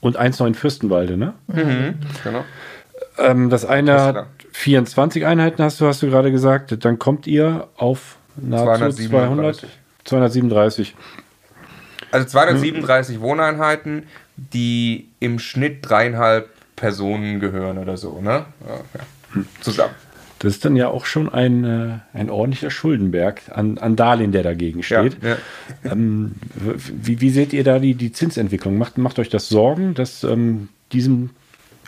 und 0.00 0.16
eins 0.16 0.38
noch 0.38 0.46
in 0.46 0.54
Fürstenwalde, 0.54 1.16
ne? 1.16 1.34
Genau. 1.48 2.44
Ähm, 3.18 3.50
das 3.50 3.64
eine 3.64 4.00
hat 4.00 4.14
klar. 4.14 4.26
24 4.52 5.26
Einheiten, 5.26 5.62
hast 5.62 5.80
du, 5.80 5.86
hast 5.86 6.02
du 6.02 6.08
gerade 6.08 6.30
gesagt. 6.30 6.84
Dann 6.84 6.98
kommt 6.98 7.26
ihr 7.26 7.68
auf 7.76 8.16
nahezu 8.36 9.08
200, 9.08 9.66
237. 10.04 10.94
237. 10.94 10.94
Also 12.12 12.26
237 12.28 13.20
Wohneinheiten, 13.20 14.04
die 14.36 15.08
im 15.18 15.38
Schnitt 15.38 15.78
dreieinhalb 15.82 16.55
Personen 16.76 17.40
gehören 17.40 17.78
oder 17.78 17.96
so, 17.96 18.20
ne? 18.20 18.44
Ja, 18.66 18.80
ja. 18.94 19.42
Zusammen. 19.60 19.94
Das 20.38 20.52
ist 20.52 20.64
dann 20.66 20.76
ja 20.76 20.88
auch 20.88 21.06
schon 21.06 21.30
ein, 21.30 21.64
äh, 21.64 21.98
ein 22.12 22.28
ordentlicher 22.28 22.70
Schuldenberg 22.70 23.40
an, 23.50 23.78
an 23.78 23.96
Darlehen, 23.96 24.32
der 24.32 24.42
dagegen 24.42 24.82
steht. 24.82 25.16
Ja, 25.22 25.30
ja. 25.82 25.92
Ähm, 25.92 26.34
wie, 26.54 27.20
wie 27.22 27.30
seht 27.30 27.54
ihr 27.54 27.64
da 27.64 27.78
die, 27.78 27.94
die 27.94 28.12
Zinsentwicklung? 28.12 28.76
Macht, 28.76 28.98
macht 28.98 29.18
euch 29.18 29.30
das 29.30 29.48
Sorgen, 29.48 29.94
dass 29.94 30.24
ähm, 30.24 30.68
diesem 30.92 31.30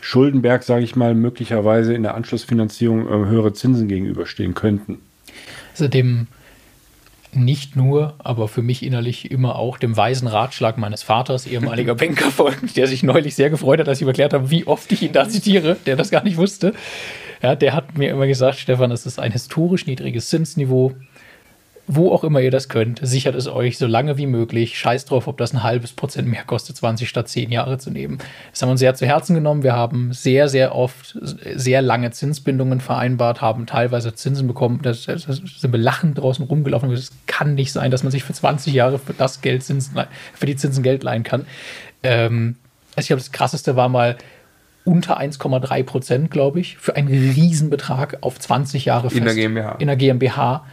Schuldenberg, 0.01 0.63
sage 0.63 0.85
ich 0.85 0.97
mal, 0.97 1.15
möglicherweise 1.15 1.93
in 1.93 2.03
der 2.03 2.15
Anschlussfinanzierung 2.15 3.07
äh, 3.07 3.29
höhere 3.29 3.53
Zinsen 3.53 3.87
gegenüberstehen 3.87 4.55
könnten? 4.55 4.99
Also 5.73 5.89
dem, 5.89 6.27
nicht 7.39 7.77
nur, 7.77 8.15
aber 8.19 8.49
für 8.49 8.63
mich 8.63 8.83
innerlich 8.83 9.31
immer 9.31 9.57
auch 9.57 9.79
dem 9.79 9.97
weisen 9.97 10.29
Ratschlag 10.29 10.79
meines 10.79 11.03
Vaters, 11.03 11.47
ehemaliger 11.47 11.95
Banker, 11.97 12.31
folgt, 12.31 12.77
der 12.77 12.87
sich 12.87 13.03
neulich 13.03 13.35
sehr 13.35 13.51
gefreut 13.51 13.81
hat, 13.81 13.87
dass 13.87 13.99
ich 13.99 14.03
ihm 14.03 14.09
erklärt 14.09 14.33
habe, 14.33 14.51
wie 14.51 14.67
oft 14.67 14.91
ich 14.93 15.03
ihn 15.03 15.13
da 15.13 15.29
zitiere, 15.29 15.77
der 15.87 15.97
das 15.97 16.11
gar 16.11 16.25
nicht 16.25 16.37
wusste. 16.37 16.75
Ja, 17.43 17.55
der 17.55 17.73
hat 17.73 17.97
mir 17.97 18.11
immer 18.11 18.27
gesagt, 18.27 18.59
Stefan, 18.59 18.91
es 18.91 19.07
ist 19.07 19.21
ein 19.21 19.33
historisch 19.33 19.87
niedriges 19.87 20.29
Zinsniveau 20.29 20.95
wo 21.89 22.13
auch 22.13 22.23
immer 22.23 22.41
ihr 22.41 22.51
das 22.51 22.69
könnt, 22.69 23.01
sichert 23.03 23.35
es 23.35 23.49
euch 23.49 23.79
so 23.79 23.87
lange 23.87 24.19
wie 24.19 24.27
möglich. 24.27 24.79
Scheiß 24.79 25.07
drauf, 25.07 25.27
ob 25.27 25.39
das 25.39 25.55
ein 25.55 25.63
halbes 25.63 25.93
Prozent 25.93 26.29
mehr 26.29 26.45
kostet, 26.45 26.77
20 26.77 27.09
statt 27.09 27.29
10 27.29 27.51
Jahre 27.51 27.79
zu 27.79 27.91
nehmen. 27.91 28.19
Das 28.51 28.61
haben 28.61 28.69
wir 28.69 28.73
uns 28.73 28.81
sehr 28.81 28.95
zu 28.95 29.07
Herzen 29.07 29.35
genommen. 29.35 29.63
Wir 29.63 29.73
haben 29.73 30.13
sehr, 30.13 30.49
sehr 30.49 30.75
oft 30.75 31.19
sehr 31.23 31.81
lange 31.81 32.11
Zinsbindungen 32.11 32.81
vereinbart, 32.81 33.41
haben 33.41 33.65
teilweise 33.65 34.15
Zinsen 34.15 34.47
bekommen. 34.47 34.81
Da 34.83 34.93
sind 34.93 35.73
wir 35.73 35.79
lachend 35.79 36.19
draußen 36.19 36.45
rumgelaufen. 36.45 36.91
Es 36.93 37.11
kann 37.27 37.55
nicht 37.55 37.73
sein, 37.73 37.91
dass 37.91 38.03
man 38.03 38.13
sich 38.13 38.23
für 38.23 38.35
20 38.35 38.75
Jahre 38.75 38.99
für 38.99 39.15
das 39.15 39.41
Geld 39.41 39.65
Zinsen, 39.65 39.99
für 40.35 40.47
die 40.47 40.57
Zinsen 40.57 40.83
Geld 40.83 41.03
leihen 41.03 41.23
kann. 41.23 41.47
Ähm, 42.03 42.57
also 42.91 43.01
ich 43.01 43.07
glaube, 43.09 43.21
das 43.21 43.33
krasseste 43.33 43.77
war 43.77 43.89
mal, 43.89 44.19
unter 44.85 45.21
1,3 45.21 45.83
Prozent, 45.85 46.31
glaube 46.31 46.61
ich, 46.61 46.79
für 46.79 46.97
einen 46.97 47.09
Riesenbetrag 47.09 48.19
auf 48.23 48.39
20 48.39 48.87
Jahre 48.87 49.11
fest. 49.11 49.19
In 49.19 49.25
der 49.25 49.35
GmbH. 49.35 49.73
In 49.79 49.87
der 49.87 49.97
GmbH 49.97 50.65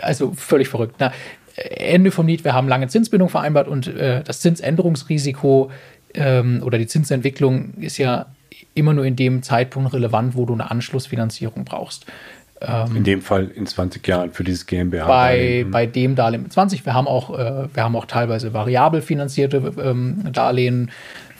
also 0.00 0.32
völlig 0.34 0.68
verrückt. 0.68 0.96
Na, 0.98 1.12
Ende 1.56 2.10
vom 2.10 2.26
Lied, 2.26 2.44
wir 2.44 2.54
haben 2.54 2.68
lange 2.68 2.88
Zinsbindung 2.88 3.28
vereinbart 3.28 3.68
und 3.68 3.88
äh, 3.88 4.22
das 4.22 4.40
Zinsänderungsrisiko 4.40 5.70
ähm, 6.14 6.62
oder 6.64 6.78
die 6.78 6.86
Zinsentwicklung 6.86 7.74
ist 7.80 7.98
ja 7.98 8.26
immer 8.74 8.92
nur 8.92 9.04
in 9.04 9.16
dem 9.16 9.42
Zeitpunkt 9.42 9.92
relevant, 9.92 10.36
wo 10.36 10.46
du 10.46 10.54
eine 10.54 10.70
Anschlussfinanzierung 10.70 11.64
brauchst. 11.64 12.06
Ähm, 12.60 12.96
in 12.96 13.04
dem 13.04 13.22
Fall 13.22 13.50
in 13.54 13.66
20 13.66 14.06
Jahren 14.06 14.32
für 14.32 14.44
dieses 14.44 14.66
GmbH. 14.66 15.06
Bei, 15.06 15.66
bei 15.70 15.86
dem 15.86 16.14
Darlehen 16.14 16.50
20. 16.50 16.84
Wir 16.84 16.94
haben 16.94 17.06
auch, 17.06 17.36
äh, 17.36 17.68
wir 17.72 17.84
haben 17.84 17.94
auch 17.94 18.06
teilweise 18.06 18.52
variabel 18.52 19.02
finanzierte 19.02 19.72
ähm, 19.82 20.24
Darlehen 20.32 20.90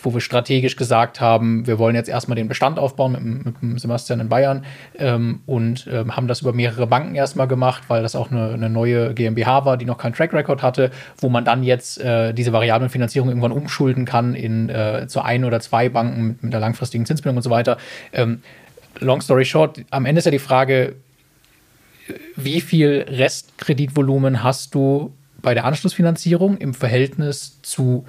wo 0.02 0.14
wir 0.14 0.20
strategisch 0.20 0.76
gesagt 0.76 1.20
haben, 1.20 1.66
wir 1.66 1.78
wollen 1.78 1.94
jetzt 1.94 2.08
erstmal 2.08 2.36
den 2.36 2.48
Bestand 2.48 2.78
aufbauen 2.78 3.12
mit, 3.12 3.46
mit 3.46 3.62
dem 3.62 3.78
Sebastian 3.78 4.20
in 4.20 4.28
Bayern 4.28 4.64
ähm, 4.98 5.40
und 5.46 5.88
ähm, 5.90 6.16
haben 6.16 6.28
das 6.28 6.42
über 6.42 6.52
mehrere 6.52 6.86
Banken 6.86 7.14
erstmal 7.14 7.48
gemacht, 7.48 7.84
weil 7.88 8.02
das 8.02 8.14
auch 8.14 8.30
eine, 8.30 8.52
eine, 8.52 8.70
neue 8.70 9.14
GmbH 9.14 9.64
war, 9.64 9.76
die 9.76 9.84
noch 9.84 9.98
keinen 9.98 10.12
Track 10.12 10.32
Record 10.32 10.62
hatte, 10.62 10.90
wo 11.18 11.28
man 11.28 11.44
dann 11.44 11.62
jetzt 11.62 12.00
äh, 12.00 12.32
diese 12.32 12.52
variablen 12.52 12.90
Finanzierung 12.90 13.28
irgendwann 13.28 13.52
umschulden 13.52 14.04
kann 14.04 14.34
in 14.34 14.68
äh, 14.68 15.06
zu 15.08 15.22
ein 15.22 15.44
oder 15.44 15.60
zwei 15.60 15.88
Banken 15.88 16.28
mit, 16.28 16.42
mit 16.42 16.52
der 16.52 16.60
langfristigen 16.60 17.06
Zinsbindung 17.06 17.36
und 17.38 17.42
so 17.42 17.50
weiter. 17.50 17.78
Ähm, 18.12 18.42
long 19.00 19.20
story 19.20 19.44
short, 19.44 19.80
am 19.90 20.06
Ende 20.06 20.20
ist 20.20 20.24
ja 20.24 20.30
die 20.30 20.38
Frage, 20.38 20.96
wie 22.36 22.60
viel 22.60 23.04
Restkreditvolumen 23.08 24.42
hast 24.42 24.74
du 24.74 25.12
bei 25.40 25.54
der 25.54 25.64
Anschlussfinanzierung 25.64 26.58
im 26.58 26.74
Verhältnis 26.74 27.60
zu 27.62 28.04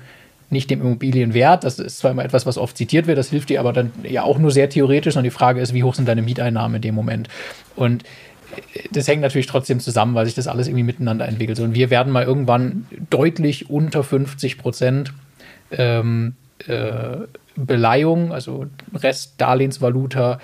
nicht 0.49 0.69
dem 0.69 0.81
Immobilienwert. 0.81 1.63
Das 1.63 1.79
ist 1.79 1.99
zwar 1.99 2.11
immer 2.11 2.25
etwas, 2.25 2.45
was 2.45 2.57
oft 2.57 2.77
zitiert 2.77 3.07
wird, 3.07 3.17
das 3.17 3.29
hilft 3.29 3.49
dir 3.49 3.59
aber 3.59 3.73
dann 3.73 3.91
ja 4.03 4.23
auch 4.23 4.37
nur 4.37 4.51
sehr 4.51 4.69
theoretisch. 4.69 5.15
Und 5.15 5.23
die 5.23 5.29
Frage 5.29 5.61
ist, 5.61 5.73
wie 5.73 5.83
hoch 5.83 5.95
sind 5.95 6.07
deine 6.07 6.21
Mieteinnahmen 6.21 6.77
in 6.77 6.81
dem 6.81 6.95
Moment? 6.95 7.29
Und 7.75 8.03
äh, 8.73 8.87
das 8.91 9.07
hängt 9.07 9.21
natürlich 9.21 9.47
trotzdem 9.47 9.79
zusammen, 9.79 10.15
weil 10.15 10.25
sich 10.25 10.35
das 10.35 10.47
alles 10.47 10.67
irgendwie 10.67 10.83
miteinander 10.83 11.27
entwickelt. 11.27 11.59
Und 11.59 11.75
wir 11.75 11.89
werden 11.89 12.11
mal 12.11 12.23
irgendwann 12.23 12.87
deutlich 13.09 13.69
unter 13.69 14.03
50 14.03 14.57
Prozent 14.57 15.13
ähm, 15.71 16.35
äh, 16.67 17.17
Beleihung, 17.55 18.31
also 18.31 18.67
Rest 18.93 19.33
Darlehensvaluta 19.37 20.39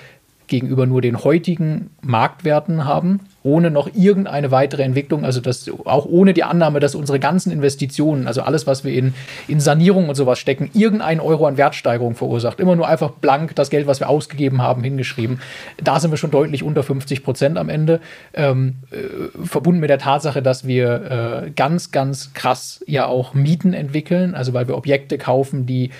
gegenüber 0.47 0.85
nur 0.85 1.01
den 1.01 1.23
heutigen 1.23 1.89
Marktwerten 2.01 2.85
haben, 2.85 3.21
ohne 3.43 3.69
noch 3.69 3.89
irgendeine 3.93 4.49
weitere 4.49 4.81
Entwicklung, 4.83 5.23
also 5.23 5.39
das 5.39 5.69
auch 5.85 6.05
ohne 6.05 6.33
die 6.33 6.43
Annahme, 6.43 6.79
dass 6.79 6.95
unsere 6.95 7.19
ganzen 7.19 7.51
Investitionen, 7.51 8.27
also 8.27 8.41
alles, 8.41 8.65
was 8.65 8.83
wir 8.83 8.93
in, 8.93 9.13
in 9.47 9.59
Sanierung 9.59 10.09
und 10.09 10.15
sowas 10.15 10.39
stecken, 10.39 10.71
irgendeinen 10.73 11.19
Euro 11.19 11.45
an 11.45 11.57
Wertsteigerung 11.57 12.15
verursacht. 12.15 12.59
Immer 12.59 12.75
nur 12.75 12.87
einfach 12.87 13.11
blank 13.11 13.55
das 13.55 13.69
Geld, 13.69 13.85
was 13.85 13.99
wir 13.99 14.09
ausgegeben 14.09 14.61
haben, 14.61 14.83
hingeschrieben. 14.83 15.41
Da 15.83 15.99
sind 15.99 16.11
wir 16.11 16.17
schon 16.17 16.31
deutlich 16.31 16.63
unter 16.63 16.81
50 16.81 17.23
Prozent 17.23 17.57
am 17.57 17.69
Ende, 17.69 17.99
ähm, 18.33 18.77
äh, 18.91 19.45
verbunden 19.45 19.79
mit 19.79 19.91
der 19.91 19.99
Tatsache, 19.99 20.41
dass 20.41 20.65
wir 20.65 21.45
äh, 21.45 21.51
ganz, 21.51 21.91
ganz 21.91 22.33
krass 22.33 22.83
ja 22.87 23.05
auch 23.05 23.35
Mieten 23.35 23.73
entwickeln, 23.73 24.33
also 24.33 24.53
weil 24.53 24.67
wir 24.67 24.75
Objekte 24.75 25.19
kaufen, 25.19 25.67
die 25.67 25.91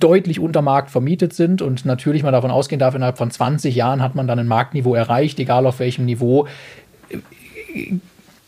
deutlich 0.00 0.40
unter 0.40 0.62
Markt 0.62 0.90
vermietet 0.90 1.32
sind 1.32 1.62
und 1.62 1.84
natürlich 1.84 2.22
man 2.22 2.32
davon 2.32 2.50
ausgehen 2.50 2.78
darf, 2.78 2.94
innerhalb 2.94 3.18
von 3.18 3.30
20 3.30 3.74
Jahren 3.74 4.02
hat 4.02 4.14
man 4.14 4.26
dann 4.26 4.38
ein 4.38 4.48
Marktniveau 4.48 4.94
erreicht, 4.94 5.38
egal 5.38 5.66
auf 5.66 5.78
welchem 5.78 6.04
Niveau 6.04 6.46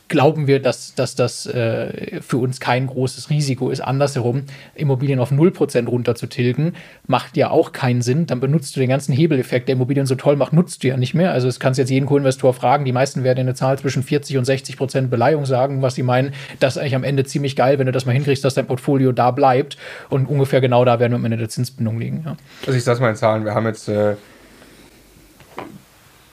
glauben 0.08 0.46
wir, 0.46 0.60
dass, 0.60 0.94
dass 0.94 1.14
das 1.14 1.46
äh, 1.46 2.20
für 2.22 2.38
uns 2.38 2.60
kein 2.60 2.86
großes 2.86 3.30
Risiko 3.30 3.70
ist. 3.70 3.80
Andersherum, 3.80 4.44
Immobilien 4.74 5.20
auf 5.20 5.30
0% 5.30 5.86
runterzutilgen, 5.86 6.74
macht 7.06 7.36
ja 7.36 7.50
auch 7.50 7.72
keinen 7.72 8.02
Sinn. 8.02 8.26
Dann 8.26 8.40
benutzt 8.40 8.74
du 8.74 8.80
den 8.80 8.88
ganzen 8.88 9.12
Hebeleffekt, 9.12 9.68
der 9.68 9.74
Immobilien 9.74 10.06
so 10.06 10.14
toll 10.14 10.36
macht, 10.36 10.52
nutzt 10.52 10.82
du 10.82 10.88
ja 10.88 10.96
nicht 10.96 11.14
mehr. 11.14 11.32
Also 11.32 11.48
es 11.48 11.60
kannst 11.60 11.78
jetzt 11.78 11.90
jeden 11.90 12.06
Co-Investor 12.06 12.54
fragen. 12.54 12.84
Die 12.84 12.92
meisten 12.92 13.22
werden 13.22 13.40
eine 13.40 13.54
Zahl 13.54 13.78
zwischen 13.78 14.02
40 14.02 14.38
und 14.38 14.46
60% 14.46 15.08
Beleihung 15.08 15.44
sagen, 15.44 15.82
was 15.82 15.94
sie 15.94 16.02
meinen. 16.02 16.32
Das 16.58 16.76
ist 16.76 16.82
eigentlich 16.82 16.96
am 16.96 17.04
Ende 17.04 17.24
ziemlich 17.24 17.54
geil, 17.54 17.78
wenn 17.78 17.86
du 17.86 17.92
das 17.92 18.06
mal 18.06 18.12
hinkriegst, 18.12 18.44
dass 18.44 18.54
dein 18.54 18.66
Portfolio 18.66 19.12
da 19.12 19.30
bleibt. 19.30 19.76
Und 20.08 20.26
ungefähr 20.26 20.60
genau 20.60 20.84
da 20.84 20.98
werden 21.00 21.12
wir 21.12 21.16
am 21.16 21.24
Ende 21.24 21.36
der 21.36 21.48
Zinsbindung 21.50 21.98
liegen. 21.98 22.22
Ja. 22.24 22.36
Also 22.66 22.76
ich 22.76 22.84
sag's 22.84 23.00
mal 23.00 23.10
in 23.10 23.16
Zahlen. 23.16 23.44
Wir 23.44 23.54
haben 23.54 23.66
jetzt 23.66 23.88
äh, 23.88 24.16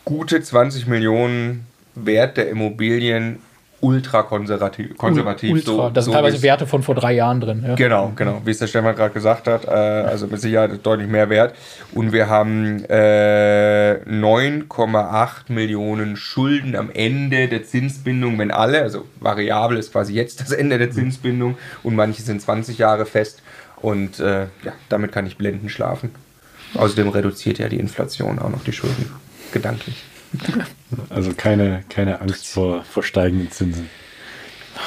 gute 0.06 0.42
20 0.42 0.88
Millionen 0.88 1.66
Wert 1.96 2.38
der 2.38 2.50
Immobilien 2.50 3.40
ultra 3.82 4.24
konservativ. 4.24 4.98
konservativ 4.98 5.52
ultra. 5.52 5.66
So, 5.66 5.90
da 5.90 6.02
sind 6.02 6.14
so 6.14 6.18
teilweise 6.18 6.42
Werte 6.42 6.68
von 6.68 6.84
vor 6.84 6.96
drei 6.96 7.14
Jahren 7.14 7.42
drin. 7.42 7.64
Ja. 7.68 7.76
Genau, 7.76 8.12
genau. 8.16 8.42
Wie 8.46 8.52
es 8.52 8.60
der 8.60 8.68
Stefan 8.68 8.96
gerade 8.96 9.14
gesagt 9.14 9.48
hat. 9.48 9.66
Äh, 9.66 9.70
also 9.70 10.28
mit 10.28 10.42
Sicherheit 10.42 10.72
deutlich 10.84 11.08
mehr 11.08 11.30
Wert. 11.30 11.56
Und 11.94 12.12
wir 12.12 12.30
haben 12.30 12.84
äh, 12.86 14.00
9,8 14.08 15.52
Millionen 15.52 16.16
Schulden 16.16 16.76
am 16.76 16.90
Ende 16.92 17.48
der 17.48 17.64
Zinsbindung, 17.64 18.38
wenn 18.40 18.52
alle, 18.52 18.82
also 18.82 19.06
variabel 19.20 19.78
ist 19.78 19.92
quasi 19.92 20.14
jetzt 20.14 20.42
das 20.42 20.52
Ende 20.52 20.78
der 20.78 20.92
Zinsbindung 20.92 21.58
und 21.84 21.96
manche 21.96 22.22
sind 22.22 22.42
20 22.42 22.78
Jahre 22.78 23.06
fest. 23.06 23.42
Und 23.78 24.20
äh, 24.20 24.44
ja, 24.64 24.74
damit 24.90 25.12
kann 25.12 25.28
ich 25.28 25.38
blenden 25.38 25.70
schlafen. 25.70 26.12
Außerdem 26.76 27.10
reduziert 27.10 27.60
ja 27.60 27.70
die 27.70 27.80
Inflation 27.80 28.40
auch 28.40 28.50
noch 28.50 28.64
die 28.64 28.74
Schulden 28.74 29.12
gedanklich. 29.52 30.04
Also 31.10 31.34
keine, 31.36 31.84
keine 31.90 32.22
Angst 32.22 32.48
vor, 32.48 32.84
vor 32.84 33.04
steigenden 33.04 33.52
Zinsen. 33.52 33.90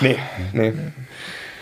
Nee, 0.01 0.19
nee. 0.53 0.73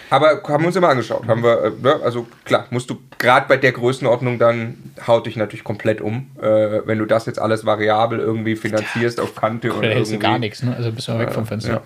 Aber 0.09 0.43
haben 0.45 0.63
wir 0.63 0.69
uns 0.69 0.77
immer 0.77 0.89
angeschaut. 0.89 1.27
Haben 1.27 1.43
wir, 1.43 1.65
äh, 1.65 1.73
ne, 1.83 2.01
also 2.03 2.27
klar, 2.45 2.67
musst 2.71 2.89
du 2.91 3.01
gerade 3.19 3.47
bei 3.49 3.57
der 3.57 3.73
Größenordnung 3.73 4.39
dann 4.39 4.93
haut 5.07 5.27
dich 5.27 5.37
natürlich 5.37 5.65
komplett 5.65 6.01
um. 6.01 6.31
Äh, 6.41 6.87
wenn 6.87 6.99
du 6.99 7.07
das 7.07 7.27
jetzt 7.27 7.41
alles 7.41 7.67
variabel 7.67 8.21
irgendwie 8.21 8.57
finanzierst 8.57 9.21
auf 9.21 9.35
Kante 9.35 9.73
und 9.73 9.83
hältst 9.83 10.13
du 10.13 10.19
gar 10.19 10.39
nichts, 10.39 10.63
ne? 10.63 10.77
Also 10.77 10.93
bist 10.93 11.09
du 11.09 11.19
weg 11.19 11.33
vom 11.33 11.47
Fenster. 11.47 11.73
Ja. 11.73 11.83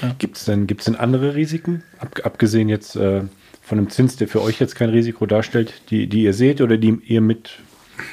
Ja. 0.00 0.14
Gibt 0.18 0.36
es 0.36 0.44
denn, 0.44 0.66
gibt's 0.66 0.86
denn 0.86 0.96
andere 0.96 1.34
Risiken? 1.34 1.82
Ab, 1.98 2.20
abgesehen 2.24 2.68
jetzt 2.68 2.96
äh, 2.96 3.22
von 3.62 3.78
einem 3.78 3.90
Zins, 3.90 4.16
der 4.16 4.28
für 4.28 4.42
euch 4.42 4.58
jetzt 4.58 4.74
kein 4.74 4.88
Risiko 4.88 5.26
darstellt, 5.26 5.82
die, 5.90 6.06
die 6.06 6.22
ihr 6.24 6.34
seht 6.34 6.60
oder 6.60 6.76
die 6.76 6.98
ihr 7.06 7.20
mit 7.20 7.58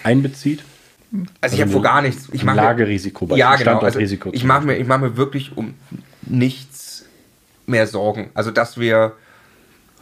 einbezieht? 0.04 0.64
Also, 1.12 1.26
also 1.42 1.56
ich 1.56 1.62
habe 1.62 1.72
vor 1.72 1.82
gar 1.82 2.02
nichts. 2.02 2.30
Ich 2.32 2.44
mache 2.44 2.58
Lagerisiko, 2.58 3.26
bei 3.26 3.38
ja, 3.38 3.56
genau. 3.56 3.80
Also 3.80 4.00
ich 4.00 4.44
mache 4.44 4.66
mir, 4.66 4.84
mach 4.86 5.00
mir 5.00 5.18
wirklich 5.18 5.58
um 5.58 5.74
nichts 6.22 7.06
mehr 7.66 7.88
Sorgen. 7.88 8.30
Also 8.34 8.52
dass 8.52 8.80
wir 8.80 9.14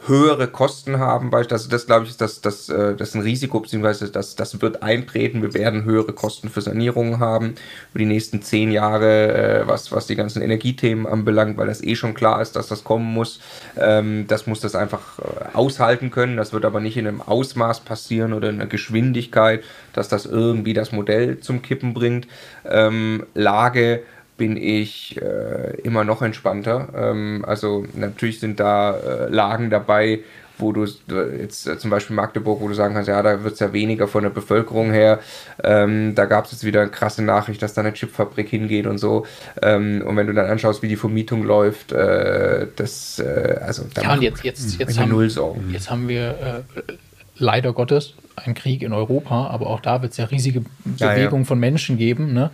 höhere 0.06 0.48
Kosten 0.48 0.98
haben, 0.98 1.32
weil 1.32 1.44
das, 1.44 1.68
das 1.68 1.86
glaube 1.86 2.04
ich, 2.04 2.10
ist 2.10 2.20
das, 2.20 2.40
das, 2.40 2.68
äh, 2.68 2.94
das 2.94 3.10
ist 3.10 3.14
ein 3.16 3.22
Risiko, 3.22 3.60
beziehungsweise 3.60 4.10
das, 4.10 4.36
das 4.36 4.60
wird 4.62 4.82
eintreten. 4.82 5.42
Wir 5.42 5.54
werden 5.54 5.84
höhere 5.84 6.12
Kosten 6.12 6.48
für 6.48 6.60
Sanierungen 6.60 7.18
haben 7.18 7.54
über 7.90 7.98
die 7.98 8.06
nächsten 8.06 8.40
zehn 8.42 8.70
Jahre, 8.70 9.62
äh, 9.62 9.68
was, 9.68 9.90
was 9.92 10.06
die 10.06 10.16
ganzen 10.16 10.40
Energiethemen 10.40 11.06
anbelangt, 11.06 11.56
weil 11.56 11.66
das 11.66 11.82
eh 11.82 11.96
schon 11.96 12.14
klar 12.14 12.40
ist, 12.40 12.56
dass 12.56 12.68
das 12.68 12.84
kommen 12.84 13.12
muss. 13.12 13.40
Ähm, 13.76 14.26
das 14.28 14.46
muss 14.46 14.60
das 14.60 14.74
einfach 14.74 15.18
äh, 15.18 15.56
aushalten 15.56 16.10
können. 16.10 16.36
Das 16.36 16.52
wird 16.52 16.64
aber 16.64 16.80
nicht 16.80 16.96
in 16.96 17.06
einem 17.06 17.20
Ausmaß 17.20 17.80
passieren 17.80 18.32
oder 18.32 18.50
in 18.50 18.56
einer 18.56 18.68
Geschwindigkeit, 18.68 19.64
dass 19.92 20.08
das 20.08 20.26
irgendwie 20.26 20.74
das 20.74 20.92
Modell 20.92 21.40
zum 21.40 21.60
Kippen 21.60 21.92
bringt. 21.92 22.28
Ähm, 22.64 23.26
Lage 23.34 24.02
bin 24.38 24.56
ich 24.56 25.20
äh, 25.20 25.78
immer 25.82 26.04
noch 26.04 26.22
entspannter. 26.22 26.88
Ähm, 26.96 27.44
also 27.46 27.84
natürlich 27.94 28.40
sind 28.40 28.58
da 28.58 28.96
äh, 28.96 29.28
Lagen 29.28 29.68
dabei, 29.68 30.20
wo 30.58 30.72
du 30.72 30.84
jetzt 30.84 31.66
äh, 31.66 31.78
zum 31.78 31.90
Beispiel 31.90 32.16
Magdeburg, 32.16 32.60
wo 32.60 32.68
du 32.68 32.74
sagen 32.74 32.94
kannst, 32.94 33.08
ja, 33.08 33.22
da 33.22 33.44
wird 33.44 33.54
es 33.54 33.60
ja 33.60 33.72
weniger 33.72 34.08
von 34.08 34.22
der 34.22 34.30
Bevölkerung 34.30 34.92
her. 34.92 35.20
Ähm, 35.62 36.14
da 36.14 36.24
gab 36.24 36.46
es 36.46 36.52
jetzt 36.52 36.64
wieder 36.64 36.82
eine 36.82 36.90
krasse 36.90 37.22
Nachricht, 37.22 37.62
dass 37.62 37.74
da 37.74 37.82
eine 37.82 37.92
Chipfabrik 37.92 38.48
hingeht 38.48 38.86
und 38.86 38.98
so. 38.98 39.26
Ähm, 39.60 40.02
und 40.06 40.16
wenn 40.16 40.26
du 40.26 40.32
dann 40.32 40.46
anschaust, 40.46 40.82
wie 40.82 40.88
die 40.88 40.96
Vermietung 40.96 41.44
läuft, 41.44 41.92
äh, 41.92 42.66
das, 42.76 43.18
äh, 43.18 43.58
also 43.60 43.84
da 43.92 44.02
ja, 44.02 44.12
und 44.14 44.22
jetzt, 44.22 44.44
jetzt, 44.44 44.78
jetzt, 44.78 44.98
haben, 44.98 45.10
null 45.10 45.30
Sorgen. 45.30 45.70
jetzt 45.72 45.90
haben 45.90 46.08
wir 46.08 46.64
äh, 46.78 46.92
leider 47.36 47.72
Gottes 47.72 48.14
einen 48.36 48.54
Krieg 48.54 48.82
in 48.82 48.92
Europa, 48.92 49.48
aber 49.48 49.68
auch 49.68 49.80
da 49.80 50.02
wird 50.02 50.12
es 50.12 50.18
ja 50.18 50.26
riesige 50.26 50.62
Bewegung 50.84 51.00
ja, 51.00 51.38
ja. 51.38 51.44
von 51.44 51.58
Menschen 51.58 51.98
geben. 51.98 52.32
Ne? 52.32 52.50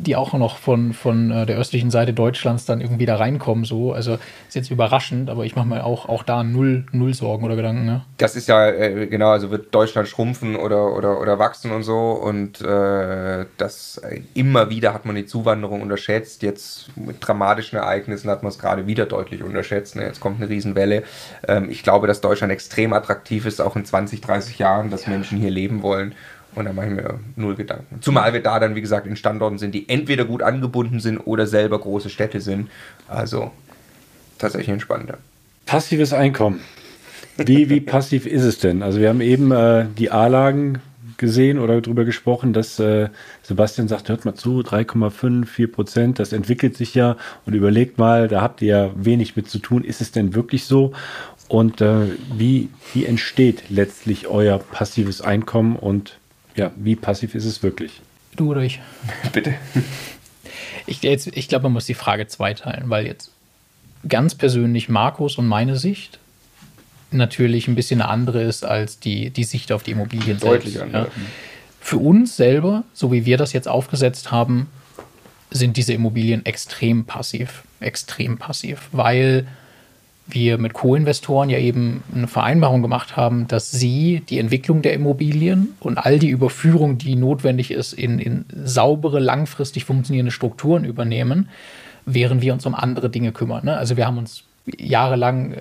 Die 0.00 0.16
auch 0.16 0.32
noch 0.34 0.58
von, 0.58 0.92
von 0.92 1.30
äh, 1.30 1.46
der 1.46 1.56
östlichen 1.56 1.90
Seite 1.90 2.12
Deutschlands 2.12 2.64
dann 2.64 2.80
irgendwie 2.80 3.06
da 3.06 3.16
reinkommen. 3.16 3.64
So. 3.64 3.92
Also 3.92 4.18
ist 4.46 4.54
jetzt 4.54 4.70
überraschend, 4.70 5.30
aber 5.30 5.44
ich 5.44 5.56
mache 5.56 5.66
mir 5.66 5.84
auch, 5.84 6.08
auch 6.08 6.22
da 6.22 6.42
null, 6.42 6.86
null 6.92 7.14
Sorgen 7.14 7.44
oder 7.44 7.56
Gedanken. 7.56 7.84
Ne? 7.84 8.04
Das 8.18 8.36
ist 8.36 8.48
ja, 8.48 8.68
äh, 8.68 9.06
genau, 9.06 9.30
also 9.30 9.50
wird 9.50 9.74
Deutschland 9.74 10.08
schrumpfen 10.08 10.56
oder, 10.56 10.94
oder, 10.96 11.20
oder 11.20 11.38
wachsen 11.38 11.70
und 11.70 11.82
so. 11.82 12.12
Und 12.12 12.60
äh, 12.60 13.46
das 13.56 13.98
äh, 13.98 14.20
immer 14.34 14.70
wieder 14.70 14.94
hat 14.94 15.04
man 15.04 15.16
die 15.16 15.26
Zuwanderung 15.26 15.82
unterschätzt. 15.82 16.42
Jetzt 16.42 16.90
mit 16.96 17.16
dramatischen 17.20 17.78
Ereignissen 17.78 18.30
hat 18.30 18.42
man 18.42 18.50
es 18.50 18.58
gerade 18.58 18.86
wieder 18.86 19.06
deutlich 19.06 19.42
unterschätzt. 19.42 19.96
Ne? 19.96 20.04
Jetzt 20.04 20.20
kommt 20.20 20.40
eine 20.40 20.48
Riesenwelle. 20.48 21.02
Ähm, 21.46 21.70
ich 21.70 21.82
glaube, 21.82 22.06
dass 22.06 22.20
Deutschland 22.20 22.52
extrem 22.52 22.92
attraktiv 22.92 23.46
ist, 23.46 23.60
auch 23.60 23.76
in 23.76 23.84
20, 23.84 24.20
30 24.20 24.58
Jahren, 24.58 24.90
dass 24.90 25.06
Menschen 25.06 25.38
hier 25.38 25.50
leben 25.50 25.82
wollen. 25.82 26.14
Und 26.58 26.64
da 26.64 26.72
mache 26.72 26.86
ich 26.86 26.92
mir 26.92 27.20
null 27.36 27.54
Gedanken. 27.54 28.02
Zumal 28.02 28.32
wir 28.32 28.42
da 28.42 28.58
dann, 28.58 28.74
wie 28.74 28.80
gesagt, 28.80 29.06
in 29.06 29.14
Standorten 29.14 29.58
sind, 29.58 29.76
die 29.76 29.88
entweder 29.88 30.24
gut 30.24 30.42
angebunden 30.42 30.98
sind 30.98 31.18
oder 31.18 31.46
selber 31.46 31.78
große 31.78 32.10
Städte 32.10 32.40
sind. 32.40 32.68
Also 33.06 33.52
tatsächlich 34.38 34.70
entspannter. 34.70 35.18
Passives 35.66 36.12
Einkommen. 36.12 36.58
Wie, 37.36 37.70
wie 37.70 37.80
passiv 37.94 38.26
ist 38.26 38.42
es 38.42 38.58
denn? 38.58 38.82
Also 38.82 38.98
wir 38.98 39.08
haben 39.08 39.20
eben 39.20 39.52
äh, 39.52 39.86
die 39.96 40.10
A-Lagen 40.10 40.80
gesehen 41.16 41.60
oder 41.60 41.80
darüber 41.80 42.04
gesprochen, 42.04 42.52
dass 42.52 42.80
äh, 42.80 43.08
Sebastian 43.44 43.86
sagt, 43.86 44.08
hört 44.08 44.24
mal 44.24 44.34
zu, 44.34 44.58
3,5, 44.58 45.46
4 45.46 45.70
Prozent, 45.70 46.18
das 46.18 46.32
entwickelt 46.32 46.76
sich 46.76 46.96
ja 46.96 47.16
und 47.46 47.54
überlegt 47.54 47.98
mal, 47.98 48.26
da 48.26 48.40
habt 48.42 48.62
ihr 48.62 48.68
ja 48.68 48.90
wenig 48.96 49.36
mit 49.36 49.48
zu 49.48 49.60
tun. 49.60 49.84
Ist 49.84 50.00
es 50.00 50.10
denn 50.10 50.34
wirklich 50.34 50.64
so? 50.64 50.92
Und 51.46 51.80
äh, 51.80 52.06
wie, 52.36 52.68
wie 52.94 53.06
entsteht 53.06 53.70
letztlich 53.70 54.26
euer 54.26 54.58
passives 54.58 55.20
Einkommen 55.20 55.76
und 55.76 56.18
ja, 56.58 56.72
wie 56.76 56.96
passiv 56.96 57.34
ist 57.34 57.44
es 57.44 57.62
wirklich? 57.62 58.00
Du 58.36 58.50
oder 58.50 58.62
ich? 58.62 58.80
Bitte. 59.32 59.54
Ich, 60.86 61.04
ich 61.04 61.48
glaube, 61.48 61.64
man 61.64 61.72
muss 61.72 61.86
die 61.86 61.94
Frage 61.94 62.26
zweiteilen, 62.26 62.90
weil 62.90 63.06
jetzt 63.06 63.30
ganz 64.08 64.34
persönlich 64.34 64.88
Markus 64.88 65.38
und 65.38 65.46
meine 65.46 65.76
Sicht 65.76 66.18
natürlich 67.10 67.68
ein 67.68 67.74
bisschen 67.74 68.00
eine 68.02 68.10
andere 68.10 68.42
ist 68.42 68.64
als 68.64 68.98
die, 68.98 69.30
die 69.30 69.44
Sicht 69.44 69.72
auf 69.72 69.82
die 69.82 69.92
Immobilien 69.92 70.38
Deutlich 70.38 70.74
selbst. 70.74 70.94
andere. 70.94 71.04
Ja. 71.06 71.22
Für 71.80 71.98
uns 71.98 72.36
selber, 72.36 72.84
so 72.92 73.12
wie 73.12 73.24
wir 73.24 73.38
das 73.38 73.52
jetzt 73.52 73.68
aufgesetzt 73.68 74.30
haben, 74.30 74.68
sind 75.50 75.76
diese 75.76 75.94
Immobilien 75.94 76.44
extrem 76.44 77.04
passiv. 77.04 77.62
Extrem 77.80 78.36
passiv, 78.36 78.88
weil 78.92 79.46
wir 80.28 80.58
mit 80.58 80.74
Co-Investoren 80.74 81.50
ja 81.50 81.58
eben 81.58 82.02
eine 82.14 82.28
Vereinbarung 82.28 82.82
gemacht 82.82 83.16
haben, 83.16 83.48
dass 83.48 83.70
sie 83.70 84.22
die 84.28 84.38
Entwicklung 84.38 84.82
der 84.82 84.92
Immobilien 84.92 85.74
und 85.80 85.98
all 85.98 86.18
die 86.18 86.28
Überführung, 86.28 86.98
die 86.98 87.16
notwendig 87.16 87.70
ist, 87.70 87.92
in, 87.92 88.18
in 88.18 88.44
saubere, 88.64 89.20
langfristig 89.20 89.84
funktionierende 89.84 90.32
Strukturen 90.32 90.84
übernehmen, 90.84 91.48
während 92.04 92.42
wir 92.42 92.52
uns 92.52 92.66
um 92.66 92.74
andere 92.74 93.10
Dinge 93.10 93.32
kümmern. 93.32 93.64
Ne? 93.64 93.76
Also 93.76 93.96
wir 93.96 94.06
haben 94.06 94.18
uns 94.18 94.44
jahrelang 94.76 95.52
äh, 95.52 95.60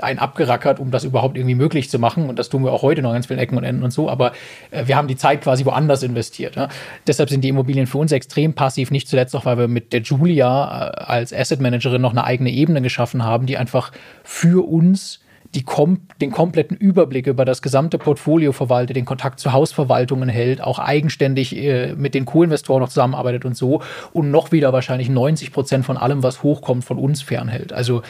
ein 0.00 0.18
abgerackert, 0.18 0.78
um 0.78 0.90
das 0.90 1.04
überhaupt 1.04 1.36
irgendwie 1.36 1.54
möglich 1.54 1.90
zu 1.90 1.98
machen. 1.98 2.28
Und 2.28 2.38
das 2.38 2.48
tun 2.48 2.64
wir 2.64 2.72
auch 2.72 2.82
heute 2.82 3.02
noch 3.02 3.12
ganz 3.12 3.26
vielen 3.26 3.38
Ecken 3.38 3.56
und 3.56 3.64
Enden 3.64 3.82
und 3.82 3.90
so. 3.90 4.08
Aber 4.08 4.32
äh, 4.70 4.86
wir 4.86 4.96
haben 4.96 5.08
die 5.08 5.16
Zeit 5.16 5.42
quasi 5.42 5.64
woanders 5.64 6.02
investiert. 6.02 6.56
Ja? 6.56 6.68
Deshalb 7.06 7.30
sind 7.30 7.42
die 7.42 7.48
Immobilien 7.48 7.86
für 7.86 7.98
uns 7.98 8.12
extrem 8.12 8.54
passiv. 8.54 8.90
Nicht 8.90 9.08
zuletzt 9.08 9.34
auch, 9.36 9.44
weil 9.44 9.58
wir 9.58 9.68
mit 9.68 9.92
der 9.92 10.00
Julia 10.02 10.88
äh, 10.88 11.04
als 11.04 11.32
Asset 11.32 11.60
Managerin 11.60 12.00
noch 12.00 12.12
eine 12.12 12.24
eigene 12.24 12.50
Ebene 12.50 12.82
geschaffen 12.82 13.24
haben, 13.24 13.46
die 13.46 13.56
einfach 13.56 13.92
für 14.22 14.66
uns 14.66 15.20
die 15.56 15.62
kom 15.62 16.02
den 16.20 16.30
kompletten 16.30 16.76
Überblick 16.76 17.26
über 17.26 17.46
das 17.46 17.62
gesamte 17.62 17.96
Portfolio 17.96 18.52
verwaltet, 18.52 18.94
den 18.94 19.06
Kontakt 19.06 19.40
zu 19.40 19.54
Hausverwaltungen 19.54 20.28
hält, 20.28 20.60
auch 20.60 20.78
eigenständig 20.78 21.56
äh, 21.56 21.94
mit 21.94 22.12
den 22.12 22.26
Co-Investoren 22.26 22.82
noch 22.82 22.90
zusammenarbeitet 22.90 23.46
und 23.46 23.56
so 23.56 23.82
und 24.12 24.30
noch 24.30 24.52
wieder 24.52 24.74
wahrscheinlich 24.74 25.08
90 25.08 25.52
Prozent 25.52 25.86
von 25.86 25.96
allem, 25.96 26.22
was 26.22 26.42
hochkommt, 26.42 26.84
von 26.84 26.98
uns 26.98 27.22
fernhält. 27.22 27.72
Also 27.72 28.02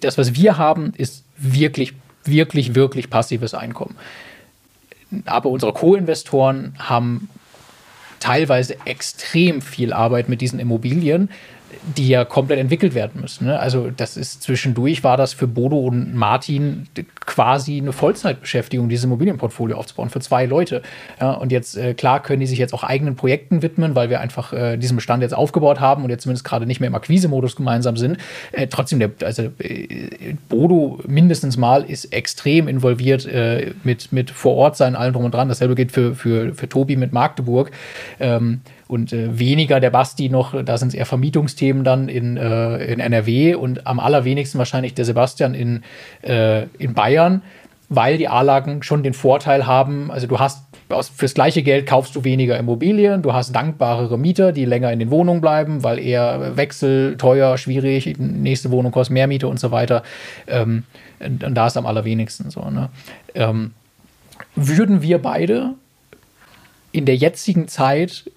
das, 0.00 0.18
was 0.18 0.34
wir 0.34 0.58
haben, 0.58 0.92
ist 0.98 1.24
wirklich, 1.38 1.94
wirklich, 2.24 2.74
wirklich 2.74 3.08
passives 3.08 3.54
Einkommen. 3.54 3.96
Aber 5.24 5.48
unsere 5.48 5.72
Co-Investoren 5.72 6.74
haben 6.78 7.30
teilweise 8.20 8.76
extrem 8.84 9.62
viel 9.62 9.94
Arbeit 9.94 10.28
mit 10.28 10.42
diesen 10.42 10.58
Immobilien, 10.58 11.30
die 11.96 12.08
ja 12.08 12.24
komplett 12.24 12.58
entwickelt 12.58 12.94
werden 12.94 13.20
müssen. 13.20 13.46
Ne? 13.46 13.58
Also 13.58 13.90
das 13.94 14.16
ist 14.16 14.42
zwischendurch 14.42 15.04
war 15.04 15.16
das 15.16 15.32
für 15.32 15.46
Bodo 15.46 15.78
und 15.78 16.14
Martin 16.14 16.86
quasi 17.20 17.78
eine 17.78 17.92
Vollzeitbeschäftigung, 17.92 18.88
dieses 18.88 19.04
Immobilienportfolio 19.04 19.76
aufzubauen 19.76 20.10
für 20.10 20.20
zwei 20.20 20.46
Leute. 20.46 20.82
Ja, 21.20 21.32
und 21.32 21.52
jetzt 21.52 21.76
äh, 21.76 21.94
klar 21.94 22.22
können 22.22 22.40
die 22.40 22.46
sich 22.46 22.58
jetzt 22.58 22.74
auch 22.74 22.84
eigenen 22.84 23.16
Projekten 23.16 23.62
widmen, 23.62 23.94
weil 23.94 24.10
wir 24.10 24.20
einfach 24.20 24.52
äh, 24.52 24.76
diesen 24.76 24.96
Bestand 24.96 25.22
jetzt 25.22 25.34
aufgebaut 25.34 25.80
haben 25.80 26.04
und 26.04 26.10
jetzt 26.10 26.22
zumindest 26.22 26.44
gerade 26.44 26.66
nicht 26.66 26.80
mehr 26.80 26.88
im 26.88 26.94
Akquise-Modus 26.94 27.56
gemeinsam 27.56 27.96
sind. 27.96 28.18
Äh, 28.52 28.66
trotzdem, 28.68 28.98
der, 28.98 29.10
also 29.22 29.42
äh, 29.58 30.34
Bodo 30.48 31.00
mindestens 31.06 31.56
mal 31.56 31.82
ist 31.82 32.12
extrem 32.12 32.68
involviert 32.68 33.26
äh, 33.26 33.72
mit, 33.84 34.12
mit 34.12 34.30
vor 34.30 34.56
Ort 34.56 34.76
sein, 34.76 34.96
allem 34.96 35.12
drum 35.12 35.24
und 35.24 35.34
dran. 35.34 35.48
Dasselbe 35.48 35.74
gilt 35.74 35.92
für, 35.92 36.14
für, 36.14 36.54
für 36.54 36.68
Tobi 36.68 36.96
mit 36.96 37.12
Magdeburg. 37.12 37.70
Ähm, 38.20 38.60
und 38.88 39.12
äh, 39.12 39.38
weniger 39.38 39.80
der 39.80 39.90
Basti 39.90 40.28
noch, 40.28 40.62
da 40.64 40.78
sind 40.78 40.88
es 40.88 40.94
eher 40.94 41.06
Vermietungsthemen 41.06 41.84
dann 41.84 42.08
in, 42.08 42.36
äh, 42.36 42.84
in 42.84 43.00
NRW 43.00 43.54
und 43.54 43.86
am 43.86 44.00
allerwenigsten 44.00 44.58
wahrscheinlich 44.58 44.94
der 44.94 45.04
Sebastian 45.04 45.54
in, 45.54 45.82
äh, 46.22 46.64
in 46.78 46.94
Bayern, 46.94 47.42
weil 47.88 48.18
die 48.18 48.28
A-Lagen 48.28 48.82
schon 48.82 49.02
den 49.02 49.14
Vorteil 49.14 49.66
haben, 49.66 50.10
also 50.10 50.26
du 50.26 50.38
hast 50.38 50.62
aus, 50.88 51.08
fürs 51.08 51.34
gleiche 51.34 51.62
Geld 51.62 51.86
kaufst 51.86 52.14
du 52.14 52.24
weniger 52.24 52.56
Immobilien, 52.58 53.22
du 53.22 53.32
hast 53.32 53.52
dankbarere 53.52 54.18
Mieter, 54.18 54.52
die 54.52 54.64
länger 54.64 54.92
in 54.92 54.98
den 54.98 55.10
Wohnungen 55.10 55.40
bleiben, 55.40 55.82
weil 55.82 55.98
eher 55.98 56.56
Wechsel, 56.56 57.16
teuer, 57.16 57.58
schwierig, 57.58 58.16
nächste 58.18 58.70
Wohnung 58.70 58.92
kostet 58.92 59.14
mehr 59.14 59.26
Miete 59.26 59.48
und 59.48 59.58
so 59.58 59.70
weiter. 59.72 60.02
Ähm, 60.46 60.84
und, 61.18 61.42
und, 61.42 61.54
da 61.54 61.66
ist 61.66 61.76
am 61.76 61.86
allerwenigsten 61.86 62.50
so. 62.50 62.70
Ne? 62.70 62.88
Ähm, 63.34 63.72
würden 64.54 65.02
wir 65.02 65.18
beide 65.18 65.74
in 66.92 67.04
der 67.04 67.16
jetzigen 67.16 67.68
Zeit 67.68 68.30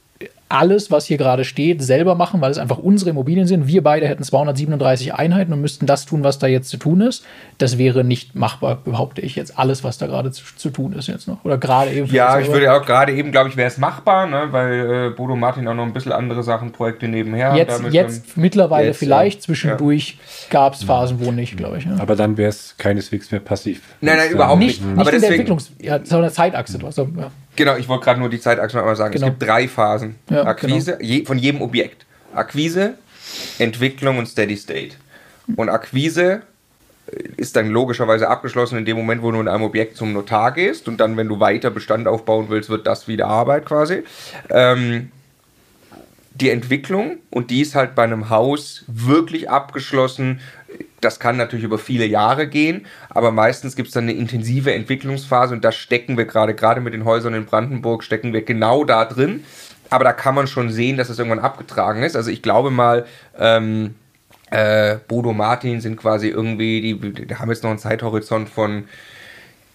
alles, 0.50 0.90
was 0.90 1.06
hier 1.06 1.18
gerade 1.18 1.46
steht, 1.46 1.84
selber 1.84 2.16
machen, 2.16 2.42
weil 2.42 2.50
es 2.50 2.58
einfach 2.58 2.80
unsere 2.80 3.12
Immobilien 3.12 3.46
sind. 3.46 3.68
Wir 3.68 3.84
beide 3.84 4.08
hätten 4.08 4.24
237 4.24 5.14
Einheiten 5.14 5.54
und 5.54 5.62
müssten 5.62 5.86
das 5.86 6.08
tun, 6.08 6.24
was 6.24 6.40
da 6.40 6.48
jetzt 6.48 6.70
zu 6.70 6.78
tun 6.78 7.02
ist. 7.02 7.24
Das 7.60 7.78
wäre 7.78 8.04
nicht 8.04 8.34
machbar, 8.34 8.80
behaupte 8.84 9.22
ich 9.22 9.36
jetzt. 9.36 9.60
Alles, 9.60 9.84
was 9.84 10.00
da 10.00 10.08
gerade 10.08 10.32
zu, 10.32 10.44
zu, 10.56 10.72
tun 10.72 10.94
ist 10.94 11.08
jetzt 11.08 11.28
noch. 11.28 11.46
Oder 11.46 11.60
gerade 11.60 11.92
eben. 11.92 12.08
Ja, 12.08 12.40
ich 12.40 12.52
würde 12.52 12.74
auch 12.74 12.84
gerade 12.84 13.14
eben, 13.14 13.32
glaube 13.32 13.50
ich, 13.50 13.58
wäre 13.58 13.68
es 13.68 13.78
machbar, 13.78 14.26
ne? 14.26 14.48
weil 14.50 15.10
äh, 15.12 15.16
Bodo 15.16 15.36
Martin 15.36 15.68
auch 15.68 15.76
noch 15.76 15.86
ein 15.86 15.94
bisschen 15.94 16.14
andere 16.14 16.42
Sachen, 16.42 16.72
Projekte 16.72 17.08
nebenher. 17.08 17.56
Jetzt, 17.56 17.84
jetzt 17.92 18.36
mittlerweile 18.36 18.88
jetzt, 18.88 18.98
vielleicht. 18.98 19.44
Zwischendurch 19.44 20.18
ja. 20.18 20.50
gab 20.50 20.74
es 20.74 20.84
Phasen, 20.84 21.24
wo 21.24 21.32
nicht, 21.32 21.58
glaube 21.58 21.78
ich. 21.78 21.86
Ja. 21.86 21.98
Aber 22.00 22.16
dann 22.16 22.38
wäre 22.38 22.50
es 22.50 22.76
keineswegs 22.78 23.32
mehr 23.32 23.40
passiv. 23.40 23.82
Nein, 24.02 24.18
nein, 24.18 24.32
überhaupt 24.32 24.60
nicht. 24.60 24.84
nicht. 24.84 24.98
Aber 25.00 25.14
in 25.14 25.22
deswegen, 25.22 25.46
der 25.46 25.58
Entwicklungs-, 25.58 25.70
ja, 25.80 26.00
sondern 26.04 26.32
Zeitachse. 26.32 26.80
Also, 26.84 27.08
ja. 27.16 27.30
Genau, 27.56 27.76
ich 27.76 27.88
wollte 27.88 28.06
gerade 28.06 28.20
nur 28.20 28.30
die 28.30 28.40
Zeitachse 28.40 28.78
noch 28.78 28.84
einmal 28.84 28.96
sagen. 28.96 29.14
Genau. 29.14 29.28
Es 29.28 29.32
gibt 29.32 29.44
drei 29.44 29.68
Phasen. 29.68 30.16
Ja, 30.30 30.46
Akquise, 30.46 30.98
genau. 30.98 31.04
je, 31.04 31.26
von 31.26 31.38
jedem 31.38 31.62
Objekt. 31.62 32.06
Akquise, 32.34 32.96
Entwicklung 33.58 34.18
und 34.18 34.28
Steady 34.28 34.56
State. 34.56 34.96
Und 35.56 35.70
Akquise 35.70 36.44
ist 37.38 37.56
dann 37.56 37.70
logischerweise 37.70 38.28
abgeschlossen 38.28 38.78
in 38.78 38.86
dem 38.86 38.98
Moment, 38.98 39.22
wo 39.22 39.32
du 39.32 39.40
in 39.40 39.48
einem 39.48 39.64
Objekt 39.64 39.98
zum 39.98 40.14
Notar 40.14 40.52
gehst 40.52 40.88
und 40.88 41.00
dann, 41.00 41.18
wenn 41.18 41.28
du 41.28 41.40
weiter 41.40 41.72
Bestand 41.72 42.08
aufbauen 42.08 42.48
willst, 42.50 42.70
wird 42.70 42.88
das 42.88 43.08
wieder 43.08 43.28
Arbeit 43.28 43.66
quasi. 43.66 44.04
Ähm, 44.50 45.12
die 46.34 46.50
Entwicklung 46.50 47.18
und 47.30 47.50
die 47.50 47.62
ist 47.62 47.76
halt 47.76 47.96
bei 47.96 48.04
einem 48.04 48.30
Haus 48.30 48.86
wirklich 48.88 49.50
abgeschlossen, 49.50 50.40
das 51.02 51.20
kann 51.20 51.38
natürlich 51.38 51.66
über 51.66 51.78
viele 51.78 52.06
Jahre 52.06 52.48
gehen, 52.48 52.86
aber 53.10 53.32
meistens 53.32 53.76
gibt 53.76 53.88
es 53.88 53.94
dann 53.94 54.04
eine 54.04 54.14
intensive 54.14 54.74
Entwicklungsphase 54.74 55.54
und 55.54 55.64
da 55.64 55.72
stecken 55.72 56.18
wir 56.18 56.26
gerade, 56.26 56.56
gerade 56.56 56.82
mit 56.82 56.94
den 56.94 57.06
Häusern 57.06 57.34
in 57.34 57.46
Brandenburg, 57.46 58.04
stecken 58.04 58.34
wir 58.34 58.44
genau 58.44 58.84
da 58.84 59.06
drin. 59.06 59.44
Aber 59.90 60.04
da 60.04 60.14
kann 60.14 60.36
man 60.36 60.46
schon 60.46 60.70
sehen, 60.70 60.98
dass 60.98 61.10
es 61.10 61.18
irgendwann 61.18 61.40
abgetragen 61.40 62.04
ist. 62.04 62.16
Also 62.16 62.30
ich 62.30 62.44
glaube 62.44 62.70
mal, 62.70 63.06
ähm, 63.40 63.96
äh, 64.52 64.98
Bodo 65.08 65.34
Martin 65.34 65.82
sind 65.82 65.98
quasi 65.98 66.28
irgendwie, 66.28 66.82
die, 66.82 67.26
die 67.26 67.36
haben 67.36 67.50
jetzt 67.50 67.64
noch 67.64 67.72
einen 67.72 67.80
Zeithorizont 67.80 68.50
von 68.50 68.86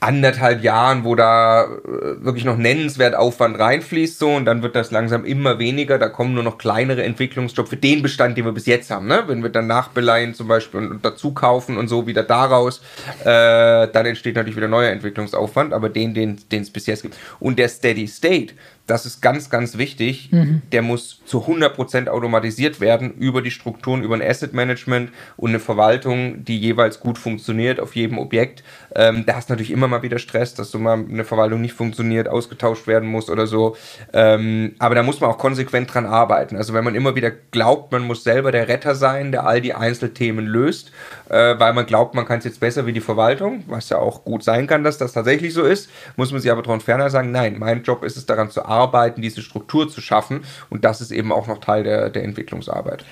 anderthalb 0.04 0.62
Jahren, 0.62 1.04
wo 1.04 1.14
da 1.14 1.64
äh, 1.64 2.22
wirklich 2.22 2.44
noch 2.44 2.58
nennenswert 2.58 3.14
Aufwand 3.14 3.58
reinfließt, 3.58 4.18
so 4.18 4.34
und 4.34 4.44
dann 4.44 4.62
wird 4.62 4.76
das 4.76 4.90
langsam 4.90 5.24
immer 5.24 5.58
weniger. 5.58 5.98
Da 5.98 6.08
kommen 6.08 6.34
nur 6.34 6.42
noch 6.42 6.58
kleinere 6.58 7.02
Entwicklungsjobs 7.02 7.70
für 7.70 7.76
den 7.78 8.02
Bestand, 8.02 8.36
den 8.36 8.44
wir 8.44 8.52
bis 8.52 8.66
jetzt 8.66 8.90
haben. 8.90 9.06
Ne? 9.06 9.24
Wenn 9.26 9.42
wir 9.42 9.48
dann 9.48 9.66
nachbeleihen 9.66 10.34
zum 10.34 10.46
Beispiel 10.46 10.80
und, 10.80 11.04
dazu 11.04 11.32
kaufen 11.32 11.78
und 11.78 11.88
so 11.88 12.06
wieder 12.06 12.22
daraus, 12.22 12.82
äh, 13.20 13.88
dann 13.88 14.06
entsteht 14.06 14.36
natürlich 14.36 14.56
wieder 14.56 14.68
neuer 14.68 14.90
Entwicklungsaufwand, 14.90 15.72
aber 15.72 15.88
den, 15.88 16.12
den 16.12 16.38
es 16.50 16.70
bis 16.70 16.86
jetzt 16.86 17.02
gibt. 17.02 17.16
Und 17.40 17.58
der 17.58 17.68
Steady 17.68 18.06
State, 18.06 18.54
das 18.86 19.06
ist 19.06 19.22
ganz, 19.22 19.48
ganz 19.48 19.78
wichtig. 19.78 20.28
Der 20.72 20.82
muss 20.82 21.22
zu 21.24 21.46
100% 21.46 22.08
automatisiert 22.08 22.80
werden 22.80 23.14
über 23.14 23.40
die 23.40 23.50
Strukturen, 23.50 24.02
über 24.02 24.14
ein 24.14 24.22
Asset 24.22 24.52
Management 24.52 25.10
und 25.36 25.50
eine 25.50 25.60
Verwaltung, 25.60 26.44
die 26.44 26.58
jeweils 26.58 27.00
gut 27.00 27.16
funktioniert 27.16 27.80
auf 27.80 27.96
jedem 27.96 28.18
Objekt. 28.18 28.62
Ähm, 28.94 29.24
da 29.26 29.36
hast 29.36 29.48
du 29.48 29.54
natürlich 29.54 29.70
immer 29.70 29.88
mal 29.88 30.02
wieder 30.02 30.18
Stress, 30.18 30.54
dass 30.54 30.70
so 30.70 30.78
mal 30.78 30.98
eine 30.98 31.24
Verwaltung 31.24 31.62
nicht 31.62 31.72
funktioniert, 31.72 32.28
ausgetauscht 32.28 32.86
werden 32.86 33.08
muss 33.08 33.30
oder 33.30 33.46
so. 33.46 33.76
Ähm, 34.12 34.74
aber 34.78 34.94
da 34.94 35.02
muss 35.02 35.20
man 35.20 35.30
auch 35.30 35.38
konsequent 35.38 35.92
dran 35.92 36.04
arbeiten. 36.04 36.56
Also 36.56 36.74
wenn 36.74 36.84
man 36.84 36.94
immer 36.94 37.14
wieder 37.14 37.30
glaubt, 37.30 37.90
man 37.90 38.06
muss 38.06 38.22
selber 38.22 38.52
der 38.52 38.68
Retter 38.68 38.94
sein, 38.94 39.32
der 39.32 39.46
all 39.46 39.62
die 39.62 39.72
Einzelthemen 39.72 40.44
löst, 40.44 40.92
äh, 41.30 41.58
weil 41.58 41.72
man 41.72 41.86
glaubt, 41.86 42.14
man 42.14 42.26
kann 42.26 42.38
es 42.38 42.44
jetzt 42.44 42.60
besser 42.60 42.84
wie 42.86 42.92
die 42.92 43.00
Verwaltung, 43.00 43.64
was 43.66 43.88
ja 43.88 43.96
auch 43.96 44.24
gut 44.24 44.44
sein 44.44 44.66
kann, 44.66 44.84
dass 44.84 44.98
das 44.98 45.12
tatsächlich 45.12 45.54
so 45.54 45.62
ist, 45.62 45.88
muss 46.16 46.32
man 46.32 46.40
sich 46.40 46.50
aber 46.50 46.62
daran 46.62 46.80
ferner 46.80 47.08
sagen, 47.08 47.30
nein, 47.30 47.56
mein 47.58 47.82
Job 47.82 48.04
ist 48.04 48.16
es 48.18 48.26
daran 48.26 48.50
zu 48.50 48.64
arbeiten, 48.64 48.73
diese 49.16 49.42
Struktur 49.42 49.88
zu 49.88 50.00
schaffen 50.00 50.44
und 50.70 50.84
das 50.84 51.00
ist 51.00 51.10
eben 51.10 51.32
auch 51.32 51.46
noch 51.46 51.58
Teil 51.58 51.84
der, 51.84 52.10
der 52.10 52.24
Entwicklungsarbeit. 52.24 53.04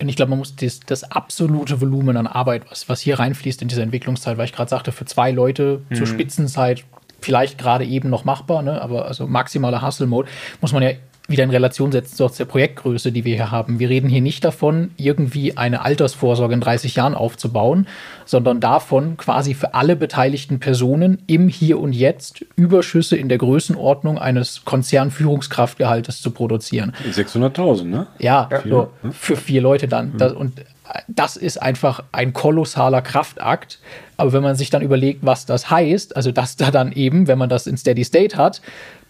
Und 0.00 0.08
ich 0.08 0.16
glaube, 0.16 0.30
man 0.30 0.40
muss 0.40 0.56
das, 0.56 0.80
das, 0.80 1.04
absolute 1.04 1.80
Volumen 1.80 2.16
an 2.16 2.26
Arbeit, 2.26 2.64
was, 2.68 2.88
was 2.88 3.00
hier 3.00 3.18
reinfließt 3.18 3.62
in 3.62 3.68
diese 3.68 3.82
Entwicklungszeit, 3.82 4.36
weil 4.36 4.46
ich 4.46 4.52
gerade 4.52 4.68
sagte, 4.68 4.92
für 4.92 5.04
zwei 5.04 5.30
Leute 5.30 5.82
mhm. 5.88 5.94
zur 5.94 6.06
Spitzenzeit 6.06 6.84
vielleicht 7.20 7.58
gerade 7.58 7.84
eben 7.84 8.10
noch 8.10 8.24
machbar, 8.24 8.62
ne? 8.62 8.82
aber 8.82 9.06
also 9.06 9.26
maximaler 9.26 9.82
Hustle-Mode, 9.82 10.28
muss 10.60 10.72
man 10.72 10.82
ja 10.82 10.90
wieder 11.26 11.44
in 11.44 11.50
Relation 11.50 11.90
setzen 11.90 12.16
zu 12.16 12.28
der 12.28 12.44
Projektgröße, 12.44 13.10
die 13.10 13.24
wir 13.24 13.34
hier 13.34 13.50
haben. 13.50 13.78
Wir 13.78 13.88
reden 13.88 14.10
hier 14.10 14.20
nicht 14.20 14.44
davon, 14.44 14.90
irgendwie 14.98 15.56
eine 15.56 15.82
Altersvorsorge 15.82 16.52
in 16.52 16.60
30 16.60 16.96
Jahren 16.96 17.14
aufzubauen, 17.14 17.86
sondern 18.26 18.60
davon, 18.60 19.16
quasi 19.16 19.54
für 19.54 19.72
alle 19.72 19.96
beteiligten 19.96 20.60
Personen 20.60 21.22
im 21.26 21.48
Hier 21.48 21.80
und 21.80 21.94
Jetzt 21.94 22.44
Überschüsse 22.56 23.16
in 23.16 23.30
der 23.30 23.38
Größenordnung 23.38 24.18
eines 24.18 24.66
Konzernführungskraftgehaltes 24.66 26.20
zu 26.20 26.30
produzieren. 26.30 26.92
600.000, 27.10 27.84
ne? 27.84 28.06
Ja, 28.18 28.50
ja. 28.50 28.62
So, 28.68 28.90
für 29.12 29.36
vier 29.36 29.62
Leute 29.62 29.88
dann. 29.88 30.12
Mhm. 30.12 30.18
Das, 30.18 30.32
und 30.34 30.60
das 31.08 31.36
ist 31.36 31.60
einfach 31.60 32.04
ein 32.12 32.32
kolossaler 32.32 33.02
Kraftakt. 33.02 33.78
Aber 34.16 34.32
wenn 34.32 34.42
man 34.42 34.56
sich 34.56 34.70
dann 34.70 34.82
überlegt, 34.82 35.24
was 35.24 35.46
das 35.46 35.70
heißt, 35.70 36.16
also 36.16 36.30
dass 36.30 36.56
da 36.56 36.70
dann 36.70 36.92
eben, 36.92 37.26
wenn 37.26 37.38
man 37.38 37.48
das 37.48 37.66
in 37.66 37.76
Steady 37.76 38.04
State 38.04 38.36
hat, 38.36 38.60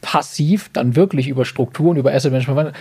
passiv 0.04 0.68
dann 0.74 0.96
wirklich 0.96 1.28
über 1.28 1.46
Strukturen, 1.46 1.96
über 1.96 2.12
Asset 2.12 2.30
Management 2.30 2.74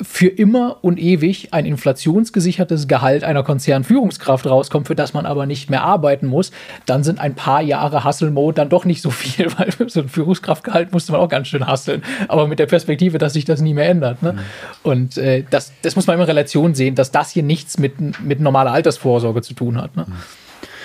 für 0.00 0.28
immer 0.28 0.78
und 0.82 0.98
ewig 0.98 1.52
ein 1.52 1.66
inflationsgesichertes 1.66 2.88
Gehalt 2.88 3.24
einer 3.24 3.42
Konzernführungskraft 3.42 4.46
rauskommt, 4.46 4.86
für 4.86 4.94
das 4.94 5.12
man 5.12 5.26
aber 5.26 5.46
nicht 5.46 5.70
mehr 5.70 5.82
arbeiten 5.82 6.26
muss, 6.26 6.52
dann 6.86 7.02
sind 7.02 7.18
ein 7.18 7.34
paar 7.34 7.62
Jahre 7.62 8.04
Hustle-Mode 8.04 8.54
dann 8.54 8.68
doch 8.68 8.84
nicht 8.84 9.02
so 9.02 9.10
viel, 9.10 9.46
weil 9.58 9.72
so 9.88 10.00
ein 10.00 10.08
Führungskraftgehalt 10.08 10.92
musste 10.92 11.12
man 11.12 11.20
auch 11.20 11.28
ganz 11.28 11.48
schön 11.48 11.66
hasseln. 11.66 12.02
Aber 12.28 12.46
mit 12.46 12.58
der 12.58 12.66
Perspektive, 12.66 13.18
dass 13.18 13.32
sich 13.32 13.44
das 13.44 13.60
nie 13.60 13.74
mehr 13.74 13.88
ändert. 13.88 14.22
Ne? 14.22 14.34
Mhm. 14.34 14.38
Und 14.82 15.18
äh, 15.18 15.44
das, 15.50 15.72
das 15.82 15.96
muss 15.96 16.06
man 16.06 16.14
immer 16.14 16.24
in 16.24 16.30
Relation 16.30 16.74
sehen, 16.74 16.94
dass 16.94 17.10
das 17.10 17.30
hier 17.30 17.42
nichts 17.42 17.78
mit, 17.78 18.20
mit 18.20 18.40
normaler 18.40 18.72
Altersvorsorge 18.72 19.42
zu 19.42 19.54
tun 19.54 19.80
hat. 19.80 19.96
Ne? 19.96 20.06
Mhm. 20.06 20.12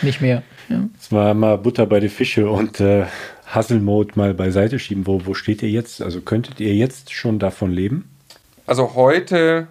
Nicht 0.02 0.22
mehr. 0.22 0.44
Ja. 0.70 0.80
Das 0.98 1.12
war 1.12 1.34
mal 1.34 1.58
Butter 1.58 1.86
bei 1.86 2.00
den 2.00 2.10
Fische 2.10 2.50
und 2.50 2.80
äh, 2.80 3.06
Hustle-Mode 3.56 4.14
mal 4.16 4.34
beiseite 4.34 4.80
schieben. 4.80 5.08
Wo, 5.08 5.26
wo 5.26 5.34
steht 5.34 5.62
ihr 5.62 5.70
jetzt? 5.70 6.02
Also 6.02 6.22
könntet 6.22 6.60
ihr 6.60 6.76
jetzt 6.76 7.14
schon 7.14 7.40
davon 7.40 7.72
leben? 7.72 8.10
Also 8.66 8.96
heute, 8.96 9.68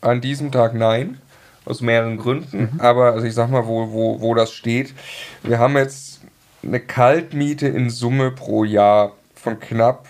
an 0.00 0.20
diesem 0.20 0.52
Tag 0.52 0.74
nein, 0.74 1.18
aus 1.64 1.80
mehreren 1.80 2.16
Gründen. 2.16 2.70
Mhm. 2.72 2.80
Aber 2.80 3.12
also 3.12 3.26
ich 3.26 3.34
sag 3.34 3.50
mal, 3.50 3.66
wo, 3.66 3.92
wo, 3.92 4.20
wo 4.20 4.34
das 4.34 4.52
steht. 4.52 4.94
Wir 5.42 5.58
haben 5.58 5.76
jetzt 5.76 6.20
eine 6.62 6.80
Kaltmiete 6.80 7.68
in 7.68 7.90
Summe 7.90 8.30
pro 8.30 8.64
Jahr 8.64 9.12
von 9.34 9.60
knapp 9.60 10.08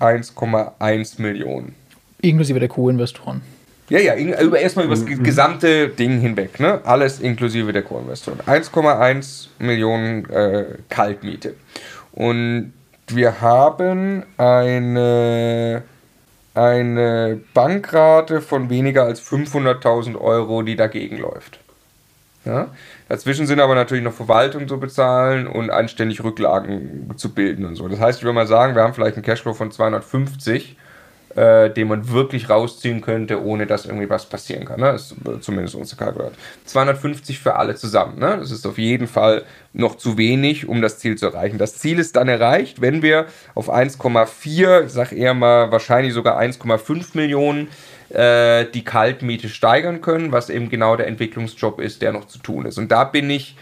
1,1 0.00 1.20
Millionen. 1.20 1.74
Inklusive 2.22 2.58
der 2.58 2.68
Co-Investoren. 2.68 3.42
Ja, 3.88 3.98
ja, 3.98 4.14
über, 4.16 4.60
erstmal 4.60 4.84
über 4.84 4.94
das 4.94 5.04
mhm. 5.04 5.24
gesamte 5.24 5.88
Ding 5.88 6.20
hinweg, 6.20 6.60
ne? 6.60 6.80
Alles 6.84 7.18
inklusive 7.18 7.72
der 7.72 7.82
Co-Investoren. 7.82 8.38
1,1 8.46 9.48
Millionen 9.58 10.30
äh, 10.30 10.76
Kaltmiete. 10.88 11.54
Und 12.12 12.72
wir 13.08 13.40
haben 13.40 14.24
eine, 14.36 15.82
eine 16.54 17.40
Bankrate 17.54 18.40
von 18.40 18.70
weniger 18.70 19.04
als 19.04 19.22
500.000 19.22 20.16
Euro, 20.20 20.62
die 20.62 20.76
dagegen 20.76 21.18
läuft. 21.18 21.60
Ja? 22.44 22.68
Dazwischen 23.08 23.46
sind 23.46 23.60
aber 23.60 23.74
natürlich 23.74 24.04
noch 24.04 24.12
Verwaltung 24.12 24.68
zu 24.68 24.78
bezahlen 24.78 25.46
und 25.46 25.70
anständig 25.70 26.22
Rücklagen 26.22 27.10
zu 27.16 27.34
bilden 27.34 27.64
und 27.64 27.76
so. 27.76 27.88
Das 27.88 28.00
heißt, 28.00 28.18
ich 28.18 28.24
würde 28.24 28.34
mal 28.34 28.46
sagen, 28.46 28.74
wir 28.74 28.82
haben 28.82 28.94
vielleicht 28.94 29.16
einen 29.16 29.24
Cashflow 29.24 29.54
von 29.54 29.70
250 29.70 30.76
äh, 31.36 31.70
den 31.70 31.88
man 31.88 32.10
wirklich 32.10 32.50
rausziehen 32.50 33.00
könnte, 33.00 33.44
ohne 33.44 33.66
dass 33.66 33.86
irgendwie 33.86 34.10
was 34.10 34.26
passieren 34.26 34.64
kann. 34.64 34.80
Ne? 34.80 34.92
Das 34.92 35.12
ist 35.12 35.42
zumindest 35.42 35.76
unsere 35.76 35.96
Kalkulation. 35.96 36.36
250 36.64 37.38
für 37.38 37.54
alle 37.54 37.76
zusammen. 37.76 38.18
Ne? 38.18 38.36
Das 38.40 38.50
ist 38.50 38.66
auf 38.66 38.78
jeden 38.78 39.06
Fall 39.06 39.44
noch 39.72 39.96
zu 39.96 40.18
wenig, 40.18 40.68
um 40.68 40.82
das 40.82 40.98
Ziel 40.98 41.16
zu 41.16 41.26
erreichen. 41.26 41.58
Das 41.58 41.76
Ziel 41.76 41.98
ist 42.00 42.16
dann 42.16 42.28
erreicht, 42.28 42.80
wenn 42.80 43.02
wir 43.02 43.26
auf 43.54 43.72
1,4, 43.72 44.86
ich 44.86 44.92
sage 44.92 45.14
eher 45.14 45.34
mal 45.34 45.70
wahrscheinlich 45.70 46.14
sogar 46.14 46.40
1,5 46.40 47.10
Millionen 47.14 47.68
äh, 48.08 48.66
die 48.74 48.82
Kaltmiete 48.82 49.48
steigern 49.48 50.00
können, 50.00 50.32
was 50.32 50.50
eben 50.50 50.68
genau 50.68 50.96
der 50.96 51.06
Entwicklungsjob 51.06 51.80
ist, 51.80 52.02
der 52.02 52.12
noch 52.12 52.26
zu 52.26 52.40
tun 52.40 52.66
ist. 52.66 52.76
Und 52.76 52.90
da 52.90 53.04
bin 53.04 53.30
ich 53.30 53.54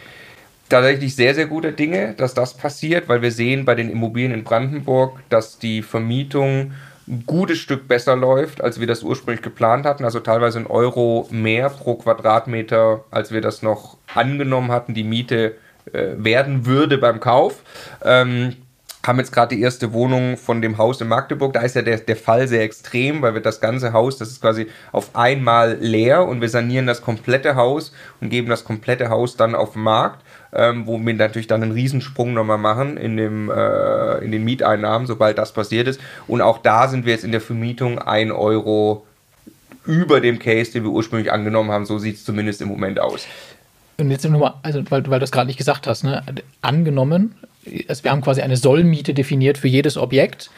tatsächlich 0.70 1.14
sehr, 1.14 1.34
sehr 1.34 1.46
guter 1.46 1.72
Dinge, 1.72 2.14
dass 2.16 2.32
das 2.32 2.54
passiert, 2.54 3.08
weil 3.08 3.20
wir 3.20 3.30
sehen 3.30 3.66
bei 3.66 3.74
den 3.74 3.90
Immobilien 3.90 4.32
in 4.32 4.44
Brandenburg, 4.44 5.18
dass 5.28 5.58
die 5.58 5.82
Vermietung 5.82 6.72
ein 7.08 7.24
gutes 7.26 7.58
Stück 7.58 7.88
besser 7.88 8.16
läuft, 8.16 8.60
als 8.60 8.80
wir 8.80 8.86
das 8.86 9.02
ursprünglich 9.02 9.42
geplant 9.42 9.86
hatten. 9.86 10.04
Also 10.04 10.20
teilweise 10.20 10.58
ein 10.58 10.66
Euro 10.66 11.26
mehr 11.30 11.70
pro 11.70 11.94
Quadratmeter, 11.94 13.04
als 13.10 13.32
wir 13.32 13.40
das 13.40 13.62
noch 13.62 13.96
angenommen 14.14 14.70
hatten, 14.70 14.94
die 14.94 15.04
Miete 15.04 15.56
äh, 15.92 16.14
werden 16.16 16.66
würde 16.66 16.98
beim 16.98 17.20
Kauf. 17.20 17.62
Ähm, 18.04 18.56
haben 19.06 19.18
jetzt 19.18 19.32
gerade 19.32 19.54
die 19.54 19.62
erste 19.62 19.92
Wohnung 19.92 20.36
von 20.36 20.60
dem 20.60 20.76
Haus 20.76 21.00
in 21.00 21.08
Magdeburg. 21.08 21.52
Da 21.54 21.60
ist 21.62 21.76
ja 21.76 21.82
der, 21.82 21.98
der 21.98 22.16
Fall 22.16 22.46
sehr 22.46 22.62
extrem, 22.62 23.22
weil 23.22 23.32
wir 23.32 23.40
das 23.40 23.60
ganze 23.60 23.92
Haus, 23.92 24.18
das 24.18 24.28
ist 24.28 24.40
quasi 24.40 24.66
auf 24.92 25.16
einmal 25.16 25.78
leer 25.80 26.26
und 26.26 26.40
wir 26.40 26.48
sanieren 26.48 26.86
das 26.86 27.00
komplette 27.00 27.54
Haus 27.54 27.92
und 28.20 28.28
geben 28.28 28.48
das 28.48 28.64
komplette 28.64 29.08
Haus 29.08 29.36
dann 29.36 29.54
auf 29.54 29.72
den 29.72 29.82
Markt 29.82 30.22
ähm, 30.52 30.86
wo 30.86 30.98
wir 30.98 31.14
natürlich 31.14 31.46
dann 31.46 31.62
einen 31.62 31.72
Riesensprung 31.72 32.34
nochmal 32.34 32.58
machen 32.58 32.96
in, 32.96 33.16
dem, 33.16 33.50
äh, 33.50 34.18
in 34.18 34.32
den 34.32 34.44
Mieteinnahmen, 34.44 35.06
sobald 35.06 35.38
das 35.38 35.52
passiert 35.52 35.88
ist. 35.88 36.00
Und 36.26 36.40
auch 36.40 36.58
da 36.58 36.88
sind 36.88 37.04
wir 37.06 37.12
jetzt 37.12 37.24
in 37.24 37.32
der 37.32 37.40
Vermietung 37.40 37.98
1 37.98 38.32
Euro 38.32 39.06
über 39.84 40.20
dem 40.20 40.38
Case, 40.38 40.72
den 40.72 40.84
wir 40.84 40.90
ursprünglich 40.90 41.32
angenommen 41.32 41.70
haben. 41.70 41.86
So 41.86 41.98
sieht 41.98 42.16
es 42.16 42.24
zumindest 42.24 42.60
im 42.60 42.68
Moment 42.68 43.00
aus. 43.00 43.26
Und 43.98 44.10
jetzt 44.10 44.24
nochmal, 44.28 44.54
also 44.62 44.82
weil, 44.90 45.06
weil 45.08 45.18
du 45.18 45.24
es 45.24 45.32
gerade 45.32 45.46
nicht 45.46 45.56
gesagt 45.56 45.86
hast, 45.86 46.04
ne? 46.04 46.22
angenommen, 46.62 47.34
also 47.88 48.04
wir 48.04 48.10
haben 48.10 48.20
quasi 48.22 48.40
eine 48.42 48.56
Sollmiete 48.56 49.12
definiert 49.12 49.58
für 49.58 49.68
jedes 49.68 49.96
Objekt, 49.96 50.50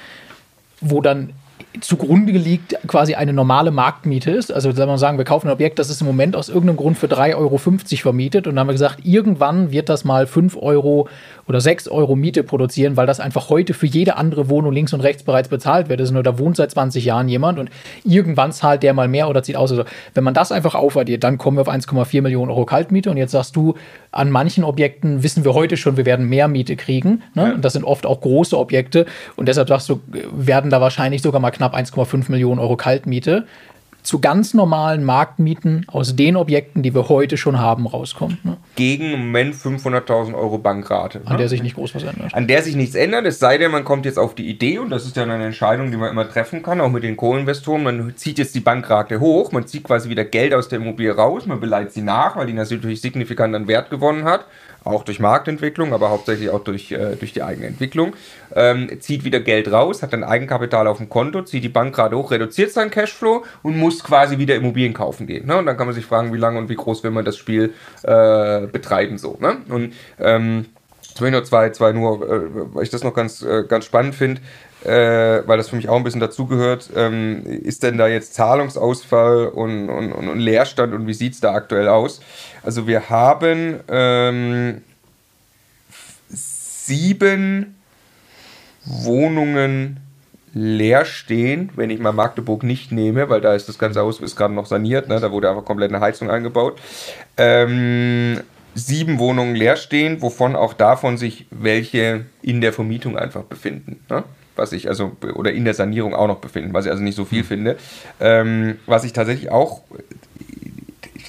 wo 0.81 1.01
dann 1.01 1.33
zugrunde 1.81 2.33
liegt 2.33 2.77
quasi 2.87 3.15
eine 3.15 3.33
normale 3.33 3.71
Marktmiete 3.71 4.31
ist. 4.31 4.53
Also 4.53 4.73
sagen 4.73 4.91
wir 4.91 4.99
sagen, 4.99 5.19
wir 5.19 5.25
kaufen 5.25 5.49
ein 5.49 5.53
Objekt, 5.53 5.79
das 5.79 5.91
ist 5.91 6.01
im 6.01 6.07
Moment 6.07 6.37
aus 6.37 6.49
irgendeinem 6.49 6.77
Grund 6.77 6.99
für 6.99 7.07
3,50 7.07 7.37
Euro 7.37 7.59
vermietet 7.59 8.47
und 8.47 8.55
dann 8.55 8.61
haben 8.61 8.69
wir 8.69 8.75
gesagt, 8.75 9.05
irgendwann 9.05 9.71
wird 9.71 9.89
das 9.89 10.05
mal 10.05 10.27
5 10.27 10.57
Euro 10.57 11.09
oder 11.51 11.61
6 11.61 11.89
Euro 11.89 12.15
Miete 12.15 12.45
produzieren, 12.45 12.97
weil 12.97 13.09
das 13.09 13.19
einfach 13.19 13.51
heute 13.51 13.75
für 13.75 13.87
jede 13.87 14.17
andere 14.17 14.49
Wohnung 14.49 14.73
links 14.73 14.93
und 14.93 15.01
rechts 15.01 15.25
bereits 15.25 15.49
bezahlt 15.49 15.89
wird. 15.89 16.01
Also 16.01 16.15
nur 16.15 16.23
da 16.23 16.39
wohnt 16.39 16.57
seit 16.57 16.71
20 16.71 17.05
Jahren 17.05 17.29
jemand 17.29 17.59
und 17.59 17.71
irgendwann 18.05 18.53
zahlt 18.53 18.85
der 18.85 18.95
mal 18.95 19.09
mehr 19.09 19.29
oder 19.29 19.43
zieht 19.43 19.57
aus. 19.57 19.73
Also 19.73 19.85
wenn 20.15 20.23
man 20.23 20.33
das 20.33 20.53
einfach 20.53 20.77
aufaddiert, 20.77 21.25
dann 21.25 21.39
kommen 21.39 21.57
wir 21.57 21.63
auf 21.63 21.69
1,4 21.69 22.23
Millionen 22.23 22.53
Euro 22.53 22.67
Kaltmiete 22.67 23.11
und 23.11 23.17
jetzt 23.17 23.33
sagst 23.33 23.57
du, 23.57 23.75
an 24.13 24.31
manchen 24.31 24.63
Objekten 24.63 25.25
wissen 25.25 25.45
wir 25.45 25.53
heute 25.55 25.77
schon, 25.77 25.97
wir 25.97 26.07
werden 26.07 26.29
mehr 26.29 26.47
Miete 26.47 26.77
kriegen. 26.77 27.23
Ne? 27.35 27.49
Ja. 27.49 27.55
Und 27.55 27.65
das 27.65 27.73
sind 27.73 27.85
oft 27.85 28.07
auch 28.07 28.21
große 28.21 28.57
Objekte 28.57 29.07
und 29.35 29.49
deshalb 29.49 29.69
sagst 29.69 29.89
du, 29.89 30.01
werden 30.33 30.71
da 30.71 30.81
wahrscheinlich 30.81 31.21
sogar 31.21 31.41
mal 31.41 31.51
knapp 31.51 31.75
1,5 31.75 32.31
Millionen 32.31 32.61
Euro 32.61 32.77
Kaltmiete 32.77 33.45
zu 34.03 34.21
ganz 34.21 34.55
normalen 34.55 35.05
Marktmieten 35.05 35.87
aus 35.89 36.17
den 36.17 36.37
Objekten, 36.37 36.83
die 36.83 36.95
wir 36.95 37.09
heute 37.09 37.37
schon 37.37 37.59
haben, 37.59 37.87
rauskommt. 37.87 38.45
Ne? 38.45 38.57
Gegen 38.77 39.13
im 39.13 39.21
Moment 39.27 39.55
500.000 39.55 40.35
Euro 40.35 40.59
Bankrate. 40.59 41.21
An 41.25 41.33
ne? 41.33 41.39
der 41.39 41.49
sich 41.49 41.63
nicht 41.63 41.77
groß 41.77 41.95
was 41.95 42.03
ändert. 42.03 42.35
An 42.35 42.47
der 42.47 42.63
sich 42.63 42.77
nichts 42.77 42.95
ändert, 42.95 43.27
es 43.27 43.39
sei 43.39 43.59
denn, 43.59 43.71
man 43.71 43.85
kommt 43.85 44.07
jetzt 44.07 44.19
auf 44.19 44.35
die 44.35 44.49
Idee, 44.49 44.79
und 44.79 44.91
das 44.91 45.07
ist 45.07 45.17
ja 45.17 45.23
eine 45.23 45.45
Entscheidung, 45.45 45.91
die 45.91 45.97
man 45.97 46.11
immer 46.11 46.29
treffen 46.29 46.63
kann, 46.63 46.81
auch 46.81 46.91
mit 46.91 47.03
den 47.03 47.17
Co-Investoren, 47.17 47.83
man 47.83 48.17
zieht 48.17 48.39
jetzt 48.39 48.55
die 48.55 48.61
Bankrate 48.61 49.21
hoch, 49.21 49.53
man 49.53 49.67
zieht 49.67 49.85
quasi 49.85 50.09
wieder 50.09 50.25
Geld 50.25 50.55
aus 50.55 50.69
der 50.69 50.81
Immobilie 50.81 51.15
raus, 51.15 51.47
man 51.47 51.61
beleidigt 51.61 51.93
sie 51.93 52.03
nach, 52.03 52.37
weil 52.37 52.47
die 52.47 52.53
natürlich 52.53 53.01
signifikant 53.01 53.55
an 53.55 53.69
Wert 53.69 53.91
gewonnen 53.91 54.25
hat 54.25 54.47
auch 54.85 55.05
durch 55.05 55.21
Marktentwicklung, 55.21 55.93
aber 55.93 56.11
hauptsächlich 56.11 56.51
auch 56.51 56.65
durch, 56.65 56.93
äh, 56.93 57.17
durch 57.17 57.33
die 57.33 57.43
eigene 57.43 57.67
Entwicklung, 57.67 58.15
ähm, 58.55 59.01
zieht 59.01 59.25
wieder 59.25 59.41
Geld 59.41 59.71
raus, 59.71 60.03
hat 60.03 60.13
dann 60.13 60.25
Eigenkapital 60.25 60.87
auf 60.87 60.99
dem 60.99 61.09
Konto, 61.09 61.43
zieht 61.43 61.65
die 61.65 61.69
Bank 61.69 61.95
gerade 61.95 62.17
hoch, 62.17 62.31
reduziert 62.31 62.73
seinen 62.73 62.91
Cashflow 62.91 63.45
und 63.63 63.77
muss 63.77 64.03
quasi 64.03 64.39
wieder 64.39 64.55
Immobilien 64.55 64.95
kaufen 64.95 65.27
gehen. 65.27 65.47
Ne? 65.47 65.57
Und 65.57 65.67
dann 65.67 65.77
kann 65.77 65.87
man 65.87 65.95
sich 65.95 66.07
fragen, 66.07 66.33
wie 66.33 66.39
lange 66.39 66.59
und 66.59 66.69
wie 66.69 66.77
groß 66.77 67.05
will 67.05 67.11
man 67.11 67.25
das 67.25 67.37
Spiel 67.37 67.75
äh, 68.03 68.67
betreiben 68.67 69.19
so. 69.19 69.37
Ne? 69.41 69.59
Und 69.69 69.95
ähm, 70.19 70.67
jetzt 71.03 71.21
will 71.21 71.29
ich 71.29 71.35
noch 71.35 71.45
zwei, 71.45 71.71
zwei 71.71 71.93
nur, 71.93 72.23
äh, 72.23 72.75
weil 72.75 72.83
ich 72.83 72.91
das 72.91 73.05
noch 73.05 73.15
ganz, 73.15 73.43
äh, 73.43 73.65
ganz 73.69 73.85
spannend 73.85 74.15
finde. 74.15 74.41
Äh, 74.85 75.47
weil 75.47 75.59
das 75.59 75.69
für 75.69 75.77
mich 75.77 75.89
auch 75.89 75.97
ein 75.97 76.05
bisschen 76.05 76.21
dazugehört, 76.21 76.91
ähm, 76.97 77.45
ist 77.45 77.83
denn 77.83 77.99
da 77.99 78.09
jetzt 78.09 78.35
Zahlungsausfall 78.35 79.49
und, 79.49 79.89
und, 79.89 80.13
und, 80.13 80.29
und 80.29 80.39
Leerstand 80.39 80.95
und 80.95 81.07
wie 81.07 81.15
sieht 81.15 81.35
es 81.35 81.41
da 81.41 81.53
aktuell 81.53 81.89
aus? 81.89 82.21
Also 82.63 82.87
wir 82.87 83.11
haben 83.11 83.81
ähm, 83.89 84.83
sieben 86.29 87.77
Wohnungen 88.85 90.01
leer 90.53 91.05
stehen, 91.05 91.71
wenn 91.77 91.91
ich 91.91 92.01
mal 92.01 92.13
Magdeburg 92.13 92.63
nicht 92.63 92.91
nehme, 92.91 93.29
weil 93.29 93.41
da 93.41 93.55
ist 93.55 93.69
das 93.69 93.79
ganze 93.79 94.01
Haus 94.01 94.21
ist 94.21 94.37
gerade 94.37 94.55
noch 94.55 94.67
saniert, 94.67 95.09
ne? 95.09 95.21
da 95.21 95.31
wurde 95.31 95.49
einfach 95.49 95.65
komplett 95.65 95.93
eine 95.93 96.01
Heizung 96.01 96.31
eingebaut. 96.31 96.81
Ähm, 97.37 98.41
sieben 98.75 99.19
Wohnungen 99.19 99.55
leer 99.55 99.77
stehen, 99.77 100.23
wovon 100.23 100.57
auch 100.57 100.75
davon 100.75 101.19
sich 101.19 101.47
welche 101.51 102.25
in 102.43 102.61
der 102.61 102.73
Vermietung 102.73 103.17
einfach 103.17 103.43
befinden. 103.43 104.01
Ne? 104.09 104.25
Was 104.61 104.73
ich 104.73 104.89
also, 104.89 105.13
oder 105.35 105.53
in 105.53 105.65
der 105.65 105.73
Sanierung 105.73 106.15
auch 106.15 106.27
noch 106.27 106.39
befinden, 106.39 106.75
was 106.75 106.85
ich 106.85 106.91
also 106.91 107.03
nicht 107.03 107.17
so 107.17 107.25
viel 107.25 107.45
finde. 107.45 107.79
Ähm, 108.21 108.77
was 108.85 109.05
ich 109.05 109.15
tatsächlich 109.15 109.51
auch, 109.51 109.81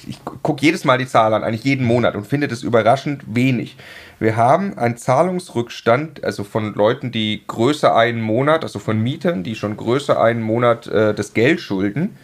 ich 0.06 0.18
gucke 0.42 0.60
jedes 0.60 0.84
Mal 0.84 0.98
die 0.98 1.06
Zahl 1.06 1.32
an, 1.32 1.42
eigentlich 1.42 1.64
jeden 1.64 1.86
Monat 1.86 2.14
und 2.14 2.26
finde 2.26 2.46
das 2.46 2.62
überraschend 2.62 3.22
wenig. 3.26 3.78
Wir 4.20 4.36
haben 4.36 4.76
einen 4.76 4.98
Zahlungsrückstand, 4.98 6.22
also 6.22 6.44
von 6.44 6.74
Leuten, 6.74 7.10
die 7.10 7.42
größer 7.46 7.96
einen 7.96 8.20
Monat, 8.20 8.64
also 8.64 8.78
von 8.78 9.00
Mietern, 9.00 9.44
die 9.44 9.54
schon 9.54 9.78
größer 9.78 10.22
einen 10.22 10.42
Monat 10.42 10.86
äh, 10.88 11.14
das 11.14 11.32
Geld 11.32 11.62
schulden, 11.62 12.16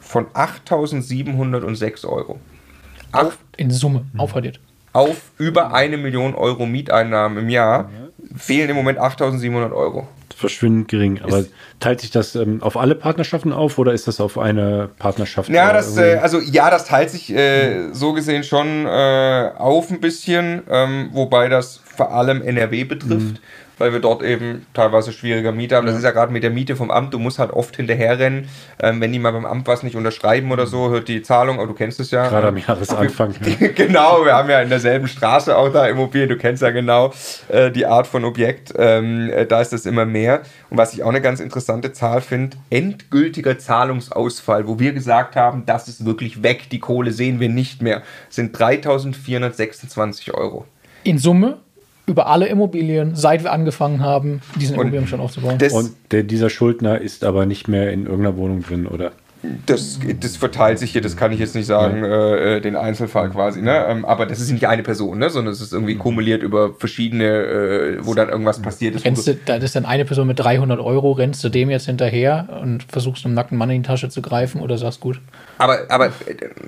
von 0.00 0.26
8.706 0.26 2.04
Euro. 2.04 2.40
Auf, 3.12 3.38
in 3.56 3.70
Summe, 3.70 4.06
aufaddiert. 4.16 4.58
Auf 4.92 5.30
über 5.38 5.72
eine 5.72 5.98
Million 5.98 6.34
Euro 6.34 6.66
Mieteinnahmen 6.66 7.38
im 7.38 7.48
Jahr 7.48 7.90
fehlen 8.34 8.68
im 8.70 8.74
Moment 8.74 8.98
8.700 8.98 9.72
Euro 9.72 10.08
verschwindend 10.38 10.88
gering. 10.88 11.20
Aber 11.22 11.40
ist, 11.40 11.52
teilt 11.80 12.00
sich 12.00 12.10
das 12.10 12.34
ähm, 12.34 12.62
auf 12.62 12.76
alle 12.76 12.94
Partnerschaften 12.94 13.52
auf 13.52 13.78
oder 13.78 13.92
ist 13.92 14.06
das 14.08 14.20
auf 14.20 14.38
eine 14.38 14.88
Partnerschaft? 14.98 15.50
Ja, 15.50 15.72
das, 15.72 15.96
äh, 15.96 16.18
also 16.22 16.40
ja, 16.40 16.70
das 16.70 16.84
teilt 16.84 17.10
sich 17.10 17.30
äh, 17.34 17.92
so 17.92 18.12
gesehen 18.12 18.44
schon 18.44 18.86
äh, 18.86 19.50
auf 19.56 19.90
ein 19.90 20.00
bisschen, 20.00 20.62
ähm, 20.70 21.10
wobei 21.12 21.48
das 21.48 21.80
vor 21.84 22.12
allem 22.12 22.42
NRW 22.42 22.84
betrifft. 22.84 23.34
Mhm 23.34 23.38
weil 23.78 23.92
wir 23.92 24.00
dort 24.00 24.22
eben 24.22 24.66
teilweise 24.74 25.12
schwieriger 25.12 25.52
Miete 25.52 25.76
haben. 25.76 25.86
Das 25.86 25.96
ist 25.96 26.04
ja 26.04 26.10
gerade 26.10 26.32
mit 26.32 26.42
der 26.42 26.50
Miete 26.50 26.76
vom 26.76 26.90
Amt, 26.90 27.14
du 27.14 27.18
musst 27.18 27.38
halt 27.38 27.52
oft 27.52 27.76
hinterherrennen. 27.76 28.48
Ähm, 28.80 29.00
wenn 29.00 29.12
die 29.12 29.18
mal 29.18 29.32
beim 29.32 29.46
Amt 29.46 29.66
was 29.66 29.82
nicht 29.82 29.96
unterschreiben 29.96 30.52
oder 30.52 30.66
so, 30.66 30.90
hört 30.90 31.08
die 31.08 31.22
Zahlung, 31.22 31.58
aber 31.58 31.66
du 31.66 31.74
kennst 31.74 32.00
es 32.00 32.10
ja. 32.10 32.28
Gerade 32.28 32.48
am 32.48 32.56
Jahresanfang. 32.56 33.34
Ne? 33.38 33.72
genau, 33.72 34.24
wir 34.24 34.34
haben 34.34 34.50
ja 34.50 34.60
in 34.60 34.68
derselben 34.68 35.06
Straße 35.06 35.56
auch 35.56 35.72
da 35.72 35.86
Immobilien, 35.86 36.28
du 36.28 36.36
kennst 36.36 36.62
ja 36.62 36.70
genau 36.70 37.12
äh, 37.48 37.70
die 37.70 37.86
Art 37.86 38.06
von 38.06 38.24
Objekt. 38.24 38.72
Ähm, 38.76 39.30
äh, 39.30 39.46
da 39.46 39.60
ist 39.60 39.72
das 39.72 39.86
immer 39.86 40.04
mehr. 40.04 40.42
Und 40.70 40.76
was 40.76 40.92
ich 40.92 41.02
auch 41.02 41.08
eine 41.08 41.20
ganz 41.20 41.40
interessante 41.40 41.92
Zahl 41.92 42.20
finde, 42.20 42.56
endgültiger 42.70 43.58
Zahlungsausfall, 43.58 44.66
wo 44.66 44.78
wir 44.78 44.92
gesagt 44.92 45.36
haben, 45.36 45.64
das 45.66 45.88
ist 45.88 46.04
wirklich 46.04 46.42
weg, 46.42 46.70
die 46.70 46.80
Kohle 46.80 47.12
sehen 47.12 47.40
wir 47.40 47.48
nicht 47.48 47.82
mehr, 47.82 48.02
sind 48.28 48.58
3426 48.58 50.34
Euro. 50.34 50.66
In 51.04 51.18
Summe? 51.18 51.58
Über 52.08 52.26
alle 52.26 52.46
Immobilien, 52.46 53.14
seit 53.14 53.44
wir 53.44 53.52
angefangen 53.52 54.00
haben, 54.00 54.40
diesen 54.60 54.74
Immobilienbestand 54.74 55.22
aufzubauen. 55.22 55.58
Und 55.72 55.92
der, 56.10 56.22
dieser 56.22 56.50
Schuldner 56.50 57.00
ist 57.00 57.24
aber 57.24 57.46
nicht 57.46 57.68
mehr 57.68 57.92
in 57.92 58.06
irgendeiner 58.06 58.36
Wohnung 58.36 58.62
drin, 58.62 58.86
oder? 58.86 59.12
Das, 59.66 60.00
das 60.20 60.36
verteilt 60.36 60.80
sich 60.80 60.90
hier, 60.90 61.00
das 61.00 61.16
kann 61.16 61.30
ich 61.30 61.38
jetzt 61.38 61.54
nicht 61.54 61.66
sagen, 61.66 62.02
ja. 62.02 62.34
äh, 62.34 62.60
den 62.60 62.74
Einzelfall 62.74 63.30
quasi, 63.30 63.62
ne? 63.62 63.86
Ähm, 63.88 64.04
aber 64.04 64.26
das 64.26 64.40
ist 64.40 64.50
nicht 64.50 64.66
eine 64.66 64.82
Person, 64.82 65.18
ne? 65.18 65.30
sondern 65.30 65.52
es 65.52 65.60
ist 65.60 65.72
irgendwie 65.72 65.94
kumuliert 65.94 66.42
über 66.42 66.74
verschiedene, 66.74 67.24
äh, 67.24 67.98
wo 68.00 68.14
dann 68.14 68.30
irgendwas 68.30 68.60
passiert 68.60 68.96
ist. 68.96 69.04
Rennst 69.04 69.28
du, 69.28 69.34
da 69.34 69.56
ist 69.56 69.76
dann 69.76 69.86
eine 69.86 70.04
Person 70.04 70.26
mit 70.26 70.40
300 70.40 70.80
Euro, 70.80 71.12
rennst 71.12 71.44
du 71.44 71.50
dem 71.50 71.70
jetzt 71.70 71.86
hinterher 71.86 72.48
und 72.62 72.82
versuchst 72.82 73.24
einem 73.24 73.34
nackten 73.34 73.56
Mann 73.56 73.70
in 73.70 73.82
die 73.82 73.86
Tasche 73.86 74.08
zu 74.08 74.22
greifen 74.22 74.60
oder 74.60 74.76
sagst 74.76 74.98
gut? 74.98 75.20
Aber, 75.58 75.82
aber 75.88 76.06
äh, 76.06 76.10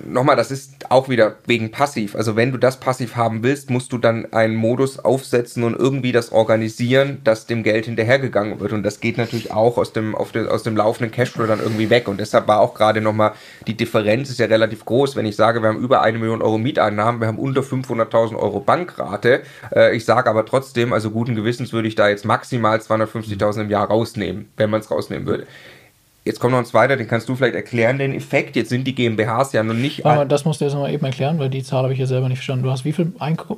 nochmal, 0.07 0.37
das 0.37 0.53
ist 0.53 0.91
auch 0.91 1.09
wieder 1.09 1.37
wegen 1.47 1.73
passiv. 1.73 2.15
Also 2.15 2.37
wenn 2.37 2.53
du 2.53 2.59
das 2.59 2.79
passiv 2.79 3.17
haben 3.17 3.43
willst, 3.43 3.71
musst 3.71 3.93
du 3.93 3.99
dann 3.99 4.33
einen 4.33 4.55
Modus 4.55 4.99
aufsetzen 4.99 5.65
und 5.65 5.75
irgendwie 5.77 6.13
das 6.13 6.31
organisieren, 6.31 7.19
dass 7.25 7.47
dem 7.47 7.63
Geld 7.63 7.87
hinterhergegangen 7.87 8.61
wird. 8.61 8.73
Und 8.73 8.85
das 8.85 9.01
geht 9.01 9.19
natürlich 9.19 9.53
auch 9.53 9.77
aus 9.77 9.93
dem, 9.93 10.15
auf 10.15 10.33
den, 10.33 10.47
aus 10.47 10.63
dem 10.63 10.77
laufenden 10.77 11.11
Cashflow 11.13 11.47
dann 11.47 11.61
irgendwie 11.61 11.91
weg. 11.91 12.09
Und 12.09 12.21
deshalb 12.21 12.47
war 12.49 12.60
auch 12.61 12.75
gerade 12.75 13.01
nochmal, 13.01 13.33
die 13.67 13.77
Differenz 13.77 14.31
ist 14.31 14.39
ja 14.39 14.47
relativ 14.47 14.85
groß. 14.85 15.17
Wenn 15.17 15.27
ich 15.27 15.37
sage, 15.37 15.63
wir 15.63 15.69
haben 15.69 15.81
über 15.81 16.03
eine 16.03 16.19
Million 16.19 16.43
Euro 16.43 16.59
Mieteinnahmen, 16.59 17.21
wir 17.21 17.29
haben 17.29 17.39
unter 17.39 17.63
500.000 17.63 18.37
Euro 18.37 18.61
Bankrate. 18.61 19.43
Äh, 19.75 19.97
ich 19.97 20.05
sage 20.05 20.31
aber 20.31 20.47
trotzdem, 20.47 20.93
also 20.93 21.11
guten 21.11 21.35
Gewissens 21.35 21.73
würde 21.73 21.89
ich 21.89 21.95
da 21.95 22.09
jetzt 22.09 22.25
maximal 22.25 22.79
250.000 22.79 23.63
im 23.63 23.71
Jahr 23.71 23.89
rausnehmen, 23.89 24.49
wenn 24.57 24.71
man 24.71 24.81
es 24.81 24.91
rausnehmen 24.91 25.27
würde. 25.27 25.47
Jetzt 26.25 26.39
kommt 26.39 26.53
noch 26.53 26.59
ein 26.59 26.67
zweiter, 26.67 26.97
den 26.97 27.09
kannst 27.09 27.29
du 27.29 27.35
vielleicht 27.35 27.55
erklären, 27.55 27.99
den 27.99 28.13
Effekt. 28.13 28.55
Jetzt 28.55 28.69
sind 28.69 28.87
die 28.87 28.95
GmbHs 28.95 29.53
ja 29.53 29.63
noch 29.63 29.75
nicht. 29.75 30.05
Aber 30.05 30.27
das 30.27 30.45
musst 30.45 30.61
du 30.61 30.67
jetzt 30.67 30.75
noch 30.75 30.83
mal 30.83 30.93
eben 30.93 31.05
erklären, 31.05 31.39
weil 31.39 31.49
die 31.49 31.63
Zahl 31.63 31.83
habe 31.83 31.95
ich 31.95 31.99
ja 31.99 32.07
selber 32.07 32.29
nicht 32.29 32.39
verstanden. 32.39 32.65
Du 32.65 32.71
hast 32.71 32.85
wie 32.85 32.93
viel, 32.93 33.13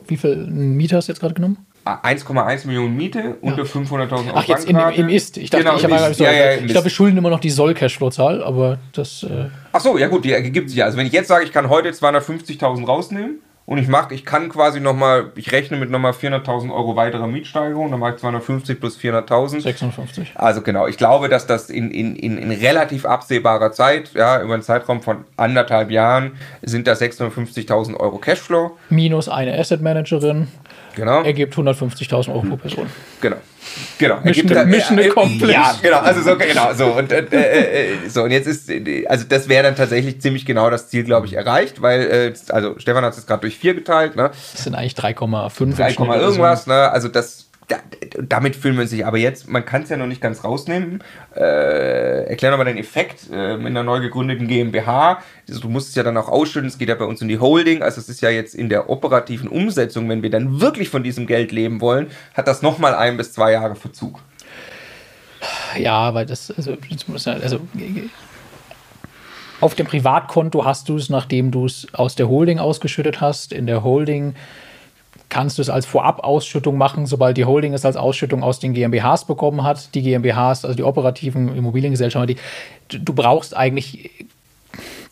wie 0.07 0.17
viel 0.17 0.37
Mieter 0.37 0.97
hast 0.97 1.09
du 1.09 1.13
jetzt 1.13 1.21
gerade 1.21 1.35
genommen? 1.35 1.59
1,1 1.85 2.67
Millionen 2.67 2.97
Miete, 2.97 3.37
unter 3.41 3.63
500.000 3.63 4.13
Euro. 4.13 4.25
Ach, 4.35 4.45
jetzt 4.45 4.69
im, 4.69 4.77
im 4.77 5.09
Ist. 5.09 5.37
Ich 5.37 5.51
dachte, 5.51 5.65
genau, 5.65 5.77
ich, 5.77 5.85
habe 5.85 6.15
ja, 6.17 6.33
ja, 6.33 6.53
ich 6.55 6.69
glaube, 6.69 6.85
wir 6.85 6.91
schulden 6.91 7.17
immer 7.17 7.31
noch 7.31 7.41
die 7.41 7.51
Soll-Cashflow-Zahl, 7.51 8.43
aber 8.43 8.79
das. 8.93 9.25
Äh 9.25 9.47
Ach 9.73 9.81
so, 9.81 9.99
ja 9.99 10.09
gut, 10.09 10.25
die 10.25 10.33
ergibt 10.33 10.69
sich 10.69 10.79
ja. 10.79 10.85
Also, 10.85 10.99
wenn 10.99 11.07
ich 11.07 11.13
jetzt 11.13 11.29
sage, 11.29 11.45
ich 11.45 11.53
kann 11.53 11.69
heute 11.69 11.91
250.000 11.91 12.87
rausnehmen, 12.87 13.41
und 13.65 13.79
ich 13.79 13.87
mache, 13.87 14.13
ich 14.13 14.25
kann 14.25 14.49
quasi 14.49 14.81
nochmal, 14.81 15.31
ich 15.37 15.53
rechne 15.53 15.77
mit 15.77 15.89
nochmal 15.89 16.13
400.000 16.13 16.75
Euro 16.75 16.97
weiterer 16.97 17.29
Mietsteigerung, 17.29 17.91
dann 17.91 18.01
mache 18.01 18.15
ich 18.15 18.17
250 18.19 18.81
plus 18.81 18.99
400.000. 18.99 19.61
56. 19.61 20.33
Also 20.35 20.63
genau, 20.63 20.89
ich 20.89 20.97
glaube, 20.97 21.29
dass 21.29 21.47
das 21.47 21.71
in, 21.71 21.91
in, 21.91 22.17
in, 22.17 22.39
in 22.39 22.51
relativ 22.51 23.07
absehbarer 23.07 23.71
Zeit, 23.71 24.13
ja, 24.15 24.43
über 24.43 24.55
einen 24.55 24.65
Zeitraum 24.65 25.01
von 25.01 25.25
anderthalb 25.37 25.93
Jahren, 25.93 26.33
sind 26.63 26.89
da 26.89 26.93
650.000 26.93 27.97
Euro 27.99 28.19
Cashflow. 28.19 28.77
Minus 28.91 29.29
eine 29.29 29.57
Asset 29.57 29.81
Managerin. 29.81 30.49
Genau. 30.95 31.23
Ergibt 31.23 31.55
150.000 31.55 32.29
Euro 32.29 32.43
pro 32.43 32.57
Person. 32.57 32.87
Genau. 33.21 33.37
Genau. 33.99 34.21
Mission, 34.23 34.49
ergibt, 34.49 34.71
Mission 34.71 34.99
äh, 34.99 35.09
accomplished. 35.09 35.55
Ja, 35.55 35.77
genau. 35.81 35.99
Also 36.01 36.23
so, 36.23 36.37
genau. 36.37 36.75
So 36.75 36.87
und, 36.87 37.13
äh, 37.13 37.25
äh, 37.31 37.95
äh 37.95 38.09
so, 38.09 38.25
und 38.25 38.31
jetzt 38.31 38.47
ist, 38.47 38.71
also 39.09 39.25
das 39.29 39.49
wäre 39.49 39.63
dann 39.63 39.77
tatsächlich 39.77 40.21
ziemlich 40.21 40.45
genau 40.45 40.69
das 40.69 40.89
Ziel, 40.89 41.05
glaube 41.05 41.27
ich, 41.27 41.35
erreicht, 41.35 41.81
weil, 41.81 42.01
äh, 42.03 42.35
also 42.49 42.79
Stefan 42.79 43.05
hat 43.05 43.17
es 43.17 43.27
gerade 43.27 43.43
durch 43.43 43.57
vier 43.57 43.75
geteilt. 43.75 44.17
Ne? 44.17 44.31
Das 44.53 44.65
sind 44.65 44.75
eigentlich 44.75 44.95
3,5. 44.95 45.77
3, 45.77 46.21
irgendwas. 46.21 46.67
Ne? 46.67 46.91
Also 46.91 47.09
das 47.09 47.42
da, 47.69 47.77
damit 48.21 48.57
fühlen 48.57 48.75
wir 48.75 48.83
uns 48.83 48.93
nicht. 48.93 49.07
Aber 49.07 49.19
jetzt, 49.19 49.49
man 49.49 49.65
kann 49.65 49.83
es 49.83 49.89
ja 49.89 49.97
noch 49.97 50.07
nicht 50.07 50.21
ganz 50.21 50.45
rausnehmen. 50.45 51.03
Äh, 51.35 52.25
erklär 52.25 52.51
nochmal 52.51 52.67
den 52.67 52.77
Effekt 52.77 53.29
äh, 53.33 53.57
mit 53.57 53.69
einer 53.69 53.83
neu 53.83 54.01
gegründeten 54.01 54.49
GmbH. 54.49 55.23
Also, 55.49 55.61
du 55.61 55.69
musst 55.69 55.91
es 55.91 55.95
ja 55.95 56.03
dann 56.03 56.17
auch 56.17 56.29
ausschütten. 56.29 56.69
Es 56.69 56.79
geht 56.79 56.89
ja 56.89 56.95
bei 56.95 57.05
uns 57.05 57.21
in 57.23 57.29
die 57.29 57.39
Holding. 57.39 57.83
Also 57.83 58.01
es 58.01 58.09
ist 58.09 58.21
ja 58.21 58.31
jetzt 58.31 58.55
in 58.55 58.69
der 58.69 58.91
operativen 58.91 59.49
Umsetzung, 59.49 60.09
wenn 60.09 60.23
wir 60.23 60.31
dann 60.31 60.61
wirklich 60.61 60.89
von 60.89 61.03
diesem 61.03 61.27
Geld 61.27 61.53
leben 61.53 61.81
wollen, 61.81 62.09
hat 62.35 62.49
das 62.49 62.63
nochmal 62.63 62.95
ein 62.95 63.17
bis 63.17 63.33
zwei 63.33 63.53
Jahre 63.53 63.77
Verzug. 63.77 64.21
Ja, 65.77 66.15
weil 66.15 66.27
das, 66.27 66.51
also, 66.51 66.77
das 66.91 67.09
muss 67.09 67.25
ja, 67.25 67.33
also 67.35 67.61
auf 69.61 69.75
dem 69.75 69.87
Privatkonto 69.87 70.65
hast 70.65 70.89
du 70.89 70.97
es, 70.97 71.09
nachdem 71.09 71.51
du 71.51 71.67
es 71.67 71.87
aus 71.93 72.17
der 72.17 72.29
Holding 72.29 72.59
ausgeschüttet 72.59 73.21
hast. 73.21 73.53
In 73.53 73.67
der 73.67 73.85
Holding 73.85 74.35
kannst 75.33 75.57
du 75.57 75.63
es 75.63 75.71
als 75.71 75.87
Vorabausschüttung 75.87 76.77
machen, 76.77 77.07
sobald 77.07 77.39
die 77.39 77.47
Holding 77.47 77.73
es 77.73 77.87
als 77.87 77.97
Ausschüttung 77.97 78.43
aus 78.43 78.59
den 78.59 78.75
GmbHs 78.75 79.25
bekommen 79.25 79.63
hat. 79.63 79.95
Die 79.95 80.03
GmbHs, 80.03 80.67
also 80.67 80.75
die 80.75 80.83
operativen 80.83 81.57
Immobiliengesellschaften, 81.57 82.37
die, 82.37 82.99
du 82.99 83.15
brauchst 83.15 83.57
eigentlich, 83.57 84.11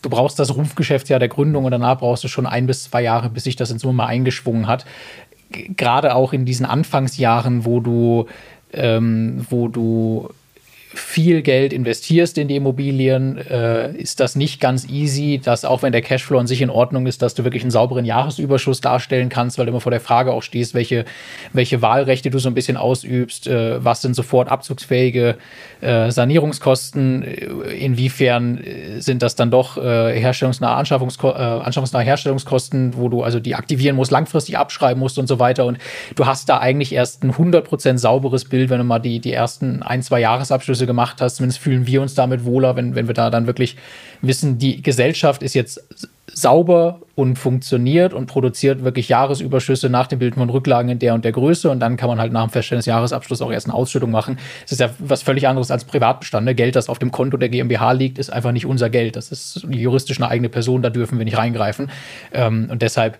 du 0.03 0.11
brauchst 0.11 0.37
das 0.37 0.55
Rufgeschäftsjahr 0.55 1.17
der 1.17 1.27
Gründung 1.27 1.65
und 1.65 1.71
danach 1.71 1.97
brauchst 1.97 2.23
du 2.23 2.27
schon 2.27 2.45
ein 2.45 2.67
bis 2.67 2.83
zwei 2.83 3.01
Jahre, 3.01 3.29
bis 3.29 3.45
sich 3.45 3.55
das 3.55 3.71
in 3.71 3.79
Summe 3.79 3.95
mal 3.95 4.05
eingeschwungen 4.05 4.67
hat. 4.67 4.85
Gerade 5.49 6.13
auch 6.13 6.33
in 6.33 6.45
diesen 6.45 6.67
Anfangsjahren, 6.67 7.65
wo 7.65 7.79
du, 7.79 8.27
ähm, 8.73 9.43
wo 9.49 9.69
du 9.69 10.29
viel 10.93 11.41
Geld 11.41 11.71
investierst 11.71 12.37
in 12.37 12.47
die 12.47 12.55
Immobilien, 12.57 13.37
äh, 13.37 13.95
ist 13.95 14.19
das 14.19 14.35
nicht 14.35 14.59
ganz 14.59 14.89
easy, 14.89 15.39
dass 15.43 15.63
auch 15.63 15.83
wenn 15.83 15.91
der 15.91 16.01
Cashflow 16.01 16.37
an 16.37 16.47
sich 16.47 16.61
in 16.61 16.69
Ordnung 16.69 17.07
ist, 17.07 17.21
dass 17.21 17.33
du 17.33 17.43
wirklich 17.43 17.63
einen 17.63 17.71
sauberen 17.71 18.03
Jahresüberschuss 18.03 18.81
darstellen 18.81 19.29
kannst, 19.29 19.57
weil 19.57 19.65
du 19.65 19.71
immer 19.71 19.81
vor 19.81 19.91
der 19.91 20.01
Frage 20.01 20.33
auch 20.33 20.43
stehst, 20.43 20.73
welche, 20.73 21.05
welche 21.53 21.81
Wahlrechte 21.81 22.29
du 22.29 22.39
so 22.39 22.49
ein 22.49 22.53
bisschen 22.53 22.75
ausübst, 22.75 23.47
äh, 23.47 23.83
was 23.83 24.01
sind 24.01 24.15
sofort 24.15 24.49
abzugsfähige 24.49 25.37
äh, 25.79 26.11
Sanierungskosten, 26.11 27.23
äh, 27.23 27.45
inwiefern 27.77 28.57
äh, 28.57 28.99
sind 28.99 29.21
das 29.21 29.35
dann 29.35 29.49
doch 29.49 29.77
äh, 29.77 30.19
herstellungsnahe, 30.19 30.75
Anschaffungsko 30.75 31.29
anschaffungsnahe 31.29 32.03
Herstellungskosten, 32.03 32.95
wo 32.97 33.09
du 33.09 33.23
also 33.23 33.39
die 33.39 33.55
aktivieren 33.55 33.95
musst, 33.95 34.11
langfristig 34.11 34.57
abschreiben 34.57 34.99
musst 34.99 35.17
und 35.17 35.27
so 35.27 35.39
weiter. 35.39 35.65
Und 35.65 35.77
du 36.15 36.25
hast 36.25 36.49
da 36.49 36.59
eigentlich 36.59 36.93
erst 36.93 37.23
ein 37.23 37.31
100% 37.31 37.97
sauberes 37.97 38.45
Bild, 38.45 38.69
wenn 38.69 38.79
du 38.79 38.83
mal 38.83 38.99
die, 38.99 39.19
die 39.19 39.33
ersten 39.33 39.81
ein, 39.83 40.01
zwei 40.01 40.19
Jahresabschlüsse 40.19 40.80
Abschlüsse 40.81 40.87
gemacht 40.87 41.21
hast. 41.21 41.35
Zumindest 41.35 41.61
fühlen 41.61 41.87
wir 41.87 42.01
uns 42.01 42.15
damit 42.15 42.45
wohler, 42.45 42.75
wenn, 42.75 42.95
wenn 42.95 43.07
wir 43.07 43.13
da 43.13 43.29
dann 43.29 43.47
wirklich 43.47 43.77
wissen, 44.21 44.57
die 44.57 44.81
Gesellschaft 44.81 45.43
ist 45.43 45.53
jetzt 45.53 45.81
sauber 46.33 47.01
und 47.15 47.37
funktioniert 47.37 48.13
und 48.13 48.27
produziert 48.27 48.83
wirklich 48.83 49.09
Jahresüberschüsse 49.09 49.89
nach 49.89 50.07
dem 50.07 50.19
Bild 50.19 50.35
von 50.35 50.49
Rücklagen 50.49 50.89
in 50.89 50.99
der 50.99 51.13
und 51.13 51.25
der 51.25 51.33
Größe 51.33 51.69
und 51.69 51.81
dann 51.81 51.97
kann 51.97 52.07
man 52.07 52.19
halt 52.19 52.31
nach 52.31 52.45
dem 52.45 52.51
Feststellen 52.51 52.79
des 52.79 52.85
Jahresabschlusses 52.85 53.45
auch 53.45 53.51
erst 53.51 53.67
eine 53.67 53.75
Ausschüttung 53.75 54.11
machen. 54.11 54.37
Das 54.63 54.71
ist 54.71 54.79
ja 54.79 54.89
was 54.99 55.23
völlig 55.23 55.47
anderes 55.47 55.71
als 55.71 55.83
Privatbestände. 55.83 56.55
Geld, 56.55 56.75
das 56.75 56.87
auf 56.87 56.99
dem 56.99 57.11
Konto 57.11 57.35
der 57.35 57.49
GmbH 57.49 57.91
liegt, 57.91 58.17
ist 58.17 58.31
einfach 58.31 58.53
nicht 58.53 58.65
unser 58.65 58.89
Geld. 58.89 59.17
Das 59.17 59.31
ist 59.31 59.67
juristisch 59.69 60.19
eine 60.19 60.29
eigene 60.29 60.47
Person, 60.47 60.81
da 60.81 60.89
dürfen 60.89 61.17
wir 61.17 61.25
nicht 61.25 61.37
reingreifen. 61.37 61.91
Ähm, 62.33 62.69
und 62.71 62.81
deshalb 62.81 63.17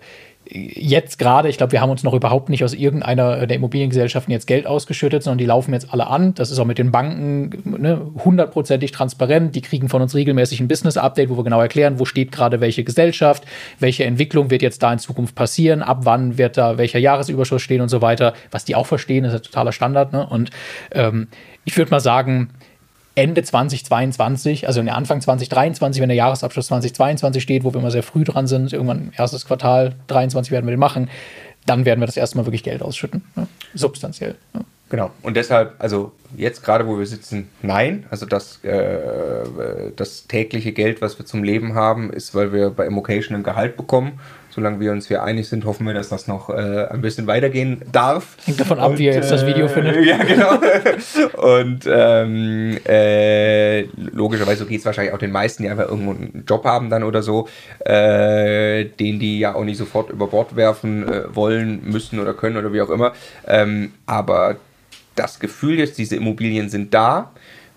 jetzt 0.54 1.18
gerade, 1.18 1.48
ich 1.48 1.56
glaube, 1.56 1.72
wir 1.72 1.80
haben 1.80 1.90
uns 1.90 2.02
noch 2.02 2.12
überhaupt 2.12 2.50
nicht 2.50 2.62
aus 2.62 2.74
irgendeiner 2.74 3.46
der 3.46 3.56
Immobiliengesellschaften 3.56 4.32
jetzt 4.32 4.46
Geld 4.46 4.66
ausgeschüttet, 4.66 5.22
sondern 5.22 5.38
die 5.38 5.46
laufen 5.46 5.72
jetzt 5.72 5.92
alle 5.92 6.08
an. 6.08 6.34
Das 6.34 6.50
ist 6.50 6.58
auch 6.58 6.66
mit 6.66 6.78
den 6.78 6.90
Banken 6.90 7.80
ne, 7.80 8.00
hundertprozentig 8.24 8.92
transparent. 8.92 9.54
Die 9.54 9.62
kriegen 9.62 9.88
von 9.88 10.02
uns 10.02 10.14
regelmäßig 10.14 10.60
ein 10.60 10.68
Business-Update, 10.68 11.30
wo 11.30 11.36
wir 11.36 11.44
genau 11.44 11.60
erklären, 11.60 11.98
wo 11.98 12.04
steht 12.04 12.32
gerade 12.32 12.60
welche 12.60 12.84
Gesellschaft, 12.84 13.44
welche 13.78 14.04
Entwicklung 14.04 14.50
wird 14.50 14.62
jetzt 14.62 14.82
da 14.82 14.92
in 14.92 14.98
Zukunft 14.98 15.34
passieren, 15.34 15.82
ab 15.82 16.00
wann 16.02 16.36
wird 16.36 16.58
da 16.58 16.76
welcher 16.76 16.98
Jahresüberschuss 16.98 17.62
stehen 17.62 17.80
und 17.80 17.88
so 17.88 18.02
weiter. 18.02 18.34
Was 18.50 18.64
die 18.64 18.74
auch 18.74 18.86
verstehen, 18.86 19.24
ist 19.24 19.32
ja 19.32 19.38
totaler 19.38 19.72
Standard. 19.72 20.12
Ne? 20.12 20.26
Und 20.26 20.50
ähm, 20.92 21.28
ich 21.64 21.76
würde 21.78 21.90
mal 21.90 22.00
sagen, 22.00 22.50
Ende 23.14 23.42
2022, 23.42 24.66
also 24.66 24.80
in 24.80 24.86
der 24.86 24.96
Anfang 24.96 25.20
2023, 25.20 26.00
wenn 26.00 26.08
der 26.08 26.16
Jahresabschluss 26.16 26.68
2022 26.68 27.42
steht, 27.42 27.64
wo 27.64 27.72
wir 27.72 27.80
immer 27.80 27.90
sehr 27.90 28.02
früh 28.02 28.24
dran 28.24 28.46
sind, 28.46 28.72
irgendwann 28.72 29.12
erstes 29.16 29.46
Quartal 29.46 29.94
23 30.06 30.50
werden 30.50 30.66
wir 30.66 30.72
den 30.72 30.80
machen, 30.80 31.10
dann 31.66 31.84
werden 31.84 32.00
wir 32.00 32.06
das 32.06 32.16
erste 32.16 32.38
Mal 32.38 32.46
wirklich 32.46 32.62
Geld 32.62 32.82
ausschütten, 32.82 33.22
ne? 33.36 33.46
substanziell. 33.74 34.36
Ne? 34.54 34.64
Genau. 34.88 35.10
Und 35.22 35.36
deshalb, 35.36 35.74
also 35.78 36.12
jetzt 36.36 36.62
gerade, 36.62 36.86
wo 36.86 36.98
wir 36.98 37.06
sitzen, 37.06 37.48
nein. 37.62 38.04
Also 38.10 38.26
das, 38.26 38.62
äh, 38.62 39.90
das 39.96 40.26
tägliche 40.26 40.72
Geld, 40.72 41.00
was 41.00 41.18
wir 41.18 41.24
zum 41.24 41.44
Leben 41.44 41.74
haben, 41.74 42.12
ist, 42.12 42.34
weil 42.34 42.52
wir 42.52 42.70
bei 42.70 42.86
Immocation 42.86 43.34
ein 43.34 43.42
Gehalt 43.42 43.78
bekommen 43.78 44.20
solange 44.54 44.80
wir 44.80 44.92
uns 44.92 45.08
hier 45.08 45.22
einig 45.22 45.48
sind, 45.48 45.64
hoffen 45.64 45.86
wir, 45.86 45.94
dass 45.94 46.10
das 46.10 46.26
noch 46.26 46.50
äh, 46.50 46.86
ein 46.90 47.00
bisschen 47.00 47.26
weitergehen 47.26 47.82
darf. 47.90 48.36
Hängt 48.44 48.60
davon 48.60 48.78
ab, 48.78 48.90
und, 48.90 48.98
wie 48.98 49.06
ihr 49.06 49.14
jetzt 49.14 49.30
das 49.30 49.46
Video 49.46 49.66
äh, 49.66 49.68
findet. 49.68 49.96
Ja, 50.02 50.16
genau. 50.18 50.58
und 51.58 51.86
ähm, 51.86 52.76
äh, 52.86 53.82
logischerweise 53.96 54.66
geht 54.66 54.80
es 54.80 54.84
wahrscheinlich 54.84 55.14
auch 55.14 55.18
den 55.18 55.30
meisten, 55.30 55.62
die 55.62 55.70
einfach 55.70 55.88
irgendwo 55.88 56.10
einen 56.10 56.44
Job 56.46 56.64
haben 56.64 56.90
dann 56.90 57.02
oder 57.02 57.22
so, 57.22 57.48
äh, 57.80 58.84
den 58.84 59.18
die 59.18 59.38
ja 59.38 59.54
auch 59.54 59.64
nicht 59.64 59.78
sofort 59.78 60.10
über 60.10 60.26
Bord 60.26 60.56
werfen 60.56 61.08
äh, 61.08 61.34
wollen, 61.34 61.82
müssen 61.84 62.18
oder 62.18 62.34
können 62.34 62.56
oder 62.56 62.72
wie 62.72 62.82
auch 62.82 62.90
immer. 62.90 63.12
Ähm, 63.46 63.92
aber 64.06 64.56
das 65.14 65.40
Gefühl 65.40 65.78
jetzt, 65.78 65.98
diese 65.98 66.16
Immobilien 66.16 66.68
sind 66.68 66.92
da 66.92 67.32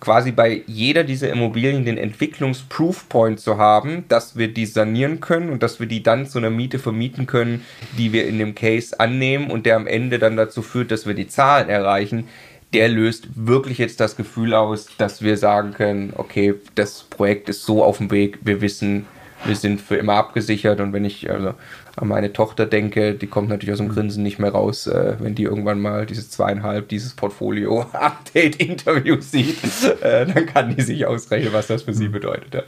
quasi 0.06 0.32
bei 0.32 0.62
jeder 0.68 1.03
dieser 1.03 1.32
Immobilien 1.32 1.84
den 1.84 1.97
Entwicklungsproofpoint 1.97 3.39
zu 3.39 3.58
haben, 3.58 4.06
dass 4.08 4.38
wir 4.38 4.47
die 4.47 4.68
sanieren 4.68 5.20
können 5.20 5.49
und 5.49 5.64
dass 5.64 5.80
wir 5.80 5.88
die 5.88 6.03
dann 6.03 6.28
zu 6.28 6.38
einer 6.38 6.51
Miete 6.51 6.78
vermieten 6.78 7.26
können, 7.26 7.66
die 7.97 8.14
wir 8.14 8.28
in 8.28 8.38
dem 8.38 8.53
Case 8.53 8.99
annehmen 8.99 9.49
und 9.49 9.66
der 9.66 9.76
am 9.76 9.88
Ende 9.88 10.20
dann 10.20 10.38
dazu 10.38 10.62
führt, 10.62 10.91
dass 10.91 11.08
wir 11.08 11.16
die 11.16 11.28
Zahlen 11.28 11.70
erreichen, 11.70 12.28
der 12.72 12.88
löst 12.88 13.30
wirklich 13.34 13.80
jetzt 13.80 13.99
das 13.99 14.16
Gefühl 14.16 14.53
aus, 14.53 14.89
dass 14.99 15.24
wir 15.24 15.38
sagen 15.38 15.74
können, 15.74 16.14
okay, 16.16 16.53
das 16.76 17.01
Projekt 17.01 17.49
ist 17.49 17.64
so 17.64 17.84
auf 17.84 17.97
dem 17.97 18.12
Weg, 18.12 18.38
wir 18.43 18.62
wissen, 18.62 19.08
wir 19.43 19.56
sind 19.56 19.82
für 19.82 19.95
immer 19.95 20.14
abgesichert 20.14 20.80
und 20.82 20.93
wenn 20.93 21.06
ich 21.06 21.32
also 21.32 21.56
an 21.96 22.08
meine 22.08 22.34
Tochter 22.34 22.66
denke, 22.66 23.14
die 23.14 23.28
kommt 23.28 23.50
natürlich 23.50 23.74
aus 23.74 23.80
dem 23.80 23.89
Grinsen 23.89 24.24
nicht 24.24 24.39
mehr 24.39 24.52
raus, 24.52 24.88
äh, 24.88 25.16
wenn 25.20 25.36
die 25.36 25.43
irgendwann 25.43 25.80
mal 25.80 26.06
dieses 26.06 26.30
zweieinhalb, 26.30 26.89
dieses 26.89 27.14
Portfolio-Update-Interview 27.14 29.16
sieht, 29.22 29.64
äh, 30.02 30.26
dann 30.26 30.46
kann 30.46 30.76
die 30.76 30.82
sich 30.82 31.06
ausrechnen, 31.06 31.54
was 31.54 31.68
das 31.68 31.84
für 31.84 31.93
sie 31.93 32.10
bedeutet. 32.10 32.54
Ja. 32.54 32.64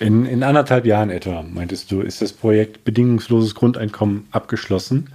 In, 0.00 0.26
in 0.26 0.42
anderthalb 0.42 0.84
Jahren 0.84 1.10
etwa, 1.10 1.42
meintest 1.42 1.92
du, 1.92 2.00
ist 2.00 2.22
das 2.22 2.32
Projekt 2.32 2.82
bedingungsloses 2.84 3.54
Grundeinkommen 3.54 4.26
abgeschlossen. 4.32 5.10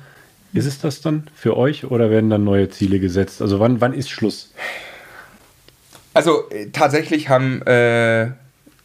Ist 0.53 0.65
es 0.65 0.79
das 0.79 1.01
dann 1.01 1.27
für 1.35 1.57
euch 1.57 1.83
oder 1.85 2.09
werden 2.09 2.29
dann 2.29 2.45
neue 2.45 2.69
Ziele 2.69 2.99
gesetzt? 2.99 3.41
Also 3.41 3.59
wann, 3.59 3.81
wann 3.81 3.93
ist 3.93 4.09
Schluss? 4.09 4.53
Also 6.13 6.49
äh, 6.49 6.67
tatsächlich 6.71 7.27
haben 7.29 7.61
äh, 7.63 8.29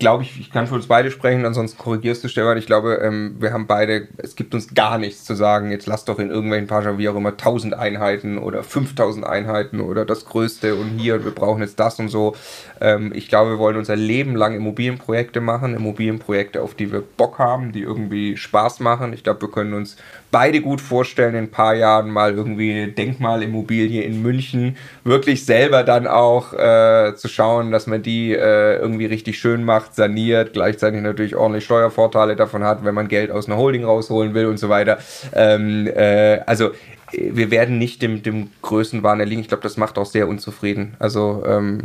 glaube 0.03 0.25
ich, 0.25 0.41
ich 0.41 0.51
kann 0.51 0.67
für 0.67 0.75
uns 0.75 0.89
beide 0.89 1.13
sprechen, 1.13 1.47
ansonsten 1.47 1.79
korrigierst 1.79 2.25
du, 2.25 2.29
Stefan. 2.29 2.59
Ich 2.59 2.67
glaube, 2.67 2.95
ähm, 2.97 3.37
wir 3.39 3.53
haben 3.53 3.69
beide, 3.69 4.09
es 4.17 4.35
gibt 4.35 4.53
uns 4.53 4.75
gar 4.75 4.99
nichts 4.99 5.23
zu 5.23 5.37
sagen, 5.37 5.71
jetzt 5.71 5.87
lass 5.87 6.05
doch 6.05 6.19
in 6.19 6.29
irgendwelchen 6.29 6.67
Pagen, 6.67 6.99
wie 6.99 7.09
auch 7.09 7.15
immer, 7.15 7.31
1000 7.31 7.75
Einheiten 7.75 8.37
oder 8.37 8.65
5000 8.65 9.25
Einheiten 9.25 9.81
oder 9.81 10.05
das 10.05 10.25
Größte 10.25 10.75
und 10.75 10.99
hier 10.99 11.15
und 11.15 11.25
wir 11.25 11.31
brauchen 11.31 11.63
jetzt 11.63 11.79
das 11.79 12.01
und 12.01 12.09
so. 12.09 12.35
Ähm, 12.81 13.13
ich 13.15 13.29
glaube, 13.29 13.51
wir 13.51 13.59
wollen 13.61 13.77
unser 13.77 13.95
Leben 13.95 14.35
lang 14.35 14.57
Immobilienprojekte 14.57 15.41
machen, 15.41 15.77
Immobilienprojekte, 15.77 16.63
auf 16.63 16.75
die 16.75 16.91
wir 16.91 17.01
Bock 17.01 17.39
haben, 17.39 17.71
die 17.71 17.83
irgendwie 17.83 18.37
Spaß 18.37 18.81
machen. 18.81 19.13
Ich 19.13 19.23
glaube, 19.23 19.43
wir 19.43 19.53
können 19.53 19.73
uns 19.73 19.97
beide 20.33 20.63
gut 20.63 20.81
vorstellen, 20.81 21.35
in 21.35 21.45
ein 21.45 21.51
paar 21.51 21.75
Jahren 21.75 22.11
mal 22.11 22.33
irgendwie 22.33 22.73
eine 22.73 22.89
Denkmalimmobilie 22.89 24.03
in 24.03 24.23
München 24.23 24.77
wirklich 25.05 25.45
selber 25.45 25.85
dann 25.85 26.09
auch 26.09 26.55
äh, 26.55 27.15
zu 27.15 27.29
schauen, 27.29 27.71
dass 27.71 27.87
man 27.87 28.03
die 28.03 28.33
äh, 28.33 28.79
irgendwie 28.79 29.07
richtig 29.07 29.39
schön 29.39 29.63
macht, 29.63 29.95
saniert, 29.95 30.55
gleichzeitig 30.55 31.03
natürlich 31.03 31.37
ordentlich 31.37 31.65
Steuervorteile 31.67 32.35
davon 32.35 32.65
hat, 32.65 32.85
wenn 32.85 32.95
man 32.95 33.09
Geld 33.09 33.31
aus 33.31 33.47
einer 33.47 33.59
Holding 33.59 33.85
rausholen 33.85 34.33
will 34.33 34.47
und 34.47 34.57
so 34.57 34.71
weiter. 34.71 34.99
Ähm, 35.35 35.87
äh, 35.87 36.41
also 36.47 36.71
wir 37.13 37.51
werden 37.51 37.79
nicht 37.79 38.01
dem, 38.01 38.23
dem 38.23 38.49
Größenwahn 38.63 39.21
erliegen. 39.21 39.43
Ich 39.43 39.49
glaube, 39.49 39.63
das 39.63 39.77
macht 39.77 39.99
auch 39.99 40.07
sehr 40.07 40.29
unzufrieden. 40.29 40.95
Also, 40.99 41.43
ähm, 41.47 41.83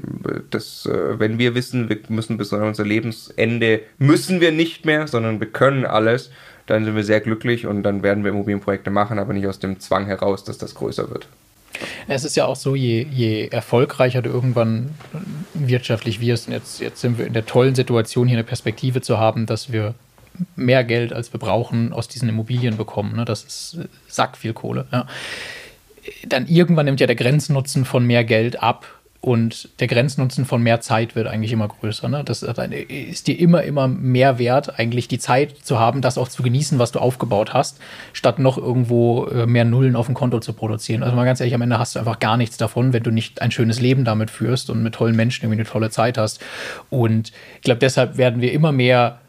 das, 0.50 0.86
äh, 0.86 1.20
wenn 1.20 1.38
wir 1.38 1.54
wissen, 1.54 1.90
wir 1.90 2.00
müssen 2.08 2.38
bis 2.38 2.54
an 2.54 2.64
unser 2.64 2.86
Lebensende, 2.86 3.82
müssen 3.98 4.40
wir 4.40 4.54
nicht 4.54 4.86
mehr, 4.86 5.08
sondern 5.08 5.42
wir 5.42 5.48
können 5.48 5.86
alles, 5.86 6.32
dann 6.68 6.86
sind 6.86 6.96
wir 6.96 7.04
sehr 7.04 7.22
glücklich 7.22 7.66
und 7.66 7.84
dann 7.84 8.04
werden 8.04 8.24
wir 8.24 8.32
Immobilienprojekte 8.32 8.92
machen, 8.92 9.20
aber 9.20 9.34
nicht 9.34 9.48
aus 9.48 9.60
dem 9.60 9.80
Zwang 9.80 10.06
heraus, 10.06 10.44
dass 10.44 10.58
das 10.58 10.76
größer 10.76 11.10
wird. 11.10 11.28
Es 12.08 12.24
ist 12.24 12.36
ja 12.36 12.46
auch 12.46 12.56
so, 12.56 12.76
je, 12.76 13.06
je 13.10 13.48
erfolgreicher 13.48 14.22
du 14.22 14.30
irgendwann 14.30 14.92
wirtschaftlich 15.54 16.20
wirst, 16.20 16.48
und 16.48 16.54
jetzt, 16.54 16.80
jetzt 16.80 17.02
sind 17.02 17.18
wir 17.18 17.28
in 17.28 17.34
der 17.34 17.46
tollen 17.46 17.76
Situation, 17.76 18.28
hier 18.28 18.38
eine 18.38 18.44
Perspektive 18.44 19.02
zu 19.02 19.18
haben, 19.18 19.46
dass 19.46 19.72
wir 19.72 19.94
mehr 20.56 20.84
Geld, 20.84 21.14
als 21.14 21.34
wir 21.34 21.40
brauchen, 21.40 21.94
aus 21.94 22.08
diesen 22.08 22.30
Immobilien 22.30 22.78
bekommen. 22.78 23.16
Ne? 23.16 23.26
Das 23.26 23.44
ist 23.44 23.80
sack 24.08 24.38
viel 24.38 24.54
Kohle. 24.54 24.86
Ja. 24.92 25.08
Dann 26.26 26.48
irgendwann 26.48 26.86
nimmt 26.86 27.00
ja 27.00 27.08
der 27.08 27.16
Grenznutzen 27.16 27.86
von 27.86 28.06
mehr 28.06 28.24
Geld 28.24 28.62
ab 28.62 28.86
und 29.28 29.68
der 29.82 29.88
Grenznutzen 29.88 30.46
von 30.46 30.64
mehr 30.64 30.80
Zeit 30.80 31.14
wird 31.14 31.28
eigentlich 31.28 31.52
immer 31.52 31.68
größer. 31.68 32.08
Ne? 32.08 32.24
Das 32.24 32.44
ist 32.44 33.28
dir 33.28 33.38
immer, 33.38 33.62
immer 33.64 33.90
mehr 33.90 34.40
wert, 34.40 34.80
eigentlich 34.80 35.10
die 35.10 35.20
Zeit 35.20 35.54
zu 35.64 35.78
haben, 35.78 36.02
das 36.02 36.18
auch 36.18 36.30
zu 36.30 36.44
genießen, 36.44 36.80
was 36.80 36.94
du 36.94 37.00
aufgebaut 37.00 37.54
hast, 37.54 37.78
statt 38.14 38.40
noch 38.40 38.58
irgendwo 38.58 39.26
äh, 39.26 39.46
mehr 39.46 39.66
Nullen 39.66 39.98
auf 39.98 40.06
dem 40.06 40.16
Konto 40.16 40.40
zu 40.40 40.54
produzieren. 40.54 41.04
Also 41.04 41.14
mal 41.14 41.26
ganz 41.26 41.42
ehrlich, 41.42 41.56
am 41.56 41.62
Ende 41.62 41.78
hast 41.78 41.96
du 41.96 42.00
einfach 42.00 42.20
gar 42.20 42.38
nichts 42.38 42.56
davon, 42.56 42.94
wenn 42.94 43.04
du 43.04 43.12
nicht 43.12 43.42
ein 43.42 43.52
schönes 43.52 43.82
Leben 43.82 44.06
damit 44.06 44.32
führst 44.32 44.70
und 44.70 44.82
mit 44.82 44.96
tollen 44.96 45.18
Menschen 45.18 45.44
irgendwie 45.44 45.60
eine 45.60 45.70
tolle 45.70 45.90
Zeit 45.90 46.18
hast. 46.18 46.40
Und 46.90 47.34
ich 47.58 47.64
glaube, 47.64 47.80
deshalb 47.80 48.16
werden 48.16 48.40
wir 48.40 48.54
immer 48.54 48.72
mehr 48.72 49.20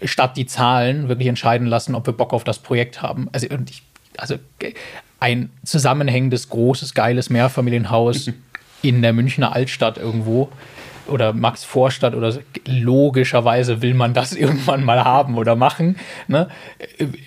äh, 0.00 0.08
statt 0.08 0.36
die 0.36 0.46
Zahlen 0.46 1.08
wirklich 1.08 1.28
entscheiden 1.28 1.68
lassen, 1.68 1.94
ob 1.94 2.04
wir 2.04 2.14
Bock 2.14 2.32
auf 2.32 2.42
das 2.42 2.58
Projekt 2.58 3.00
haben. 3.00 3.28
Also, 3.30 3.46
also 4.16 4.34
ein 5.20 5.50
zusammenhängendes, 5.64 6.48
großes, 6.48 6.94
geiles 6.94 7.30
Mehrfamilienhaus 7.30 8.32
in 8.82 9.02
der 9.02 9.12
Münchner 9.12 9.52
Altstadt 9.52 9.98
irgendwo 9.98 10.48
oder 11.08 11.32
Max 11.32 11.64
Vorstadt 11.64 12.14
oder 12.14 12.36
logischerweise 12.66 13.82
will 13.82 13.94
man 13.94 14.14
das 14.14 14.32
irgendwann 14.36 14.84
mal 14.84 15.04
haben 15.04 15.36
oder 15.36 15.56
machen. 15.56 15.96
Ne? 16.26 16.48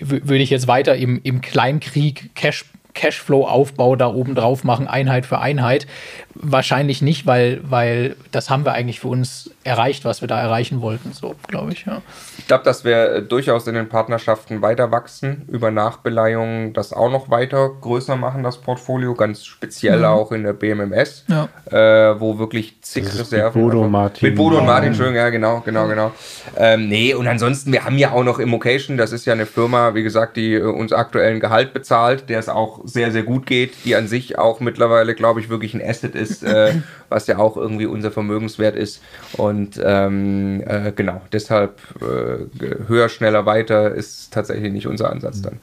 Würde 0.00 0.42
ich 0.42 0.50
jetzt 0.50 0.68
weiter 0.68 0.96
im, 0.96 1.20
im 1.22 1.40
Kleinkrieg 1.40 2.34
Cash 2.34 2.64
Cashflow-Aufbau 2.94 3.96
da 3.96 4.08
oben 4.08 4.34
drauf 4.34 4.64
machen, 4.64 4.86
Einheit 4.86 5.24
für 5.24 5.38
Einheit. 5.38 5.86
Wahrscheinlich 6.34 7.02
nicht, 7.02 7.26
weil, 7.26 7.60
weil 7.64 8.16
das 8.30 8.48
haben 8.48 8.64
wir 8.64 8.72
eigentlich 8.72 9.00
für 9.00 9.08
uns 9.08 9.50
erreicht, 9.64 10.04
was 10.04 10.20
wir 10.20 10.28
da 10.28 10.40
erreichen 10.40 10.80
wollten, 10.80 11.12
so 11.12 11.34
glaube 11.46 11.72
ich. 11.72 11.84
Ja. 11.84 12.02
Ich 12.38 12.46
glaube, 12.46 12.64
dass 12.64 12.84
wir 12.84 13.12
äh, 13.12 13.22
durchaus 13.22 13.66
in 13.66 13.74
den 13.74 13.88
Partnerschaften 13.88 14.62
weiter 14.62 14.90
wachsen, 14.90 15.42
über 15.48 15.70
Nachbeleihungen 15.70 16.72
das 16.72 16.92
auch 16.92 17.10
noch 17.10 17.30
weiter 17.30 17.70
größer 17.80 18.16
machen, 18.16 18.42
das 18.42 18.58
Portfolio, 18.58 19.14
ganz 19.14 19.44
speziell 19.44 19.98
mhm. 19.98 20.04
auch 20.04 20.32
in 20.32 20.42
der 20.42 20.52
BMMS, 20.52 21.24
ja. 21.28 21.48
äh, 21.70 22.18
wo 22.20 22.38
wirklich 22.38 22.80
zig 22.82 23.04
Reserven. 23.04 23.62
Mit 23.62 23.70
Bodo 23.70 23.84
und 23.84 23.90
Martin. 23.90 24.28
Mit 24.28 24.36
Bodo 24.36 24.58
und 24.58 24.66
Martin, 24.66 24.94
schön, 24.94 25.14
ja, 25.14 25.28
genau, 25.28 25.60
genau, 25.60 25.86
genau. 25.86 26.12
Ähm, 26.56 26.88
nee, 26.88 27.14
und 27.14 27.26
ansonsten, 27.26 27.72
wir 27.72 27.84
haben 27.84 27.98
ja 27.98 28.12
auch 28.12 28.24
noch 28.24 28.38
Immocation, 28.38 28.96
das 28.96 29.12
ist 29.12 29.26
ja 29.26 29.32
eine 29.32 29.46
Firma, 29.46 29.94
wie 29.94 30.02
gesagt, 30.02 30.36
die 30.36 30.54
äh, 30.54 30.62
uns 30.62 30.92
aktuellen 30.92 31.40
Gehalt 31.40 31.72
bezahlt, 31.72 32.28
der 32.28 32.38
es 32.38 32.48
auch 32.48 32.80
sehr, 32.84 33.12
sehr 33.12 33.22
gut 33.22 33.46
geht, 33.46 33.84
die 33.84 33.94
an 33.96 34.08
sich 34.08 34.38
auch 34.38 34.60
mittlerweile, 34.60 35.14
glaube 35.14 35.40
ich, 35.40 35.48
wirklich 35.48 35.74
ein 35.74 35.82
Asset 35.82 36.14
ist, 36.14 36.21
äh, 36.42 36.74
was 37.08 37.26
ja 37.26 37.38
auch 37.38 37.56
irgendwie 37.56 37.86
unser 37.86 38.10
Vermögenswert 38.10 38.76
ist. 38.76 39.02
Und 39.34 39.80
ähm, 39.82 40.62
äh, 40.66 40.92
genau, 40.92 41.22
deshalb 41.32 41.80
äh, 42.00 42.86
höher, 42.88 43.08
schneller, 43.08 43.46
weiter 43.46 43.94
ist 43.94 44.32
tatsächlich 44.32 44.72
nicht 44.72 44.86
unser 44.86 45.10
Ansatz 45.10 45.42
dann. 45.42 45.58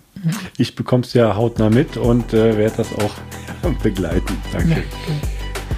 Ich 0.57 0.75
bekomme 0.75 1.03
es 1.03 1.13
ja 1.13 1.35
hautnah 1.35 1.69
mit 1.69 1.97
und 1.97 2.33
äh, 2.33 2.57
werde 2.57 2.77
das 2.77 2.93
auch 2.93 3.15
begleiten. 3.83 4.37
Danke. 4.51 4.69
Ja, 4.69 4.77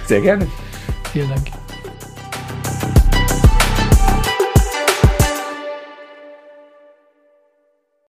Sehr 0.07 0.21
gerne. 0.21 0.47
Vielen 1.11 1.29
Dank. 1.29 1.47